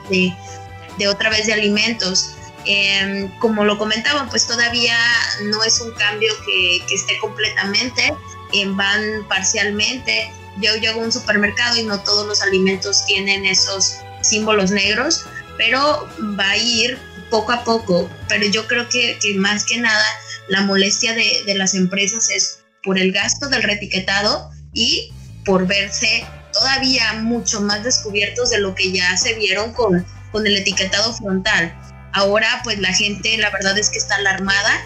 de 0.97 1.07
otra 1.07 1.29
vez 1.29 1.47
de 1.47 1.53
alimentos. 1.53 2.35
Em, 2.65 3.29
como 3.39 3.63
lo 3.63 3.77
comentaban, 3.77 4.29
pues 4.29 4.45
todavía 4.45 4.97
no 5.43 5.63
es 5.63 5.79
un 5.79 5.91
cambio 5.93 6.31
que, 6.45 6.93
esté 6.93 7.17
completamente, 7.19 8.13
em, 8.53 8.75
van 8.75 9.27
parcialmente. 9.27 10.31
Yo 10.57 10.75
llego 10.75 11.01
a 11.01 11.05
un 11.05 11.11
supermercado 11.11 11.77
y 11.77 11.83
no 11.83 12.01
todos 12.01 12.27
los 12.27 12.41
alimentos 12.41 13.05
tienen 13.05 13.45
esos 13.45 13.97
símbolos 14.21 14.71
negros, 14.71 15.25
pero 15.57 16.07
va 16.37 16.49
a 16.49 16.57
ir 16.57 16.99
poco 17.29 17.53
a 17.53 17.63
poco. 17.63 18.09
Pero 18.27 18.45
yo 18.45 18.67
creo 18.67 18.89
que, 18.89 19.17
más 19.37 19.63
que 19.63 19.77
nada 19.77 20.05
la 20.49 20.61
molestia 20.61 21.13
de, 21.13 21.43
de 21.45 21.55
las 21.55 21.73
empresas 21.75 22.29
es 22.29 22.59
por 22.83 22.99
el 22.99 23.11
gasto 23.11 23.47
del 23.47 23.63
reetiquetado 23.63 24.51
y 24.73 25.11
por 25.49 25.65
verse 25.65 26.27
todavía 26.53 27.13
mucho 27.13 27.59
más 27.61 27.83
descubiertos 27.83 28.51
de 28.51 28.59
lo 28.59 28.75
que 28.75 28.91
ya 28.91 29.17
se 29.17 29.33
vieron 29.33 29.73
con 29.73 30.05
con 30.31 30.45
el 30.45 30.55
etiquetado 30.57 31.13
frontal. 31.13 31.75
Ahora 32.13 32.61
pues 32.63 32.79
la 32.79 32.93
gente 32.93 33.37
la 33.37 33.49
verdad 33.49 33.77
es 33.77 33.89
que 33.89 33.97
está 33.97 34.15
alarmada 34.15 34.81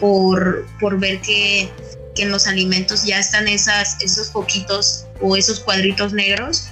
por, 0.00 0.66
por 0.80 0.98
ver 0.98 1.20
que, 1.20 1.70
que 2.14 2.22
en 2.22 2.30
los 2.30 2.46
alimentos 2.46 3.04
ya 3.04 3.18
están 3.18 3.48
esas, 3.48 3.96
esos 4.00 4.28
poquitos 4.28 5.06
o 5.20 5.36
esos 5.36 5.60
cuadritos 5.60 6.12
negros, 6.12 6.68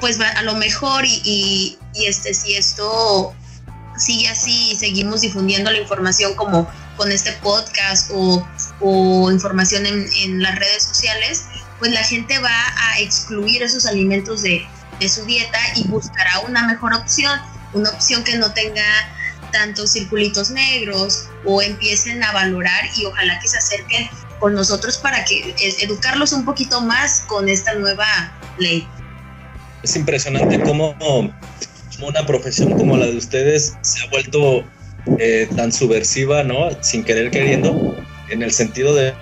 pues 0.00 0.20
va, 0.20 0.28
a 0.28 0.42
lo 0.42 0.54
mejor 0.54 1.04
y, 1.04 1.78
y, 1.94 2.06
este, 2.06 2.34
si 2.34 2.54
esto 2.54 3.34
sigue 3.96 4.28
así 4.28 4.72
y 4.72 4.76
seguimos 4.76 5.20
difundiendo 5.20 5.70
la 5.70 5.78
información 5.78 6.34
como 6.34 6.68
con 6.96 7.12
este 7.12 7.32
podcast 7.34 8.10
o, 8.12 8.46
o 8.80 9.30
información 9.30 9.86
en, 9.86 10.08
en, 10.16 10.42
las 10.42 10.58
redes 10.58 10.82
sociales, 10.82 11.44
pues 11.80 11.90
la 11.92 12.04
gente 12.04 12.38
va 12.38 12.50
a 12.76 13.00
excluir 13.00 13.62
esos 13.62 13.86
alimentos 13.86 14.42
de, 14.42 14.64
de 15.00 15.08
su 15.08 15.24
dieta 15.24 15.58
y 15.74 15.88
buscará 15.88 16.40
una 16.46 16.66
mejor 16.66 16.94
opción, 16.94 17.40
una 17.72 17.90
opción 17.90 18.22
que 18.22 18.36
no 18.36 18.52
tenga 18.52 18.84
tantos 19.50 19.92
circulitos 19.92 20.50
negros 20.50 21.28
o 21.44 21.60
empiecen 21.60 22.22
a 22.22 22.32
valorar 22.32 22.84
y 22.96 23.06
ojalá 23.06 23.40
que 23.40 23.48
se 23.48 23.58
acerquen 23.58 24.08
con 24.38 24.54
nosotros 24.54 24.98
para 24.98 25.24
que 25.24 25.54
educarlos 25.80 26.32
un 26.32 26.44
poquito 26.44 26.80
más 26.80 27.20
con 27.26 27.48
esta 27.48 27.74
nueva 27.74 28.06
ley. 28.58 28.86
Es 29.82 29.96
impresionante 29.96 30.60
cómo, 30.60 30.94
una 32.00 32.26
profesión 32.26 32.76
como 32.76 32.96
la 32.96 33.06
de 33.06 33.16
ustedes 33.16 33.76
se 33.82 34.00
ha 34.00 34.10
vuelto 34.10 34.64
eh, 35.18 35.48
tan 35.56 35.72
subversiva, 35.72 36.42
¿no? 36.42 36.70
Sin 36.82 37.04
querer 37.04 37.30
queriendo, 37.30 37.96
en 38.30 38.42
el 38.42 38.52
sentido 38.52 38.94
de, 38.94 39.14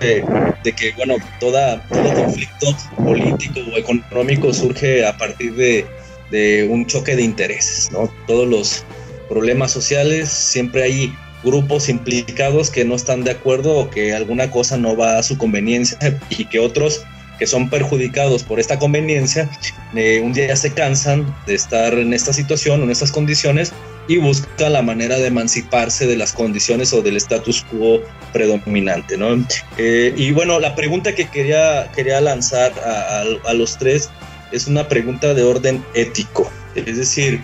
que, 0.63 0.91
bueno, 0.95 1.15
todo 1.39 1.81
conflicto 1.89 2.75
político 2.95 3.59
o 3.73 3.77
económico 3.77 4.53
surge 4.53 5.05
a 5.05 5.17
partir 5.17 5.55
de, 5.55 5.85
de 6.31 6.67
un 6.69 6.85
choque 6.85 7.15
de 7.15 7.23
intereses, 7.23 7.91
¿no? 7.91 8.11
Todos 8.27 8.47
los 8.47 8.85
problemas 9.27 9.71
sociales 9.71 10.29
siempre 10.29 10.83
hay 10.83 11.13
grupos 11.43 11.89
implicados 11.89 12.69
que 12.69 12.83
no 12.83 12.95
están 12.95 13.23
de 13.23 13.31
acuerdo 13.31 13.77
o 13.77 13.89
que 13.89 14.13
alguna 14.13 14.51
cosa 14.51 14.77
no 14.77 14.97
va 14.97 15.17
a 15.17 15.23
su 15.23 15.37
conveniencia 15.37 15.97
y 16.29 16.45
que 16.45 16.59
otros 16.59 17.01
que 17.37 17.47
son 17.47 17.69
perjudicados 17.69 18.43
por 18.43 18.59
esta 18.59 18.77
conveniencia, 18.77 19.49
eh, 19.95 20.19
un 20.21 20.33
día 20.33 20.53
se 20.57 20.73
cansan 20.73 21.33
de 21.47 21.55
estar 21.55 21.93
en 21.93 22.13
esta 22.13 22.33
situación 22.33 22.83
en 22.83 22.91
estas 22.91 23.13
condiciones 23.13 23.71
y 24.09 24.17
buscan 24.17 24.73
la 24.73 24.81
manera 24.81 25.17
de 25.17 25.27
emanciparse 25.27 26.07
de 26.07 26.17
las 26.17 26.33
condiciones 26.33 26.91
o 26.93 27.01
del 27.01 27.15
status 27.15 27.63
quo 27.69 28.01
predominante. 28.33 29.15
¿no? 29.15 29.45
Eh, 29.77 30.13
y 30.17 30.31
bueno, 30.31 30.59
la 30.59 30.75
pregunta 30.75 31.13
que 31.13 31.29
quería, 31.29 31.89
quería 31.95 32.19
lanzar 32.19 32.73
a, 32.79 33.23
a 33.47 33.53
los 33.53 33.77
tres 33.77 34.09
es 34.51 34.67
una 34.67 34.87
pregunta 34.87 35.35
de 35.35 35.43
orden 35.43 35.85
ético. 35.93 36.51
Es 36.73 36.97
decir, 36.97 37.39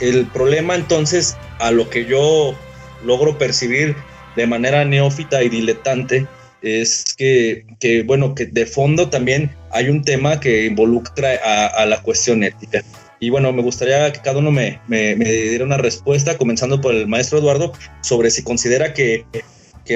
el 0.00 0.26
problema 0.26 0.74
entonces, 0.74 1.36
a 1.60 1.70
lo 1.70 1.88
que 1.88 2.04
yo 2.04 2.56
logro 3.04 3.38
percibir 3.38 3.94
de 4.34 4.46
manera 4.48 4.84
neófita 4.84 5.44
y 5.44 5.48
diletante 5.48 6.26
es 6.62 7.14
que, 7.16 7.64
que, 7.78 8.02
bueno, 8.02 8.34
que 8.34 8.46
de 8.46 8.66
fondo 8.66 9.08
también 9.08 9.50
hay 9.70 9.88
un 9.88 10.02
tema 10.02 10.40
que 10.40 10.66
involucra 10.66 11.30
a, 11.76 11.86
la 11.86 12.02
cuestión 12.02 12.42
ética. 12.42 12.82
Y 13.22 13.28
bueno, 13.28 13.52
me 13.52 13.62
gustaría 13.62 14.10
que 14.12 14.20
cada 14.20 14.38
uno 14.38 14.50
me, 14.50 14.80
diera 14.88 15.62
una 15.62 15.76
respuesta, 15.76 16.38
comenzando 16.38 16.80
por 16.80 16.94
el 16.94 17.06
maestro 17.06 17.38
Eduardo, 17.38 17.74
sobre 18.00 18.30
si 18.30 18.42
considera 18.42 18.94
que, 18.94 19.26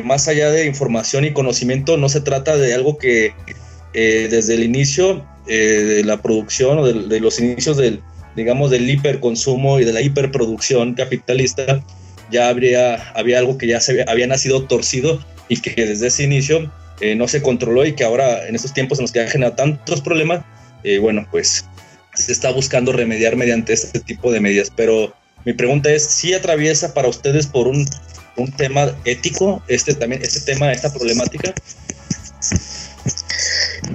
más 0.05 0.29
allá 0.29 0.51
de 0.51 0.67
información 0.67 1.25
y 1.25 1.33
conocimiento 1.33 1.97
no 1.97 2.09
se 2.11 2.21
trata 2.21 2.57
de 2.59 2.75
algo 2.75 2.99
que 2.99 3.33
eh, 3.95 4.29
desde 4.31 4.55
el 4.55 4.65
inicio 4.65 5.25
eh, 5.47 5.55
de 5.55 6.05
la 6.05 6.21
producción 6.21 6.79
o 6.79 6.87
de, 6.87 7.21
los 7.21 7.41
inicios 7.41 7.79
del, 7.79 8.03
digamos, 8.37 8.71
del 8.71 8.91
hiperconsumo 8.91 9.81
y 9.81 9.85
de 9.85 9.95
la 9.95 10.03
hiperproducción 10.03 10.93
capitalista, 10.93 11.83
ya 12.31 12.49
habría, 12.49 12.97
había 13.13 13.39
algo 13.39 13.57
que 13.57 13.69
ya 13.69 13.81
se 13.81 14.05
había, 14.07 14.27
nacido 14.27 14.65
torcido 14.65 15.25
y 15.49 15.63
que 15.63 15.87
desde 15.87 16.09
ese 16.09 16.25
inicio 16.25 16.71
eh, 17.01 17.15
no 17.15 17.27
se 17.27 17.41
controló 17.41 17.87
y 17.87 17.95
que 17.95 18.05
ahora 18.05 18.47
en 18.47 18.55
estos 18.55 18.75
tiempos 18.75 18.99
en 18.99 19.05
los 19.05 19.13
que 19.13 19.21
ha 19.21 19.29
generado 19.29 19.57
tantos 19.57 20.03
problemas, 20.03 20.45
bueno, 21.01 21.27
pues 21.31 21.65
se 22.15 22.33
está 22.33 22.51
buscando 22.51 22.93
remediar 22.93 23.37
mediante 23.37 23.73
este 23.73 24.01
tipo 24.01 24.33
de 24.33 24.41
medidas. 24.41 24.71
Pero 24.75 25.15
mi 25.45 25.53
pregunta 25.53 25.91
es, 25.91 26.05
¿si 26.05 26.35
atraviesa 26.35 26.95
para 26.95 27.09
ustedes 27.09 27.47
por 27.47 27.69
un, 27.69 27.87
un 28.37 28.53
tema 28.53 28.95
ético 29.05 29.63
este, 29.69 29.95
también, 29.95 30.23
este 30.23 30.41
tema, 30.41 30.73
esta 30.73 30.93
problemática? 30.93 31.55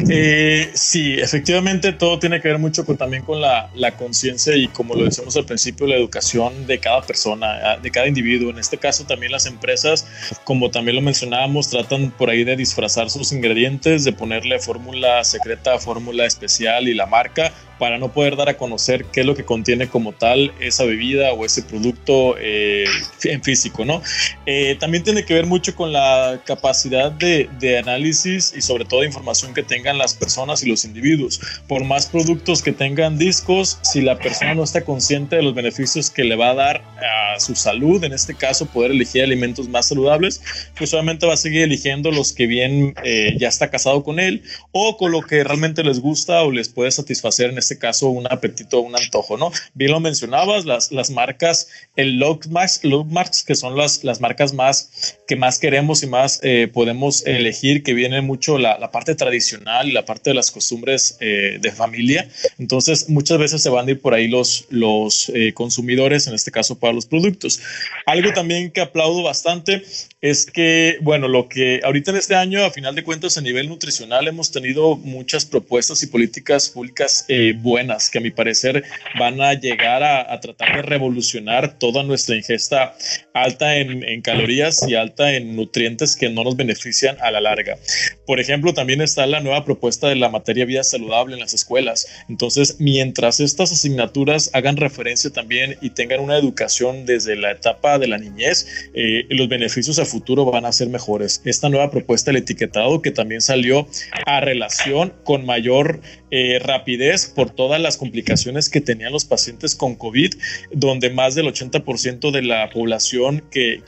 Eh, 0.10 0.70
sí, 0.74 1.20
efectivamente 1.20 1.94
todo 1.94 2.20
tiene 2.20 2.42
que 2.42 2.48
ver 2.48 2.60
mucho 2.60 2.86
con, 2.86 2.98
también 2.98 3.24
con 3.24 3.42
la, 3.42 3.70
la 3.76 3.96
conciencia 3.96 4.56
y 4.56 4.68
como 4.68 4.96
lo 4.96 5.06
decíamos 5.06 5.36
al 5.36 5.46
principio, 5.46 5.88
la 5.88 5.96
educación 5.96 6.68
de 6.68 6.80
cada 6.80 7.02
persona, 7.02 7.48
ah, 7.64 7.78
de 7.78 7.92
cada 7.92 8.08
individuo. 8.08 8.50
En 8.50 8.60
este 8.60 8.78
caso 8.78 9.06
también 9.06 9.32
las 9.32 9.46
empresas, 9.46 10.08
como 10.44 10.72
también 10.72 10.96
lo 10.96 11.02
mencionábamos, 11.02 11.70
tratan 11.70 12.12
por 12.12 12.30
ahí 12.30 12.44
de 12.44 12.56
disfrazar 12.56 13.10
sus 13.10 13.32
ingredientes, 13.32 14.04
de 14.04 14.14
ponerle 14.14 14.60
fórmula 14.60 15.24
secreta, 15.24 15.78
fórmula 15.80 16.26
especial 16.26 16.88
y 16.88 16.94
la 16.94 17.06
marca 17.06 17.52
para 17.80 17.98
no 17.98 18.12
poder 18.12 18.36
dar 18.36 18.50
a 18.50 18.58
conocer 18.58 19.06
qué 19.06 19.22
es 19.22 19.26
lo 19.26 19.34
que 19.34 19.46
contiene 19.46 19.88
como 19.88 20.12
tal 20.12 20.54
esa 20.60 20.84
bebida 20.84 21.32
o 21.32 21.46
ese 21.46 21.64
producto 21.64 22.36
eh, 22.38 22.84
en 23.24 23.42
físico, 23.42 23.86
¿no? 23.86 24.04
Eh, 24.46 24.76
también 24.80 25.04
tiene 25.04 25.26
que 25.26 25.34
ver 25.34 25.46
mucho 25.46 25.74
con 25.74 25.94
la 25.94 26.42
capacidad 26.46 27.10
de, 27.12 27.50
de, 27.58 27.80
análisis 27.80 28.54
y 28.56 28.62
sobre 28.62 28.84
todo 28.84 29.04
información 29.06 29.54
que 29.54 29.64
tengan 29.80 29.98
las 29.98 30.14
personas 30.14 30.62
y 30.62 30.70
los 30.70 30.84
individuos. 30.84 31.40
Por 31.68 31.86
más 31.86 32.06
productos 32.08 32.62
que 32.62 32.74
tengan 32.74 33.18
discos, 33.18 33.80
si 33.82 34.02
la 34.02 34.18
persona 34.20 34.54
no 34.54 34.64
está 34.64 34.82
consciente 34.82 35.38
de 35.38 35.44
los 35.44 35.56
beneficios 35.56 36.10
que 36.10 36.26
le 36.26 36.36
va 36.36 36.50
a 36.50 36.54
dar 36.54 36.84
a 37.02 37.40
su 37.40 37.56
salud, 37.56 38.04
en 38.04 38.12
este 38.12 38.36
caso 38.36 38.66
poder 38.66 38.92
elegir 38.92 39.24
alimentos 39.24 39.70
más 39.70 39.88
saludables, 39.88 40.42
pues 40.78 40.94
obviamente 40.94 41.26
va 41.26 41.36
a 41.36 41.38
seguir 41.38 41.62
eligiendo 41.62 42.12
los 42.12 42.34
que 42.34 42.46
bien 42.46 42.94
eh, 43.06 43.38
ya 43.40 43.48
está 43.48 43.70
casado 43.70 44.04
con 44.04 44.20
él 44.20 44.44
o 44.74 44.98
con 44.98 45.14
lo 45.14 45.22
que 45.22 45.46
realmente 45.46 45.82
les 45.82 46.02
gusta 46.02 46.44
o 46.44 46.52
les 46.52 46.68
puede 46.68 46.92
satisfacer 46.92 47.50
en 47.50 47.58
este 47.58 47.78
caso 47.78 48.10
un 48.10 48.28
apetito, 48.30 48.82
un 48.82 48.98
antojo, 48.98 49.38
¿no? 49.38 49.52
Bien 49.76 49.92
lo 49.92 50.02
mencionabas, 50.02 50.66
las, 50.66 50.92
las 50.92 51.10
marcas, 51.10 51.70
el 51.96 52.20
Logmarks, 52.20 52.84
Logmarks 52.84 53.44
que 53.44 53.56
son 53.56 53.78
las, 53.78 54.04
las 54.04 54.20
marcas 54.20 54.54
más 54.54 55.18
que 55.26 55.38
más 55.38 55.60
queremos 55.60 56.04
y 56.04 56.08
más 56.08 56.40
eh, 56.44 56.68
podemos 56.74 57.26
elegir, 57.26 57.84
que 57.84 57.94
viene 57.94 58.22
mucho 58.22 58.58
la, 58.58 58.80
la, 58.80 58.90
parte 58.90 59.14
tradicional 59.14 59.69
y 59.84 59.92
la 59.92 60.06
parte 60.06 60.32
de 60.32 60.34
las 60.34 60.52
costumbres 60.52 61.18
eh, 61.20 61.58
de 61.62 61.72
familia. 61.72 62.28
Entonces, 62.58 63.10
muchas 63.10 63.38
veces 63.38 63.62
se 63.62 63.70
van 63.70 63.88
a 63.88 63.92
ir 63.92 64.02
por 64.02 64.14
ahí 64.14 64.28
los, 64.28 64.66
los 64.70 65.30
eh, 65.30 65.54
consumidores, 65.54 66.28
en 66.28 66.34
este 66.34 66.52
caso 66.52 66.80
para 66.80 66.94
los 66.94 67.06
productos. 67.06 67.62
Algo 68.06 68.32
también 68.34 68.72
que 68.72 68.82
aplaudo 68.82 69.24
bastante 69.24 69.84
es 70.22 70.46
que, 70.46 70.98
bueno, 71.02 71.28
lo 71.28 71.48
que 71.48 71.80
ahorita 71.84 72.12
en 72.12 72.18
este 72.18 72.36
año, 72.36 72.64
a 72.66 72.72
final 72.72 72.94
de 72.94 73.04
cuentas, 73.04 73.38
a 73.38 73.42
nivel 73.42 73.70
nutricional, 73.70 74.28
hemos 74.28 74.52
tenido 74.52 74.98
muchas 74.98 75.46
propuestas 75.46 76.04
y 76.04 76.08
políticas 76.08 76.70
públicas 76.70 77.26
eh, 77.30 77.54
buenas 77.56 78.10
que 78.10 78.18
a 78.18 78.22
mi 78.22 78.32
parecer 78.32 78.84
van 79.18 79.40
a 79.42 79.54
llegar 79.54 80.04
a, 80.04 80.40
tratar 80.40 80.76
de 80.76 80.82
revolucionar 80.82 81.78
toda 81.80 82.04
nuestra 82.04 82.36
ingesta 82.36 82.96
alta 83.34 83.78
en, 83.78 84.04
en, 84.04 84.22
calorías 84.22 84.88
y 84.88 84.96
alta 84.96 85.34
en 85.34 85.56
nutrientes 85.56 86.16
que 86.16 86.30
no 86.30 86.44
nos 86.44 86.56
benefician 86.56 87.18
a 87.22 87.32
la 87.32 87.42
larga. 87.42 87.78
Por 88.26 88.40
ejemplo, 88.40 88.74
también 88.74 89.02
está 89.02 89.26
la 89.26 89.40
nueva 89.40 89.59
propuesta 89.66 90.08
de 90.08 90.16
la 90.16 90.30
materia 90.30 90.66
vida 90.66 90.84
saludable 90.84 91.36
en 91.36 91.42
las 91.42 91.54
escuelas. 91.54 92.08
Entonces, 92.28 92.78
mientras 92.80 93.40
estas 93.40 93.72
asignaturas 93.72 94.50
hagan 94.54 94.78
referencia 94.78 95.30
también 95.30 95.78
y 95.82 95.92
tengan 95.92 96.20
una 96.20 96.38
educación 96.38 97.06
desde 97.06 97.36
la 97.36 97.52
etapa 97.52 98.00
de 98.00 98.08
la 98.08 98.18
niñez, 98.18 98.68
eh, 98.94 99.26
los 99.30 99.50
beneficios 99.50 100.00
a 100.00 100.06
futuro 100.06 100.46
van 100.46 100.66
a 100.66 100.72
ser 100.72 100.90
mejores. 100.90 101.42
Esta 101.46 101.70
nueva 101.70 101.92
propuesta 101.92 102.32
del 102.32 102.42
etiquetado 102.42 103.02
que 103.02 103.12
también 103.12 103.42
salió 103.42 103.88
a 104.26 104.42
relación 104.42 105.14
con 105.24 105.46
mayor 105.46 106.02
eh, 106.32 106.60
rapidez 106.60 107.28
por 107.28 107.50
todas 107.50 107.82
las 107.82 107.98
complicaciones 107.98 108.70
que 108.70 108.82
tenían 108.82 109.12
los 109.12 109.26
pacientes 109.26 109.76
con 109.76 109.96
COVID, 109.96 110.34
donde 110.72 111.10
más 111.10 111.36
del 111.36 111.48
80% 111.48 112.32
de 112.32 112.42
la 112.42 112.70
población 112.70 113.44
que, 113.52 113.82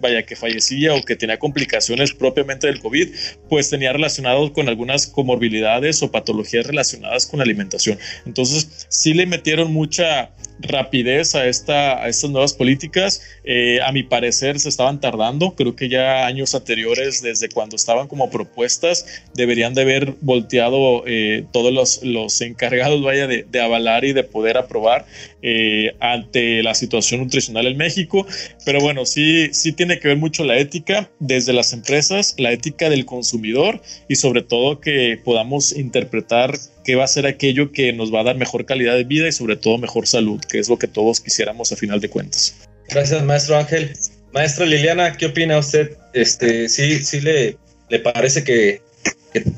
vaya, 0.00 0.24
que 0.24 0.36
fallecía 0.36 0.94
o 0.94 1.02
que 1.02 1.16
tenía 1.16 1.38
complicaciones 1.38 2.12
propiamente 2.12 2.66
del 2.66 2.80
COVID, 2.80 3.08
pues 3.48 3.70
tenía 3.70 3.92
relacionados 3.92 4.52
con 4.52 4.68
algunas 4.68 5.06
comorbilidades 5.06 6.02
o 6.02 6.10
patologías 6.10 6.66
relacionadas 6.66 7.26
con 7.26 7.38
la 7.38 7.44
alimentación. 7.44 7.98
Entonces, 8.26 8.86
sí 8.88 9.14
le 9.14 9.26
metieron 9.26 9.72
mucha 9.72 10.30
rapidez 10.60 11.34
a, 11.34 11.46
esta, 11.46 12.02
a 12.02 12.08
estas 12.08 12.30
nuevas 12.30 12.54
políticas. 12.54 13.22
Eh, 13.44 13.80
a 13.82 13.92
mi 13.92 14.02
parecer 14.02 14.58
se 14.60 14.68
estaban 14.68 15.00
tardando, 15.00 15.54
creo 15.54 15.76
que 15.76 15.88
ya 15.88 16.26
años 16.26 16.54
anteriores, 16.54 17.22
desde 17.22 17.48
cuando 17.48 17.76
estaban 17.76 18.08
como 18.08 18.30
propuestas, 18.30 19.22
deberían 19.34 19.74
de 19.74 19.82
haber 19.82 20.14
volteado 20.20 21.04
eh, 21.06 21.44
todos 21.52 21.72
los, 21.72 22.02
los, 22.02 22.40
encargados, 22.40 23.02
vaya, 23.02 23.26
de, 23.26 23.44
de, 23.44 23.60
avalar 23.60 24.04
y 24.04 24.12
de 24.12 24.24
poder 24.24 24.56
aprobar 24.56 25.06
eh, 25.42 25.94
ante 26.00 26.62
la 26.62 26.74
situación 26.74 27.20
nutricional 27.20 27.66
en 27.66 27.76
México. 27.76 28.26
Pero 28.64 28.80
bueno, 28.80 29.04
sí, 29.06 29.52
sí 29.52 29.72
tiene 29.72 29.98
que 29.98 30.08
ver 30.08 30.16
mucho 30.16 30.44
la 30.44 30.56
ética 30.58 31.10
desde 31.18 31.52
las 31.52 31.72
empresas, 31.72 32.34
la 32.38 32.52
ética 32.52 32.88
del 32.88 33.04
consumidor 33.04 33.82
y 34.08 34.16
sobre 34.16 34.42
todo 34.42 34.80
que 34.80 35.18
podamos 35.22 35.72
interpretar 35.72 36.56
qué 36.84 36.94
va 36.94 37.04
a 37.04 37.08
ser 37.08 37.26
aquello 37.26 37.72
que 37.72 37.92
nos 37.92 38.12
va 38.12 38.20
a 38.20 38.24
dar 38.24 38.36
mejor 38.36 38.66
calidad 38.66 38.94
de 38.94 39.04
vida 39.04 39.28
y 39.28 39.32
sobre 39.32 39.56
todo 39.56 39.78
mejor 39.78 40.06
salud, 40.06 40.40
que 40.40 40.58
es 40.58 40.68
lo 40.68 40.78
que 40.78 40.86
todos 40.86 41.20
quisiéramos 41.20 41.72
a 41.72 41.76
final 41.76 42.00
de 42.00 42.08
cuentas. 42.08 42.56
Gracias, 42.88 43.22
maestro 43.24 43.56
Ángel. 43.56 43.92
Maestra 44.32 44.66
Liliana, 44.66 45.16
¿qué 45.16 45.26
opina 45.26 45.58
usted? 45.58 45.96
Este, 46.12 46.68
sí, 46.68 47.02
sí 47.02 47.20
le, 47.20 47.56
le 47.88 47.98
parece 48.00 48.44
que 48.44 48.82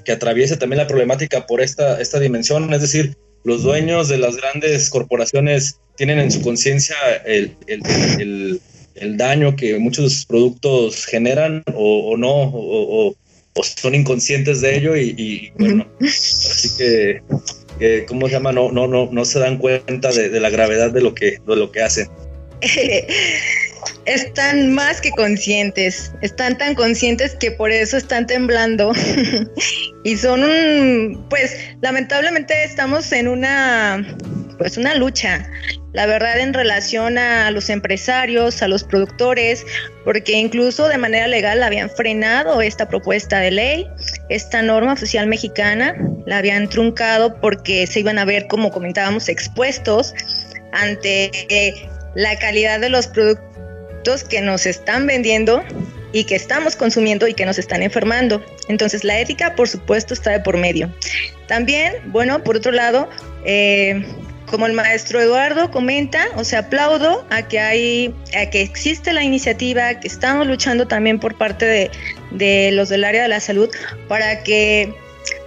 que, 0.05 0.13
atraviese 0.13 0.57
también 0.57 0.79
la 0.79 0.87
problemática 0.87 1.47
por 1.47 1.61
esta, 1.61 2.01
esta 2.01 2.19
dimensión, 2.19 2.73
es 2.73 2.81
decir, 2.81 3.17
los 3.45 3.63
dueños 3.63 4.09
de 4.09 4.19
las 4.19 4.37
grandes 4.37 4.91
corporaciones 4.91 5.79
tienen 5.97 6.19
en 6.19 6.31
su 6.31 6.43
conciencia 6.43 6.97
el, 7.25 7.55
el, 7.67 8.61
el, 8.95 9.17
daño 9.17 9.55
que 9.55 9.79
muchos 9.79 10.21
de 10.21 10.27
productos 10.27 11.05
generan 11.05 11.63
o, 11.75 12.17
no, 12.17 12.51
o, 12.53 13.15
son 13.63 13.95
inconscientes 13.95 14.61
de 14.61 14.77
ello 14.77 14.97
y, 14.97 15.53
bueno, 15.59 15.87
así 16.01 16.71
que, 16.77 18.05
¿cómo 18.07 18.27
se 18.27 18.35
llama? 18.35 18.53
No, 18.53 18.71
no, 18.71 18.87
no, 18.87 19.09
no 19.11 19.25
se 19.25 19.39
dan 19.39 19.59
cuenta 19.59 20.11
de, 20.13 20.29
de 20.29 20.41
la 20.41 20.51
gravedad 20.51 20.91
de 20.91 21.01
lo 21.01 21.15
que, 21.15 21.39
de 21.47 21.57
lo 21.57 21.71
que 21.71 21.83
hacen. 21.83 22.09
están 24.07 24.73
más 24.73 25.01
que 25.01 25.11
conscientes, 25.11 26.13
están 26.23 26.57
tan 26.59 26.75
conscientes 26.75 27.35
que 27.35 27.51
por 27.51 27.71
eso 27.71 27.97
están 27.97 28.27
temblando. 28.27 28.93
y 30.05 30.17
son 30.17 30.45
un, 30.45 31.27
pues 31.29 31.57
lamentablemente 31.83 32.55
estamos 32.65 33.13
en 33.13 33.29
una, 33.29 34.07
pues 34.59 34.77
una 34.77 34.95
lucha, 34.95 35.49
la 35.97 36.05
verdad 36.05 36.39
en 36.41 36.53
relación 36.53 37.17
a 37.17 37.51
los 37.51 37.71
empresarios, 37.71 38.61
a 38.61 38.69
los 38.69 38.85
productores, 38.85 39.65
porque 40.05 40.33
incluso 40.33 40.89
de 40.89 40.99
manera 40.99 41.27
legal 41.27 41.63
habían 41.63 41.89
frenado 41.89 42.61
esta 42.61 42.87
propuesta 42.87 43.39
de 43.39 43.51
ley, 43.51 43.89
esta 44.29 44.61
norma 44.61 44.93
oficial 44.93 45.27
mexicana, 45.27 45.97
la 46.27 46.37
habían 46.37 46.69
truncado 46.69 47.41
porque 47.41 47.87
se 47.87 48.01
iban 48.01 48.19
a 48.19 48.27
ver, 48.27 48.47
como 48.47 48.71
comentábamos, 48.71 49.31
expuestos 49.31 50.13
ante 50.73 51.31
la 52.15 52.39
calidad 52.39 52.79
de 52.79 52.91
los 52.91 53.07
productos 53.07 54.23
que 54.29 54.43
nos 54.43 54.67
están 54.67 55.07
vendiendo 55.07 55.65
y 56.13 56.25
que 56.25 56.37
estamos 56.37 56.77
consumiendo 56.77 57.27
y 57.27 57.33
que 57.33 57.47
nos 57.47 57.59
están 57.59 57.83
enfermando. 57.83 58.45
Entonces 58.69 59.03
la 59.03 59.19
ética, 59.19 59.55
por 59.55 59.67
supuesto, 59.67 60.13
está 60.13 60.33
de 60.33 60.41
por 60.41 60.59
medio. 60.59 60.95
También, 61.49 61.95
bueno, 62.13 62.45
por 62.45 62.59
otro 62.59 62.73
lado, 62.73 63.09
eh, 63.47 64.05
como 64.47 64.67
el 64.67 64.73
maestro 64.73 65.21
Eduardo 65.21 65.71
comenta, 65.71 66.27
o 66.37 66.45
sea, 66.45 66.61
aplaudo 66.61 67.27
a 67.31 67.43
que 67.43 67.59
hay, 67.59 68.15
a 68.37 68.49
que 68.51 68.63
existe 68.63 69.13
la 69.13 69.23
iniciativa, 69.23 69.99
que 70.01 70.09
estamos 70.09 70.47
luchando 70.47 70.87
también 70.87 71.19
por 71.19 71.37
parte 71.37 71.91
de, 72.33 72.71
los 72.73 72.89
del 72.89 73.05
área 73.05 73.23
de 73.23 73.29
la 73.29 73.41
salud 73.41 73.69
para 74.09 74.43
que 74.43 74.93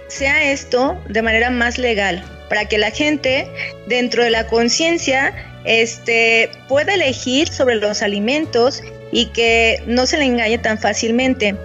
sea 0.08 0.50
esto 0.50 1.00
de 1.08 1.22
manera 1.22 1.50
más 1.50 1.78
legal, 1.78 2.24
para 2.48 2.66
que 2.66 2.78
la 2.78 2.90
gente 2.90 3.48
dentro 3.86 4.24
de 4.24 4.30
la 4.30 4.46
conciencia 4.46 5.32
este, 5.64 6.50
puede 6.68 6.94
elegir 6.94 7.48
sobre 7.48 7.76
los 7.76 8.02
alimentos 8.02 8.82
y 9.12 9.26
que 9.26 9.82
no 9.86 10.06
se 10.06 10.18
le 10.18 10.24
engañe 10.24 10.58
tan 10.58 10.78
fácilmente. 10.78 11.56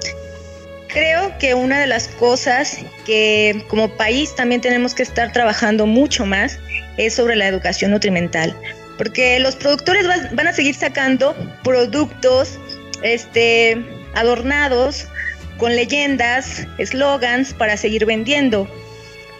Creo 0.95 1.37
que 1.39 1.53
una 1.53 1.81
de 1.81 1.87
las 1.87 2.07
cosas 2.07 2.77
que 3.05 3.65
como 3.67 3.89
país 3.97 4.33
también 4.33 4.61
tenemos 4.61 4.95
que 4.95 5.03
estar 5.03 5.33
trabajando 5.33 5.85
mucho 5.85 6.25
más 6.25 6.57
es 6.95 7.15
sobre 7.15 7.35
la 7.35 7.47
educación 7.49 7.91
nutrimental, 7.91 8.55
porque 8.97 9.37
los 9.41 9.57
productores 9.57 10.07
van 10.07 10.47
a 10.47 10.53
seguir 10.53 10.73
sacando 10.73 11.35
productos 11.65 12.57
este, 13.03 13.85
adornados 14.13 15.09
con 15.57 15.75
leyendas, 15.75 16.65
eslogans 16.77 17.53
para 17.53 17.75
seguir 17.75 18.05
vendiendo. 18.05 18.65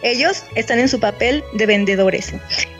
Ellos 0.02 0.44
están 0.54 0.78
en 0.78 0.88
su 0.88 1.00
papel 1.00 1.42
de 1.54 1.66
vendedores. 1.66 2.32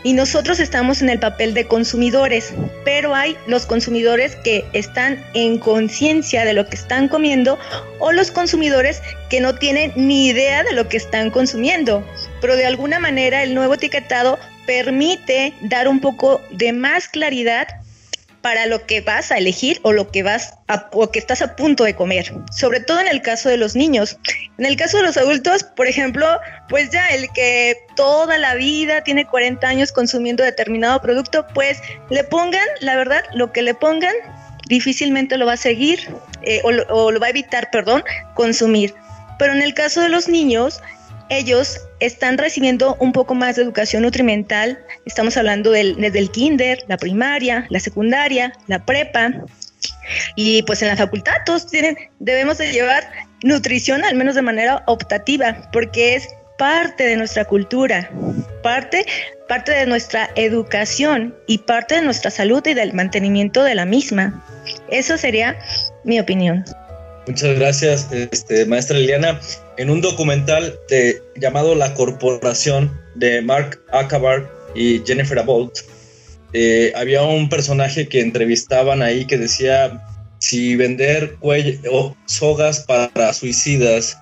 Y 0.03 0.13
nosotros 0.13 0.59
estamos 0.59 1.01
en 1.01 1.09
el 1.09 1.19
papel 1.19 1.53
de 1.53 1.67
consumidores, 1.67 2.53
pero 2.85 3.13
hay 3.15 3.37
los 3.47 3.65
consumidores 3.65 4.35
que 4.37 4.65
están 4.73 5.23
en 5.33 5.57
conciencia 5.57 6.45
de 6.45 6.53
lo 6.53 6.67
que 6.67 6.75
están 6.75 7.07
comiendo 7.07 7.57
o 7.99 8.11
los 8.11 8.31
consumidores 8.31 9.01
que 9.29 9.41
no 9.41 9.55
tienen 9.55 9.91
ni 9.95 10.27
idea 10.27 10.63
de 10.63 10.73
lo 10.73 10.87
que 10.87 10.97
están 10.97 11.31
consumiendo, 11.31 12.05
pero 12.41 12.55
de 12.55 12.65
alguna 12.65 12.99
manera 12.99 13.43
el 13.43 13.55
nuevo 13.55 13.73
etiquetado 13.73 14.39
permite 14.65 15.53
dar 15.61 15.87
un 15.87 15.99
poco 15.99 16.41
de 16.51 16.73
más 16.73 17.07
claridad 17.07 17.67
para 18.47 18.65
lo 18.65 18.85
que 18.85 19.01
vas 19.01 19.29
a 19.33 19.37
elegir 19.37 19.81
o 19.83 19.91
lo 19.91 20.09
que 20.09 20.23
vas 20.23 20.53
a, 20.69 20.87
o 20.93 21.11
que 21.11 21.19
estás 21.19 21.41
a 21.41 21.57
punto 21.57 21.83
de 21.83 21.95
comer, 21.95 22.33
sobre 22.49 22.79
todo 22.79 23.01
en 23.01 23.09
el 23.09 23.21
caso 23.21 23.49
de 23.49 23.57
los 23.57 23.75
niños. 23.75 24.17
En 24.57 24.65
el 24.65 24.77
caso 24.77 24.95
de 24.95 25.03
los 25.03 25.17
adultos, 25.17 25.63
por 25.63 25.85
ejemplo, 25.85 26.25
pues 26.69 26.89
ya 26.89 27.07
el 27.07 27.29
que 27.33 27.75
toda 27.97 28.37
la 28.37 28.55
vida 28.55 29.03
tiene 29.03 29.27
40 29.27 29.67
años 29.67 29.91
consumiendo 29.91 30.45
determinado 30.45 31.01
producto, 31.01 31.45
pues 31.53 31.81
le 32.09 32.23
pongan, 32.23 32.65
la 32.79 32.95
verdad, 32.95 33.25
lo 33.33 33.51
que 33.51 33.63
le 33.63 33.73
pongan, 33.73 34.15
difícilmente 34.69 35.37
lo 35.37 35.45
va 35.45 35.53
a 35.53 35.57
seguir 35.57 36.07
eh, 36.43 36.61
o, 36.63 36.69
o 36.95 37.11
lo 37.11 37.19
va 37.19 37.27
a 37.27 37.31
evitar, 37.31 37.69
perdón, 37.69 38.01
consumir. 38.33 38.95
Pero 39.37 39.51
en 39.51 39.61
el 39.61 39.73
caso 39.73 39.99
de 39.99 40.07
los 40.07 40.29
niños, 40.29 40.81
ellos 41.27 41.81
están 41.99 42.37
recibiendo 42.37 42.95
un 42.99 43.11
poco 43.11 43.35
más 43.35 43.55
de 43.55 43.63
educación 43.63 44.03
nutrimental. 44.03 44.79
Estamos 45.05 45.37
hablando 45.37 45.71
del, 45.71 45.95
desde 45.95 46.19
el 46.19 46.31
kinder, 46.31 46.83
la 46.87 46.97
primaria, 46.97 47.65
la 47.69 47.79
secundaria, 47.79 48.53
la 48.67 48.85
prepa. 48.85 49.33
Y 50.35 50.63
pues 50.63 50.81
en 50.81 50.89
la 50.89 50.95
facultad 50.95 51.33
todos 51.45 51.67
tienen, 51.67 51.97
debemos 52.19 52.57
de 52.57 52.71
llevar 52.71 53.09
nutrición 53.43 54.03
al 54.03 54.15
menos 54.15 54.35
de 54.35 54.41
manera 54.41 54.83
optativa, 54.87 55.69
porque 55.71 56.15
es 56.15 56.27
parte 56.57 57.05
de 57.05 57.17
nuestra 57.17 57.45
cultura, 57.45 58.09
parte, 58.63 59.05
parte 59.47 59.71
de 59.71 59.85
nuestra 59.85 60.29
educación 60.35 61.35
y 61.45 61.59
parte 61.59 61.95
de 61.95 62.01
nuestra 62.01 62.31
salud 62.31 62.65
y 62.65 62.73
del 62.73 62.93
mantenimiento 62.93 63.63
de 63.63 63.75
la 63.75 63.85
misma. 63.85 64.43
Eso 64.89 65.17
sería 65.17 65.57
mi 66.03 66.19
opinión. 66.19 66.65
Muchas 67.27 67.59
gracias, 67.59 68.07
este, 68.13 68.65
maestra 68.65 68.97
Liliana. 68.97 69.41
En 69.77 69.89
un 69.89 69.99
documental 69.99 70.79
de, 70.89 71.21
llamado 71.35 71.75
La 71.75 71.93
Corporación 71.93 72.97
de 73.15 73.41
Mark 73.41 73.81
Acabar 73.91 74.49
y 74.73 75.01
Jennifer 75.05 75.37
Abbott, 75.37 75.79
eh, 76.53 76.93
había 76.95 77.23
un 77.23 77.49
personaje 77.49 78.07
que 78.07 78.21
entrevistaban 78.21 79.01
ahí 79.01 79.25
que 79.25 79.37
decía 79.37 80.01
si 80.39 80.77
vender 80.77 81.35
o 81.41 82.15
sogas 82.27 82.81
para 82.81 83.33
suicidas 83.33 84.17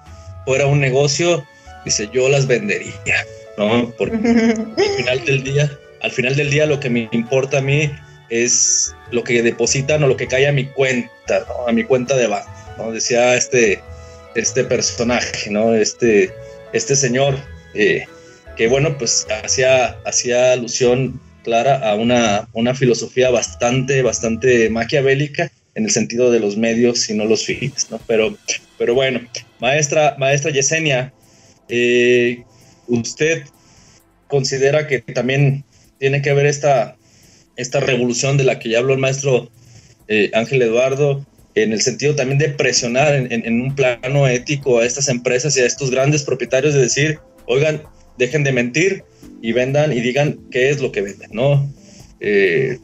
fuera 0.46 0.66
un 0.66 0.80
negocio, 0.80 1.46
dice 1.86 2.10
yo 2.12 2.28
las 2.28 2.48
vendería, 2.48 3.26
¿no? 3.58 3.94
Porque 3.98 4.16
al 4.16 4.98
final 4.98 5.26
del 5.26 5.44
día, 5.44 5.80
al 6.02 6.12
final 6.12 6.36
del 6.36 6.50
día 6.50 6.66
lo 6.66 6.80
que 6.80 6.90
me 6.90 7.08
importa 7.12 7.60
a 7.60 7.62
mí 7.62 7.92
es 8.30 8.96
lo 9.12 9.24
que 9.24 9.44
depositan 9.44 10.04
o 10.04 10.08
lo 10.08 10.18
que 10.18 10.28
cae 10.28 10.48
a 10.48 10.52
mi 10.52 10.66
cuenta, 10.66 11.46
a 11.68 11.72
mi 11.72 11.84
cuenta 11.84 12.16
de 12.16 12.26
banco. 12.26 12.65
Decía 12.92 13.36
este, 13.36 13.82
este 14.36 14.64
personaje, 14.64 15.50
¿no? 15.50 15.74
Este, 15.74 16.34
este 16.74 16.96
señor, 16.96 17.36
eh, 17.74 18.06
que 18.56 18.68
bueno, 18.68 18.98
pues 18.98 19.26
hacía, 19.44 19.98
hacía 20.06 20.54
alusión 20.54 21.20
clara 21.44 21.90
a 21.90 21.96
una, 21.96 22.48
una 22.54 22.74
filosofía 22.74 23.30
bastante, 23.30 24.02
bastante 24.02 24.70
maquiavélica 24.70 25.52
en 25.76 25.86
el 25.86 25.92
sentido 25.92 26.32
de 26.32 26.40
los 26.40 26.58
medios 26.58 27.10
y 27.10 27.14
no 27.14 27.26
los 27.26 27.46
fines, 27.46 27.90
¿no? 27.92 28.00
Pero, 28.08 28.36
pero 28.78 28.94
bueno, 28.94 29.22
maestra, 29.60 30.16
maestra 30.18 30.52
Yesenia, 30.52 31.14
eh, 31.70 32.44
¿usted 32.88 33.44
considera 34.28 34.88
que 34.88 35.00
también 35.00 35.64
tiene 36.00 36.22
que 36.22 36.30
haber 36.30 36.46
esta, 36.46 36.98
esta 37.56 37.80
revolución 37.80 38.38
de 38.38 38.44
la 38.44 38.60
que 38.60 38.70
ya 38.70 38.80
habló 38.80 38.94
el 38.94 39.00
maestro 39.00 39.50
eh, 40.08 40.32
Ángel 40.34 40.62
Eduardo 40.62 41.26
en 41.56 41.72
el 41.72 41.82
sentido 41.82 42.16
también 42.16 42.38
de 42.38 42.50
presionar 42.50 43.16
en, 43.16 43.62
un 43.62 43.74
plano 43.74 44.28
ético 44.28 44.80
a 44.80 44.86
estas 44.86 45.08
empresas 45.08 45.56
y 45.58 45.62
a 45.62 45.66
estos 45.66 45.90
grandes 45.90 46.24
propietarios 46.24 46.74
de 46.74 46.82
decir, 46.82 47.20
oigan, 47.48 47.82
dejen 48.18 48.44
de 48.44 48.52
mentir 48.52 49.04
y 49.42 49.54
vendan 49.54 49.94
y 49.94 50.02
digan 50.02 50.38
qué 50.52 50.70
es 50.70 50.82
lo 50.82 50.92
que 50.92 51.02
venden, 51.02 51.30
¿no? 51.32 51.72
Eh, 52.20 52.78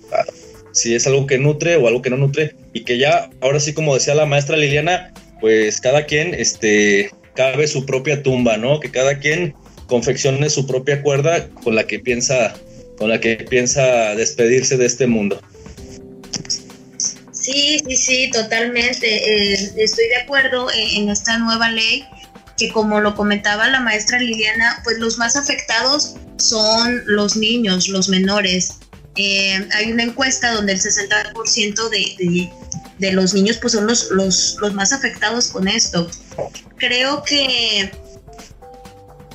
si 0.71 0.95
es 0.95 1.05
algo 1.05 1.27
que 1.27 1.37
nutre 1.37 1.75
o 1.75 1.87
algo 1.87 2.01
que 2.01 2.09
no 2.09 2.17
nutre 2.17 2.55
y 2.73 2.83
que 2.85 2.97
ya, 2.97 3.29
ahora 3.41 3.59
sí 3.59 3.73
como 3.73 3.93
decía 3.93 4.15
la 4.15 4.25
maestra 4.25 4.55
Liliana, 4.55 5.13
pues 5.41 5.81
cada 5.81 6.05
quien 6.05 6.33
este, 6.33 7.11
cabe 7.35 7.67
su 7.67 7.85
propia 7.85 8.23
tumba, 8.23 8.57
¿no? 8.57 8.79
Que 8.79 8.89
cada 8.89 9.19
quien 9.19 9.53
confeccione 9.87 10.49
su 10.49 10.65
propia 10.65 11.01
cuerda 11.01 11.49
con 11.63 11.75
la 11.75 11.85
que 11.85 11.99
piensa, 11.99 12.53
con 12.97 13.09
la 13.09 13.19
que 13.19 13.35
piensa 13.35 14.15
despedirse 14.15 14.77
de 14.77 14.85
este 14.85 15.07
mundo. 15.07 15.41
Sí, 17.41 17.79
sí, 17.83 17.97
sí, 17.97 18.31
totalmente. 18.31 19.07
Eh, 19.07 19.73
estoy 19.77 20.07
de 20.09 20.17
acuerdo 20.17 20.67
en, 20.71 21.09
esta 21.09 21.39
nueva 21.39 21.69
ley 21.71 22.05
que 22.57 22.69
como 22.69 23.01
lo 23.01 23.15
comentaba 23.15 23.67
la 23.67 23.79
maestra 23.79 24.19
Liliana, 24.19 24.79
pues 24.83 24.99
los 24.99 25.17
más 25.17 25.35
afectados 25.35 26.15
son 26.37 27.01
los 27.07 27.35
niños, 27.35 27.87
los 27.87 28.09
menores. 28.09 28.75
Eh, 29.15 29.67
hay 29.73 29.91
una 29.91 30.03
encuesta 30.03 30.53
donde 30.53 30.73
el 30.73 30.79
60% 30.79 31.89
de, 31.89 32.51
de, 32.99 33.11
los 33.11 33.33
niños 33.33 33.57
pues 33.57 33.73
son 33.73 33.87
los, 33.87 34.11
los, 34.11 34.57
los 34.61 34.73
más 34.73 34.93
afectados 34.93 35.47
con 35.47 35.67
esto. 35.67 36.09
Creo 36.77 37.23
que 37.23 37.91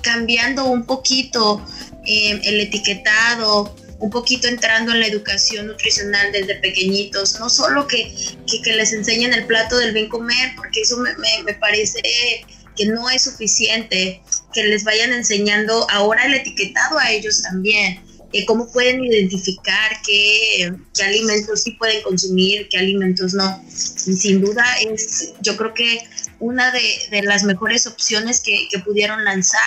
cambiando 0.02 0.66
un 0.66 0.86
poquito 0.86 1.60
eh, 2.06 2.40
el 2.44 2.60
etiquetado, 2.60 3.74
un 3.98 4.10
poquito 4.10 4.48
entrando 4.48 4.92
en 4.92 5.00
la 5.00 5.06
educación 5.06 5.66
nutricional 5.66 6.32
desde 6.32 6.56
pequeñitos, 6.56 7.40
no 7.40 7.48
solo 7.48 7.86
que, 7.86 8.14
que, 8.62 8.72
les 8.74 8.92
enseñen 8.92 9.32
el 9.32 9.46
plato 9.46 9.78
del 9.78 9.94
bien 9.94 10.08
comer, 10.08 10.52
porque 10.56 10.82
eso 10.82 10.98
me, 10.98 11.10
me, 11.44 11.54
parece 11.54 12.00
que 12.76 12.86
no 12.86 13.08
es 13.08 13.22
suficiente, 13.22 14.20
que 14.52 14.64
les 14.64 14.84
vayan 14.84 15.12
enseñando 15.12 15.86
ahora 15.90 16.26
el 16.26 16.34
etiquetado 16.34 16.98
a 16.98 17.10
ellos 17.10 17.42
también, 17.42 18.02
cómo 18.44 18.70
pueden 18.70 19.02
identificar 19.04 19.92
qué, 20.04 20.72
qué, 20.94 21.02
alimentos 21.02 21.62
sí 21.62 21.72
pueden 21.72 22.02
consumir, 22.02 22.68
qué 22.68 22.78
alimentos 22.78 23.32
no. 23.32 23.64
sin 23.68 24.42
duda 24.42 24.64
es, 24.80 25.32
yo 25.40 25.56
creo 25.56 25.72
que 25.72 26.00
una 26.38 26.70
de, 26.70 26.82
de 27.10 27.22
las 27.22 27.44
mejores 27.44 27.86
opciones 27.86 28.40
que, 28.40 28.68
que, 28.70 28.78
pudieron 28.80 29.24
lanzar 29.24 29.60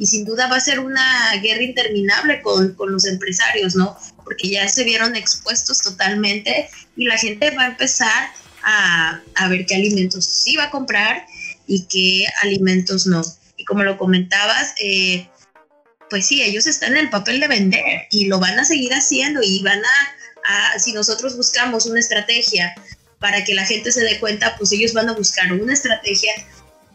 y 0.00 0.06
sin 0.06 0.24
duda 0.24 0.48
va 0.48 0.56
a 0.56 0.60
ser 0.60 0.80
una 0.80 1.30
guerra 1.42 1.62
interminable 1.62 2.40
con, 2.40 2.74
con 2.74 2.90
los 2.90 3.04
empresarios, 3.04 3.76
¿no? 3.76 3.94
Porque 4.24 4.48
ya 4.48 4.66
se 4.66 4.82
vieron 4.82 5.14
expuestos 5.14 5.82
totalmente 5.82 6.70
y 6.96 7.04
la 7.04 7.18
gente 7.18 7.50
va 7.50 7.64
a 7.64 7.66
empezar 7.66 8.30
a, 8.62 9.20
a 9.34 9.48
ver 9.48 9.66
qué 9.66 9.74
alimentos 9.74 10.24
sí 10.24 10.56
va 10.56 10.64
a 10.64 10.70
comprar 10.70 11.26
y 11.66 11.82
qué 11.82 12.26
alimentos 12.42 13.06
no. 13.06 13.20
Y 13.58 13.66
como 13.66 13.82
lo 13.82 13.98
comentabas, 13.98 14.72
eh, 14.82 15.28
pues 16.08 16.26
sí, 16.26 16.40
ellos 16.40 16.66
están 16.66 16.92
en 16.92 17.04
el 17.04 17.10
papel 17.10 17.38
de 17.38 17.48
vender 17.48 18.06
y 18.10 18.24
lo 18.24 18.38
van 18.38 18.58
a 18.58 18.64
seguir 18.64 18.94
haciendo 18.94 19.42
y 19.42 19.62
van 19.62 19.82
a, 19.84 20.78
si 20.78 20.94
nosotros 20.94 21.36
buscamos 21.36 21.84
una 21.84 22.00
estrategia 22.00 22.74
para 23.18 23.44
que 23.44 23.54
la 23.54 23.66
gente 23.66 23.92
se 23.92 24.00
dé 24.00 24.18
cuenta, 24.18 24.56
pues 24.56 24.72
ellos 24.72 24.94
van 24.94 25.10
a 25.10 25.12
buscar 25.12 25.52
una 25.52 25.74
estrategia 25.74 26.32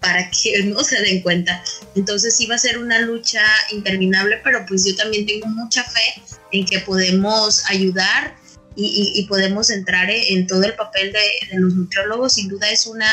para 0.05 0.29
que 0.29 0.63
no 0.65 0.83
se 0.83 1.01
den 1.01 1.21
cuenta. 1.21 1.63
Entonces 1.95 2.37
sí 2.37 2.45
va 2.45 2.55
a 2.55 2.59
ser 2.59 2.77
una 2.77 2.99
lucha 2.99 3.41
interminable, 3.71 4.39
pero 4.43 4.63
pues 4.67 4.85
yo 4.85 4.95
también 4.95 5.25
tengo 5.25 5.47
mucha 5.47 5.83
fe 5.83 6.21
en 6.51 6.65
que 6.65 6.79
podemos 6.79 7.63
ayudar 7.69 8.35
y, 8.77 9.25
podemos 9.29 9.69
entrar 9.69 10.09
en 10.09 10.47
todo 10.47 10.63
el 10.63 10.73
papel 10.73 11.13
de, 11.13 11.57
los 11.57 11.73
nutriólogos. 11.73 12.33
Sin 12.33 12.49
duda 12.49 12.69
es 12.69 12.85
una, 12.85 13.09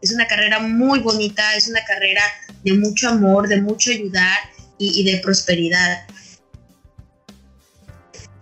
es 0.00 0.12
una 0.12 0.26
carrera 0.26 0.60
muy 0.60 1.00
bonita, 1.00 1.56
es 1.56 1.66
una 1.66 1.82
carrera 1.84 2.22
de 2.62 2.74
mucho 2.74 3.08
amor, 3.08 3.48
de 3.48 3.60
mucho 3.60 3.90
ayudar 3.90 4.38
y, 4.78 5.02
de 5.02 5.18
prosperidad. 5.18 6.06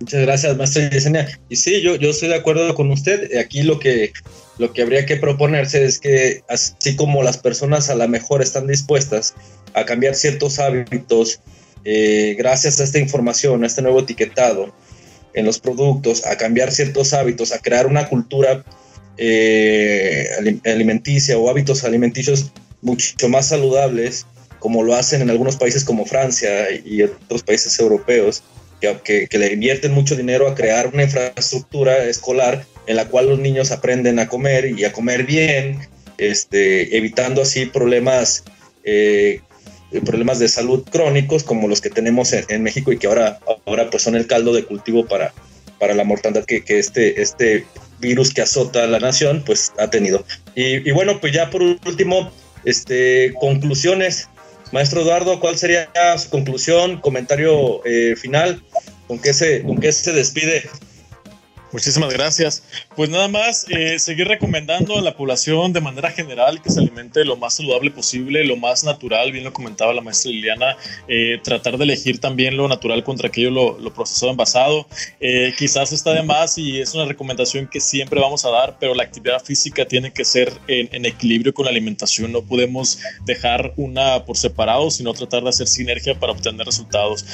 Muchas 0.01 0.21
gracias, 0.21 0.57
maestra 0.57 0.91
Yesenia. 0.91 1.41
Y 1.49 1.57
sí, 1.57 1.81
yo, 1.81 1.97
yo 1.97 2.11
estoy 2.11 2.29
de 2.29 2.37
acuerdo 2.37 2.75
con 2.75 2.91
usted. 2.91 3.37
Aquí 3.39 3.63
lo 3.63 3.79
que, 3.79 4.13
lo 4.61 4.75
que 4.75 4.83
habría 4.83 5.07
que 5.07 5.17
proponerse 5.17 5.87
es 5.87 5.99
que 5.99 6.45
así 6.47 6.95
como 6.95 7.23
las 7.23 7.39
personas 7.39 7.89
a 7.89 7.95
lo 7.95 8.07
mejor 8.07 8.43
están 8.43 8.67
dispuestas 8.67 9.35
a 9.73 9.87
cambiar 9.87 10.15
ciertos 10.15 10.59
hábitos 10.59 11.41
eh, 11.85 12.35
gracias 12.37 12.79
a 12.79 12.85
esta 12.85 12.99
información, 12.99 13.65
a 13.65 13.67
este 13.67 13.81
nuevo 13.81 14.01
etiquetado 14.01 14.75
en 15.33 15.47
los 15.47 15.59
productos, 15.59 16.27
a 16.27 16.37
cambiar 16.37 16.73
ciertos 16.73 17.15
hábitos, 17.15 17.53
a 17.53 17.59
crear 17.59 17.87
una 17.87 18.07
cultura 18.07 18.63
eh, 19.17 20.29
alimenticia 20.67 21.39
o 21.39 21.49
hábitos 21.49 21.83
alimenticios 21.85 22.53
mucho 22.83 23.31
más 23.31 23.49
saludables, 23.49 24.27
como 24.59 24.83
lo 24.83 24.95
hacen 24.95 25.23
en 25.23 25.31
algunos 25.31 25.57
países 25.57 25.85
como 25.85 26.05
Francia 26.05 26.71
y 26.85 27.01
otros 27.01 27.43
países 27.43 27.79
europeos, 27.79 28.43
que, 28.79 29.27
que, 29.27 29.39
le 29.39 29.53
invierten 29.55 29.93
mucho 29.93 30.17
dinero 30.17 30.49
a 30.49 30.55
crear 30.55 30.89
una 30.89 31.05
infraestructura 31.05 32.05
escolar 32.05 32.65
en 32.91 32.97
la 32.97 33.07
cual 33.07 33.29
los 33.29 33.39
niños 33.39 33.71
aprenden 33.71 34.19
a 34.19 34.27
comer 34.27 34.77
y 34.77 34.85
a 34.85 34.93
comer 34.93 35.25
bien, 35.25 35.79
este, 36.19 36.97
evitando 36.97 37.41
así 37.41 37.67
problemas, 37.67 38.43
eh, 38.83 39.43
problemas 40.05 40.41
de 40.41 40.49
salud 40.49 40.83
crónicos 40.91 41.45
como 41.45 41.69
los 41.69 41.81
que 41.81 41.91
tenemos 41.91 42.33
en, 42.33 42.63
México 42.65 42.91
y 42.91 42.99
que 42.99 43.07
ahora, 43.07 43.39
ahora 43.65 43.89
pues 43.91 44.03
son 44.03 44.17
el 44.17 44.27
caldo 44.27 44.53
de 44.53 44.65
cultivo 44.65 45.07
para, 45.07 45.33
para 45.79 45.95
la 45.95 46.03
mortandad 46.03 46.45
que, 46.45 46.65
este, 46.67 47.23
este 47.23 47.65
virus 48.01 48.35
que 48.35 48.43
azota 48.43 48.83
a 48.83 48.89
la 48.89 48.99
nación 48.99 49.45
pues 49.47 49.73
ha 49.79 49.89
tenido. 49.89 50.25
Y, 50.57 50.89
y 50.89 50.91
bueno, 50.91 51.21
pues 51.21 51.33
ya 51.33 51.49
por 51.49 51.63
último, 51.63 52.33
este, 52.65 53.33
conclusiones 53.41 54.29
Maestro 54.73 55.03
Eduardo, 55.03 55.39
¿cuál 55.39 55.57
sería 55.57 55.89
su 56.19 56.29
conclusión, 56.29 57.01
comentario 57.01 57.85
eh, 57.85 58.17
final? 58.17 58.65
¿Con 59.07 59.21
qué, 59.21 59.33
se, 59.33 59.63
¿Con 59.63 59.79
qué 59.79 59.93
se 59.93 60.13
despide 60.13 60.69
Muchísimas 61.73 62.13
gracias. 62.13 62.65
Pues 62.97 63.11
nada 63.11 63.29
más, 63.29 63.65
eh, 63.69 64.01
seguir 64.01 64.27
recomendando 64.27 64.99
a 64.99 65.03
la 65.03 65.17
población 65.17 65.73
de 65.73 65.81
manera 65.81 66.11
general 66.11 66.61
que 66.61 66.69
se 66.69 66.81
alimente 66.81 67.25
lo 67.25 67.37
más 67.37 67.55
saludable 67.55 67.93
posible, 67.93 68.45
lo 68.45 68.57
más 68.57 68.83
natural, 68.83 69.31
bien 69.31 69.45
lo 69.45 69.53
comentaba 69.53 69.95
la 69.95 70.01
maestra 70.01 70.33
Liliana, 70.33 70.77
eh, 71.07 71.39
tratar 71.45 71.79
de 71.79 71.85
elegir 71.85 72.19
también 72.19 72.57
lo 72.57 72.67
natural 72.67 73.05
contra 73.05 73.29
aquello 73.29 73.51
lo, 73.51 73.79
lo 73.79 73.95
procesado 73.95 74.33
envasado. 74.33 74.89
Eh, 75.21 75.55
quizás 75.57 75.93
está 75.93 76.13
de 76.13 76.25
más 76.25 76.59
y 76.59 76.81
es 76.81 76.93
una 76.95 77.05
recomendación 77.05 77.69
que 77.69 77.81
siempre 77.81 78.21
vamos 78.21 78.45
a 78.45 78.51
dar, 78.51 78.77
pero 78.81 78.93
la 78.93 79.05
actividad 79.05 79.41
física 79.41 79.85
tiene 79.85 80.13
que 80.13 80.25
ser 80.25 80.53
en, 80.67 80.89
en 80.91 81.07
equilibrio 81.07 81.55
con 81.55 81.67
la 81.67 81.71
alimentación. 81.71 82.33
No 82.33 82.43
podemos 82.43 82.99
dejar 83.25 83.75
una 83.77 84.25
por 84.25 84.37
separado, 84.37 84.91
sino 84.91 85.15
tratar 85.15 85.45
de 85.45 85.51
hacer 85.51 85.69
sinergia 85.69 86.19
para 86.19 86.33
obtener 86.33 86.67
resultados. 86.67 87.25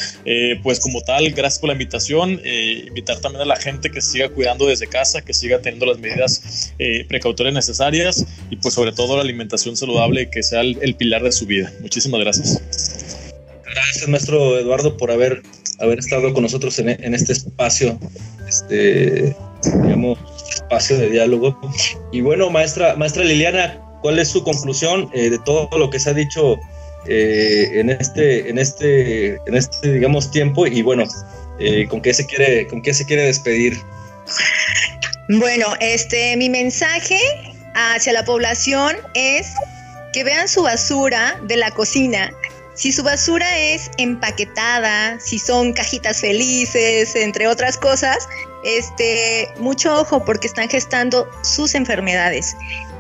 pues 0.63 0.79
como 0.81 1.01
tal, 1.01 1.31
gracias 1.31 1.59
por 1.59 1.69
la 1.69 1.73
invitación. 1.73 2.41
invitar 2.87 3.19
también 3.21 3.41
a 3.43 3.47
la 3.47 3.57
gente 3.57 3.91
que 3.91 4.03
siga 4.03 4.26
cuidando 4.31 4.67
desde 4.67 4.87
casa, 4.87 5.23
que 5.23 5.33
siga 5.33 5.61
teniendo 5.61 5.87
las 5.87 5.99
medidas 5.99 6.73
eh, 6.79 7.05
precautorias 7.09 7.55
necesarias 7.55 8.25
y 8.51 8.57
pues 8.57 8.75
sobre 8.75 8.93
todo 8.93 9.17
la 9.17 9.23
alimentación 9.23 9.77
saludable 9.77 10.31
que 10.31 10.43
sea 10.43 10.61
el, 10.61 10.95
pilar 10.97 11.23
de 11.23 11.33
su 11.33 11.47
vida. 11.47 11.73
Muchísimas 11.81 12.21
gracias. 12.21 12.63
Gracias, 13.65 14.09
maestro 14.09 14.59
Eduardo, 14.59 14.97
por 14.97 15.11
haber, 15.11 15.43
haber 15.81 15.99
estado 15.99 16.33
con 16.33 16.43
nosotros 16.43 16.79
en, 16.79 17.15
este 17.15 17.33
espacio, 17.33 17.99
este, 18.49 19.37
digamos, 19.83 20.19
espacio 20.51 20.97
de 20.99 21.11
diálogo. 21.11 21.59
Y 22.13 22.21
bueno, 22.23 22.49
maestra, 22.51 22.97
maestra 22.97 23.25
Liliana, 23.25 23.81
¿cuál 24.03 24.19
es 24.19 24.29
su 24.29 24.43
conclusión 24.43 25.11
eh, 25.13 25.31
de 25.31 25.39
todo 25.41 25.69
lo 25.77 25.91
que 25.91 25.99
se 25.99 26.11
ha 26.11 26.15
dicho 26.15 26.59
eh, 27.07 27.69
en 27.75 27.91
este, 27.91 28.49
en 28.49 28.59
este, 28.59 29.35
en 29.47 29.55
este, 29.55 29.93
digamos, 29.93 30.31
tiempo? 30.31 30.67
Y 30.67 30.83
bueno, 30.83 31.05
eh, 31.59 31.87
¿con 31.89 32.01
qué 32.01 32.13
se 32.15 32.27
quiere, 32.27 32.67
con 32.67 32.83
qué 32.83 32.95
se 32.95 33.05
quiere 33.05 33.25
despedir? 33.25 33.77
Bueno, 35.29 35.67
este, 35.81 36.37
mi 36.37 36.49
mensaje 36.49 37.19
hacia 37.75 38.13
la 38.13 38.25
población 38.25 38.97
es 39.15 39.49
que 40.13 40.25
vean 40.25 40.49
su 40.49 40.63
basura 40.63 41.39
de 41.43 41.57
la 41.57 41.71
cocina. 41.73 42.33
Si 42.75 42.93
su 42.93 43.03
basura 43.03 43.59
es 43.59 43.91
empaquetada, 43.97 45.19
si 45.19 45.39
son 45.39 45.73
cajitas 45.73 46.21
felices, 46.21 47.17
entre 47.17 47.49
otras 47.49 47.77
cosas, 47.77 48.29
este, 48.65 49.49
mucho 49.59 50.01
ojo 50.01 50.25
porque 50.25 50.47
están 50.47 50.69
gestando 50.69 51.29
sus 51.43 51.75
enfermedades 51.75 52.57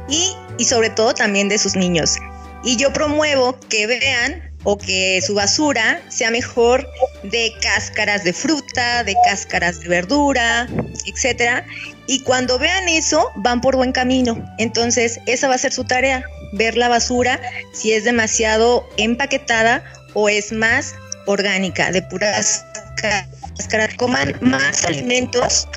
y, 0.09 0.35
y 0.59 0.65
sobre 0.65 0.91
todo 0.91 1.15
también 1.15 1.49
de 1.49 1.59
sus 1.59 1.77
niños. 1.77 2.17
Y 2.65 2.77
yo 2.77 2.93
promuevo 2.93 3.59
que 3.69 3.87
vean 3.87 4.51
o 4.69 4.77
que 4.77 5.21
su 5.25 5.35
basura 5.35 6.03
sea 6.09 6.31
mejor 6.33 6.91
de 7.23 7.53
cáscaras 7.63 8.25
de 8.25 8.33
fruta, 8.33 9.05
de 9.05 9.15
cáscaras 9.25 9.79
de 9.79 9.89
verdura, 9.89 10.67
etcétera. 11.07 11.65
Y 12.09 12.21
cuando 12.23 12.59
vean 12.59 12.89
eso, 12.89 13.31
van 13.37 13.61
por 13.61 13.77
buen 13.77 13.93
camino. 13.93 14.45
Entonces, 14.59 15.21
esa 15.27 15.47
va 15.47 15.55
a 15.55 15.59
ser 15.59 15.73
su 15.73 15.85
tarea, 15.85 16.25
ver 16.53 16.77
la 16.77 16.89
basura 16.89 17.41
si 17.73 17.93
es 17.93 18.03
demasiado 18.03 18.89
empaquetada 18.97 19.85
o 20.15 20.29
es 20.29 20.51
más 20.51 20.97
orgánica, 21.27 21.93
de 21.93 22.03
puras 22.03 22.65
cáscaras. 22.97 23.95
Coman 23.97 24.37
más 24.41 24.85
alimentos, 24.85 25.69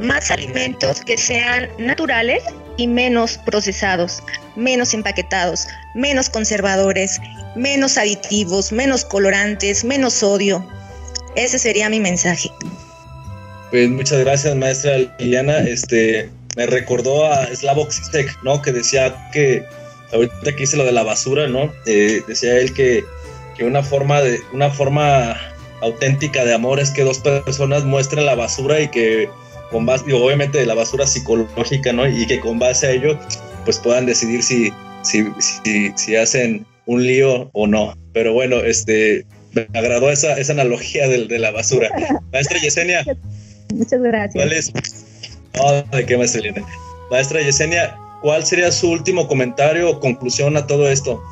más 0.00 0.30
alimentos 0.30 1.00
que 1.02 1.16
sean 1.16 1.68
naturales 1.78 2.42
y 2.76 2.86
menos 2.86 3.38
procesados, 3.38 4.22
menos 4.56 4.94
empaquetados, 4.94 5.66
menos 5.94 6.28
conservadores, 6.28 7.20
menos 7.54 7.98
aditivos, 7.98 8.72
menos 8.72 9.04
colorantes, 9.04 9.84
menos 9.84 10.14
sodio. 10.14 10.66
Ese 11.36 11.58
sería 11.58 11.88
mi 11.88 12.00
mensaje. 12.00 12.50
Pues 13.70 13.88
muchas 13.88 14.20
gracias, 14.20 14.56
maestra 14.56 14.96
Liliana. 15.18 15.58
Este 15.58 16.28
me 16.56 16.66
recordó 16.66 17.26
a 17.26 17.46
Slavoj 17.54 17.92
Zizek, 17.92 18.42
¿no? 18.42 18.60
Que 18.62 18.72
decía 18.72 19.14
que 19.32 19.64
ahorita 20.12 20.56
que 20.56 20.62
hice 20.62 20.76
lo 20.76 20.84
de 20.84 20.92
la 20.92 21.02
basura, 21.02 21.46
¿no? 21.46 21.72
Eh, 21.86 22.22
decía 22.26 22.58
él 22.58 22.72
que, 22.74 23.04
que 23.56 23.64
una 23.64 23.82
forma 23.82 24.20
de 24.22 24.40
una 24.52 24.70
forma 24.70 25.36
auténtica 25.82 26.44
de 26.44 26.54
amor 26.54 26.80
es 26.80 26.90
que 26.90 27.04
dos 27.04 27.18
personas 27.18 27.84
muestren 27.84 28.26
la 28.26 28.34
basura 28.34 28.80
y 28.80 28.88
que 28.88 29.30
con 29.70 29.86
base, 29.86 30.12
obviamente 30.12 30.64
la 30.66 30.74
basura 30.74 31.06
psicológica, 31.06 31.92
¿no? 31.92 32.06
Y 32.08 32.26
que 32.26 32.40
con 32.40 32.58
base 32.58 32.86
a 32.86 32.90
ello, 32.90 33.18
pues 33.64 33.78
puedan 33.78 34.06
decidir 34.06 34.42
si, 34.42 34.72
si, 35.02 35.24
si, 35.96 36.16
hacen 36.16 36.66
un 36.86 37.06
lío 37.06 37.50
o 37.52 37.66
no. 37.66 37.96
Pero 38.12 38.32
bueno, 38.32 38.58
este, 38.58 39.24
me 39.52 39.66
agradó 39.74 40.10
esa, 40.10 40.38
esa 40.38 40.52
analogía 40.52 41.08
de, 41.08 41.26
de 41.26 41.38
la 41.38 41.50
basura. 41.50 41.90
Maestra 42.32 42.58
Yesenia. 42.58 43.04
Muchas 43.74 44.02
gracias. 44.02 44.34
¿Cuál 44.34 44.52
es? 44.52 44.72
No, 45.54 45.82
de 45.96 46.06
qué 46.06 46.16
maestra 46.16 46.42
Maestra 47.10 47.40
Yesenia, 47.40 47.96
¿cuál 48.22 48.44
sería 48.44 48.70
su 48.70 48.90
último 48.90 49.26
comentario 49.26 49.90
o 49.90 50.00
conclusión 50.00 50.56
a 50.56 50.66
todo 50.66 50.88
esto? 50.88 51.22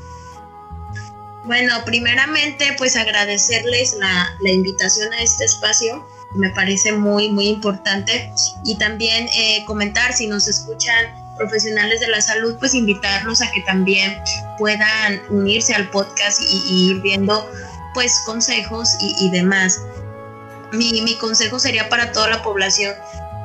Bueno, 1.44 1.72
primeramente, 1.84 2.74
pues 2.76 2.96
agradecerles 2.96 3.94
la, 3.94 4.28
la 4.42 4.50
invitación 4.50 5.12
a 5.12 5.22
este 5.22 5.44
espacio 5.44 6.04
me 6.34 6.50
parece 6.50 6.92
muy, 6.92 7.30
muy 7.30 7.48
importante. 7.48 8.32
Y 8.64 8.76
también 8.76 9.28
eh, 9.34 9.64
comentar 9.66 10.12
si 10.12 10.26
nos 10.26 10.48
escuchan 10.48 11.06
profesionales 11.36 12.00
de 12.00 12.08
la 12.08 12.20
salud, 12.20 12.56
pues 12.58 12.74
invitarlos 12.74 13.40
a 13.40 13.50
que 13.52 13.62
también 13.62 14.18
puedan 14.58 15.22
unirse 15.30 15.74
al 15.74 15.88
podcast 15.90 16.40
y, 16.42 16.90
ir 16.90 17.00
viendo 17.00 17.48
pues 17.94 18.12
consejos 18.26 18.96
y, 19.00 19.30
demás. 19.30 19.80
Mi, 20.72 21.00
mi 21.00 21.14
consejo 21.14 21.58
sería 21.58 21.88
para 21.88 22.12
toda 22.12 22.28
la 22.28 22.42
población 22.42 22.94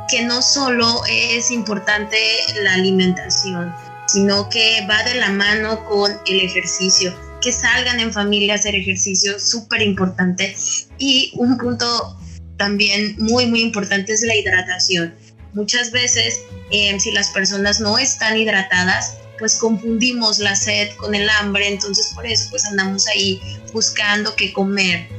que 0.10 0.24
no 0.24 0.42
solo 0.42 1.02
es 1.10 1.50
importante 1.50 2.18
la 2.62 2.74
alimentación, 2.74 3.74
sino 4.08 4.50
que 4.50 4.86
va 4.90 5.02
de 5.04 5.16
la 5.16 5.30
mano 5.30 5.86
con 5.86 6.12
el 6.28 6.42
ejercicio, 6.42 7.16
que 7.42 7.52
salgan 7.52 8.00
en 8.00 8.12
familia 8.12 8.54
a 8.54 8.58
hacer 8.58 8.76
ejercicio, 8.76 9.40
súper 9.40 9.82
importante. 9.82 10.56
Y 10.98 11.32
un 11.38 11.58
punto 11.58 12.18
también 12.64 13.18
muy, 13.20 13.46
muy 13.46 13.60
importante 13.60 14.14
es 14.14 14.22
la 14.22 14.34
hidratación. 14.34 15.14
Muchas 15.54 15.92
veces, 15.92 16.40
eh, 16.72 16.98
si 16.98 17.12
las 17.12 17.28
personas 17.32 17.82
no 17.82 17.98
están 17.98 18.38
hidratadas, 18.38 19.16
pues 19.38 19.56
confundimos 19.56 20.40
la 20.40 20.56
sed 20.56 20.96
con 20.96 21.14
el 21.14 21.30
hambre, 21.30 21.68
entonces 21.68 22.14
por 22.16 22.26
eso 22.26 22.48
pues 22.52 22.64
andamos 22.64 23.06
ahí 23.08 23.42
buscando 23.74 24.34
qué 24.38 24.54
comer. 24.54 25.10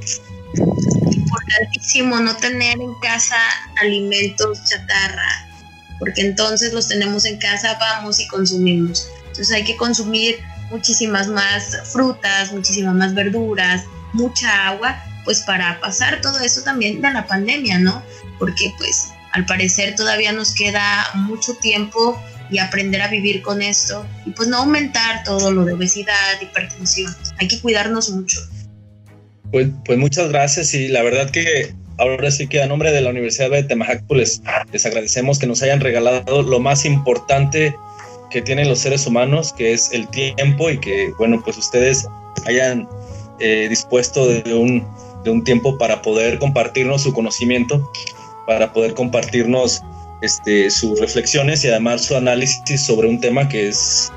Importantísimo 1.13 2.19
no 2.19 2.35
tener 2.39 2.81
en 2.81 2.95
casa 3.03 3.37
alimentos 3.83 4.65
chatarra, 4.65 5.47
porque 5.99 6.23
entonces 6.23 6.73
los 6.73 6.89
tenemos 6.89 7.27
en 7.27 7.37
casa, 7.37 7.77
vamos 7.79 8.21
y 8.21 8.27
consumimos. 8.29 9.07
Entonces 9.27 9.53
hay 9.53 9.65
que 9.65 9.77
consumir 9.77 10.39
muchísimas 10.71 11.29
más 11.29 11.77
frutas, 11.93 12.53
muchísimas 12.53 12.95
más 12.95 13.13
verduras, 13.13 13.83
mucha 14.15 14.69
agua, 14.69 14.99
pues 15.25 15.41
para 15.41 15.81
pasar 15.81 16.21
todo 16.21 16.39
eso 16.41 16.63
también 16.63 17.01
de 17.01 17.13
la 17.13 17.27
pandemia, 17.27 17.79
¿no? 17.79 18.03
Porque 18.39 18.73
pues 18.79 19.09
al 19.33 19.47
parecer 19.47 19.97
todavía 19.97 20.33
nos 20.33 20.55
queda 20.55 21.11
mucho 21.15 21.55
tiempo 21.57 22.21
y 22.51 22.59
aprender 22.59 23.03
a 23.03 23.09
vivir 23.09 23.43
con 23.43 23.63
esto 23.63 24.07
y 24.27 24.31
pues 24.31 24.49
no 24.49 24.59
aumentar 24.59 25.25
todo 25.25 25.51
lo 25.51 25.65
de 25.65 25.73
obesidad, 25.73 26.41
hipertensión. 26.41 27.15
Hay 27.39 27.49
que 27.49 27.61
cuidarnos 27.61 28.11
mucho. 28.11 28.41
Pues, 29.51 29.69
pues 29.85 29.99
muchas 29.99 30.29
gracias 30.29 30.75
y 30.75 30.89
la 30.89 31.03
verdad 31.03 31.31
que 31.31 31.75
ahora 31.99 32.31
sí 32.31 32.47
que 32.47 32.63
a 32.63 32.67
nombre 32.67 32.93
de 32.93 33.01
la 33.01 33.11
Universidad 33.11 33.51
de 33.51 33.63
Temajac 33.63 34.05
pues 34.07 34.43
les 34.73 34.87
agradecemos 34.87 35.39
que 35.39 35.47
nos 35.47 35.63
hayan 35.63 35.81
regalado 35.81 36.43
lo 36.43 36.61
más 36.61 36.85
importante 36.85 37.75
que 38.31 38.43
tienen 38.43 38.69
los 38.69 38.81
seres 38.81 39.07
humanos, 39.07 39.53
que 39.53 39.73
es 39.73 39.93
el 39.93 40.09
tiempo 40.09 40.69
y 40.69 40.79
que, 40.79 41.13
bueno, 41.19 41.41
pues 41.45 41.57
ustedes 41.57 42.07
hayan 42.47 42.89
eh, 43.39 43.69
dispuesto 43.69 44.27
de 44.27 44.55
un, 44.55 44.85
de 45.25 45.31
un 45.31 45.43
tiempo 45.43 45.79
para 45.79 46.03
poder 46.03 46.39
compartirnos 46.39 47.03
su 47.03 47.13
conocimiento, 47.13 47.91
para 48.47 48.73
poder 48.73 48.95
compartirnos 48.95 49.83
este, 50.23 50.71
sus 50.71 51.01
reflexiones 51.01 51.65
y 51.65 51.69
además 51.69 52.05
su 52.05 52.17
análisis 52.17 52.85
sobre 52.85 53.09
un 53.09 53.21
tema 53.21 53.49
que 53.49 53.69
es, 53.69 54.13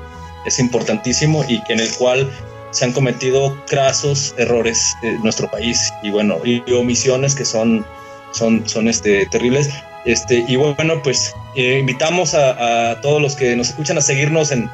es 0.46 0.58
importantísimo 0.58 1.44
y 1.48 1.60
en 1.68 1.80
el 1.80 1.90
cual 1.94 2.30
se 2.70 2.84
han 2.84 2.92
cometido 2.92 3.56
crasos 3.66 4.34
errores 4.36 4.80
en 5.02 5.20
nuestro 5.22 5.50
país 5.50 5.92
y 6.02 6.10
bueno, 6.10 6.38
y 6.44 6.60
omisiones 6.72 7.34
que 7.34 7.44
son, 7.44 7.84
son, 8.32 8.68
son 8.68 8.88
este, 8.88 9.26
terribles. 9.26 9.70
Este, 10.04 10.44
y 10.46 10.56
bueno, 10.56 11.02
pues 11.02 11.34
eh, 11.56 11.78
invitamos 11.80 12.34
a, 12.34 13.00
todos 13.02 13.20
los 13.20 13.34
que 13.34 13.56
nos 13.56 13.70
escuchan 13.70 13.98
a 13.98 14.00
seguirnos 14.00 14.50
en, 14.52 14.70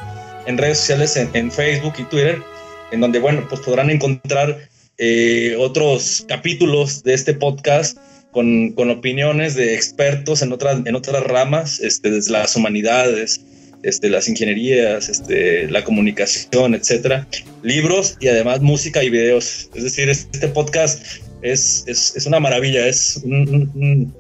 en 0.46 0.58
redes 0.58 0.78
sociales, 0.78 1.16
en, 1.16 1.50
Facebook 1.50 1.94
y 1.98 2.04
Twitter, 2.04 2.42
en 2.90 3.00
donde, 3.00 3.18
bueno, 3.18 3.44
pues 3.48 3.60
podrán 3.62 3.90
encontrar 3.90 4.58
eh, 4.98 5.56
otros 5.58 6.24
capítulos 6.28 7.02
de 7.02 7.14
este 7.14 7.34
podcast 7.34 7.98
con, 8.30 8.72
con, 8.72 8.90
opiniones 8.90 9.54
de 9.54 9.74
expertos 9.74 10.42
en 10.42 10.52
otras, 10.52 10.78
en 10.84 10.94
otras 10.94 11.22
ramas, 11.24 11.80
este, 11.80 12.10
desde 12.10 12.32
las 12.32 12.54
humanidades, 12.56 13.40
este, 13.84 14.08
las 14.08 14.28
ingenierías, 14.28 15.08
este, 15.08 15.68
la 15.70 15.84
comunicación, 15.84 16.74
etcétera, 16.74 17.28
libros 17.62 18.16
y 18.20 18.28
además 18.28 18.60
música 18.60 19.04
y 19.04 19.10
videos. 19.10 19.68
Es 19.74 19.84
decir, 19.84 20.08
este 20.08 20.48
podcast 20.48 21.04
es, 21.42 21.84
es, 21.86 22.16
es 22.16 22.26
una 22.26 22.40
maravilla, 22.40 22.86
es 22.86 23.20
un, 23.24 24.12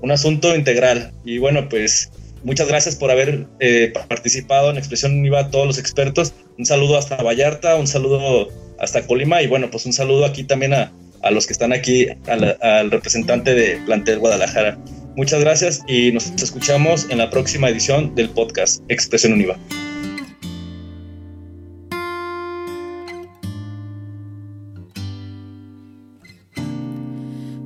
un, 0.00 0.10
asunto 0.10 0.56
integral. 0.56 1.12
Y 1.24 1.38
bueno, 1.38 1.68
pues 1.68 2.10
muchas 2.42 2.68
gracias 2.68 2.96
por 2.96 3.10
haber 3.10 3.46
eh, 3.60 3.92
participado 4.08 4.70
en 4.70 4.78
Expresión 4.78 5.18
Univa 5.18 5.40
a 5.40 5.50
todos 5.50 5.66
los 5.66 5.78
expertos. 5.78 6.32
Un 6.58 6.64
saludo 6.64 6.96
hasta 6.96 7.22
Vallarta, 7.22 7.76
un 7.76 7.86
saludo 7.86 8.48
hasta 8.82 9.06
Colima 9.06 9.40
y 9.40 9.46
bueno, 9.46 9.70
pues 9.70 9.86
un 9.86 9.94
saludo 9.94 10.26
aquí 10.26 10.44
también 10.44 10.74
a, 10.74 10.92
a 11.22 11.30
los 11.30 11.46
que 11.46 11.54
están 11.54 11.72
aquí, 11.72 12.08
al 12.26 12.90
representante 12.90 13.54
de 13.54 13.80
Plantel 13.86 14.18
Guadalajara. 14.18 14.76
Muchas 15.16 15.40
gracias 15.40 15.82
y 15.86 16.10
nos 16.12 16.30
escuchamos 16.42 17.06
en 17.10 17.18
la 17.18 17.30
próxima 17.30 17.68
edición 17.68 18.14
del 18.14 18.28
podcast 18.30 18.82
Expresión 18.88 19.34
Univa. 19.34 19.56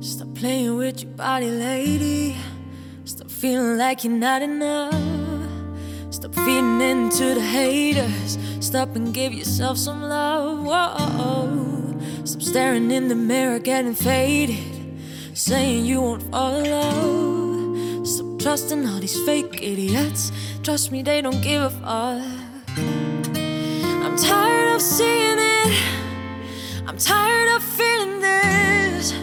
Stop 0.01 0.33
playing 0.35 0.77
with 0.77 1.01
your 1.01 1.11
body, 1.15 1.49
lady. 1.49 2.35
Stop 3.05 3.31
feeling 3.31 3.77
like 3.77 4.03
you're 4.03 4.13
not 4.13 4.43
enough. 4.43 4.93
Stop 6.11 6.35
feeding 6.35 6.81
into 6.81 7.33
the 7.33 7.41
haters. 7.41 8.37
Stop 8.67 8.97
and 8.97 9.13
give 9.13 9.31
yourself 9.31 9.77
some 9.77 10.01
love. 10.01 10.65
Whoa. 10.65 11.97
Stop 12.25 12.41
staring 12.41 12.91
in 12.91 13.07
the 13.07 13.15
mirror, 13.15 13.59
getting 13.59 13.95
faded. 13.95 14.59
Saying 15.33 15.85
you 15.85 16.01
won't 16.01 16.23
in 16.23 16.29
love. 16.29 18.05
trusting 18.37 18.85
all 18.85 18.99
these 18.99 19.17
fake 19.21 19.63
idiots. 19.63 20.33
Trust 20.63 20.91
me, 20.91 21.01
they 21.01 21.21
don't 21.21 21.41
give 21.41 21.61
a 21.61 21.69
fuck. 21.69 22.21
I'm 24.03 24.17
tired 24.17 24.75
of 24.75 24.81
seeing 24.81 25.39
it. 25.39 25.73
I'm 26.85 26.97
tired 26.97 27.47
of 27.55 27.63
feeling 27.63 28.19
this. 28.19 29.13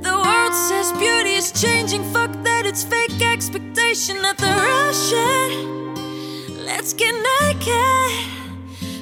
The 0.00 0.22
world 0.24 0.54
says 0.54 0.90
beauty 0.92 1.34
is 1.34 1.52
changing. 1.52 2.02
Fuck 2.14 2.32
that, 2.44 2.64
it's 2.64 2.82
fake 2.82 3.20
expectation 3.20 4.24
of 4.24 4.38
the 4.38 4.92
shit. 4.94 5.52
Let's 6.64 6.94
get 6.94 7.14
naked. 7.42 8.45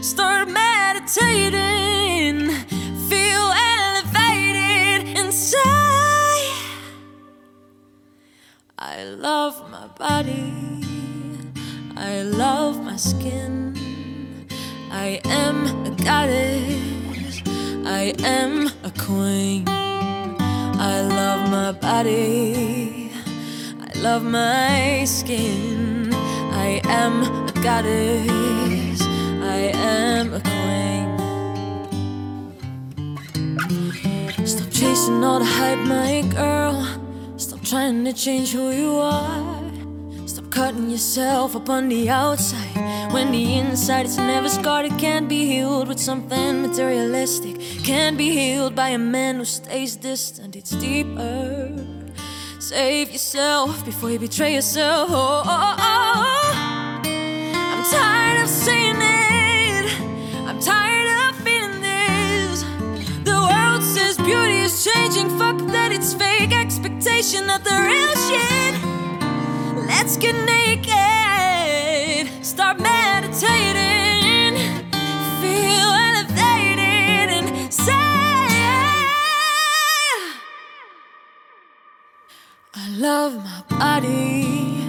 Start 0.04 0.48
meditating. 0.50 2.50
Feel 3.08 3.52
elevated 3.72 5.18
inside. 5.18 6.52
I 8.78 9.04
love 9.04 9.70
my 9.70 9.86
body, 9.98 10.52
I 11.96 12.20
love 12.20 12.84
my 12.84 12.96
skin. 12.96 13.74
I 14.90 15.22
am 15.24 15.64
a 15.86 15.90
goddess, 16.04 17.40
I 17.86 18.12
am 18.18 18.68
a 18.84 18.90
queen. 18.98 19.64
I 19.66 21.00
love 21.00 21.50
my 21.50 21.72
body, 21.72 23.10
I 23.80 23.98
love 24.00 24.22
my 24.22 25.04
skin. 25.06 26.12
I 26.12 26.82
am 26.84 27.22
a 27.48 27.52
goddess, 27.62 29.00
am 29.72 30.34
a 30.34 30.40
queen. 30.40 31.08
Stop 34.46 34.70
chasing 34.70 35.24
all 35.24 35.38
the 35.38 35.44
hype, 35.44 35.78
my 35.86 36.22
girl 36.34 37.04
Stop 37.36 37.62
trying 37.62 38.04
to 38.04 38.12
change 38.12 38.52
who 38.52 38.70
you 38.70 38.96
are. 39.00 39.60
Stop 40.26 40.50
cutting 40.50 40.88
yourself 40.88 41.56
up 41.56 41.68
on 41.68 41.88
the 41.88 42.08
outside. 42.08 43.12
When 43.12 43.32
the 43.32 43.58
inside 43.58 44.06
is 44.06 44.16
never 44.16 44.48
scarred, 44.48 44.86
it 44.86 44.96
can't 44.98 45.28
be 45.28 45.46
healed 45.46 45.88
with 45.88 45.98
something 45.98 46.62
materialistic. 46.62 47.60
Can't 47.82 48.16
be 48.16 48.30
healed 48.30 48.76
by 48.76 48.90
a 48.90 48.98
man 48.98 49.36
who 49.36 49.44
stays 49.44 49.96
distant, 49.96 50.54
it's 50.54 50.70
deeper. 50.70 51.76
Save 52.60 53.10
yourself 53.10 53.84
before 53.84 54.10
you 54.10 54.20
betray 54.20 54.54
yourself. 54.54 55.10
Oh, 55.10 55.14
oh, 55.14 55.44
oh. 55.44 55.76
oh. 55.78 55.93
Expectation 67.24 67.50
of 67.50 67.64
the 67.64 67.70
real 67.70 68.14
shit. 68.26 68.74
Let's 69.86 70.16
get 70.16 70.34
naked, 70.44 70.84
start 72.44 72.78
meditating, 72.80 74.58
feel 75.40 75.88
elevated 76.10 77.30
and 77.30 77.72
say, 77.72 77.92
I 82.74 82.88
love 82.98 83.34
my 83.36 83.62
body, 83.78 84.84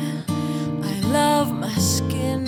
I 0.84 1.00
love 1.08 1.54
my 1.54 1.74
skin, 1.76 2.48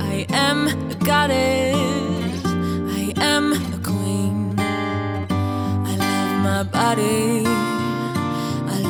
I 0.00 0.26
am 0.30 0.68
a 0.68 0.94
goddess, 0.94 2.42
I 2.46 3.12
am 3.16 3.52
a 3.52 3.78
queen, 3.82 4.54
I 4.58 5.96
love 5.96 6.42
my 6.42 6.62
body 6.62 7.51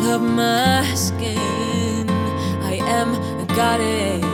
love 0.03 0.22
my 0.22 0.84
skin. 0.94 2.11
I 2.62 2.74
am 2.82 3.14
a 3.40 3.46
goddess. 3.55 4.32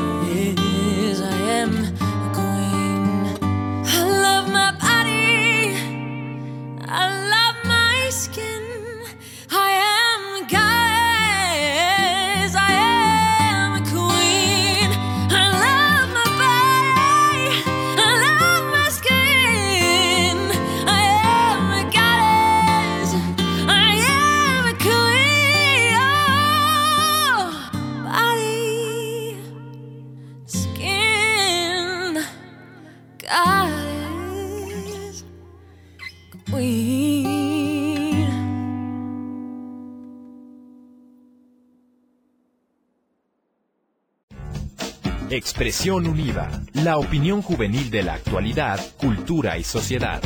Expresión 45.38 46.08
Unida, 46.08 46.50
la 46.72 46.98
opinión 46.98 47.42
juvenil 47.42 47.90
de 47.90 48.02
la 48.02 48.14
actualidad, 48.14 48.80
cultura 48.96 49.56
y 49.56 49.62
sociedad. 49.62 50.20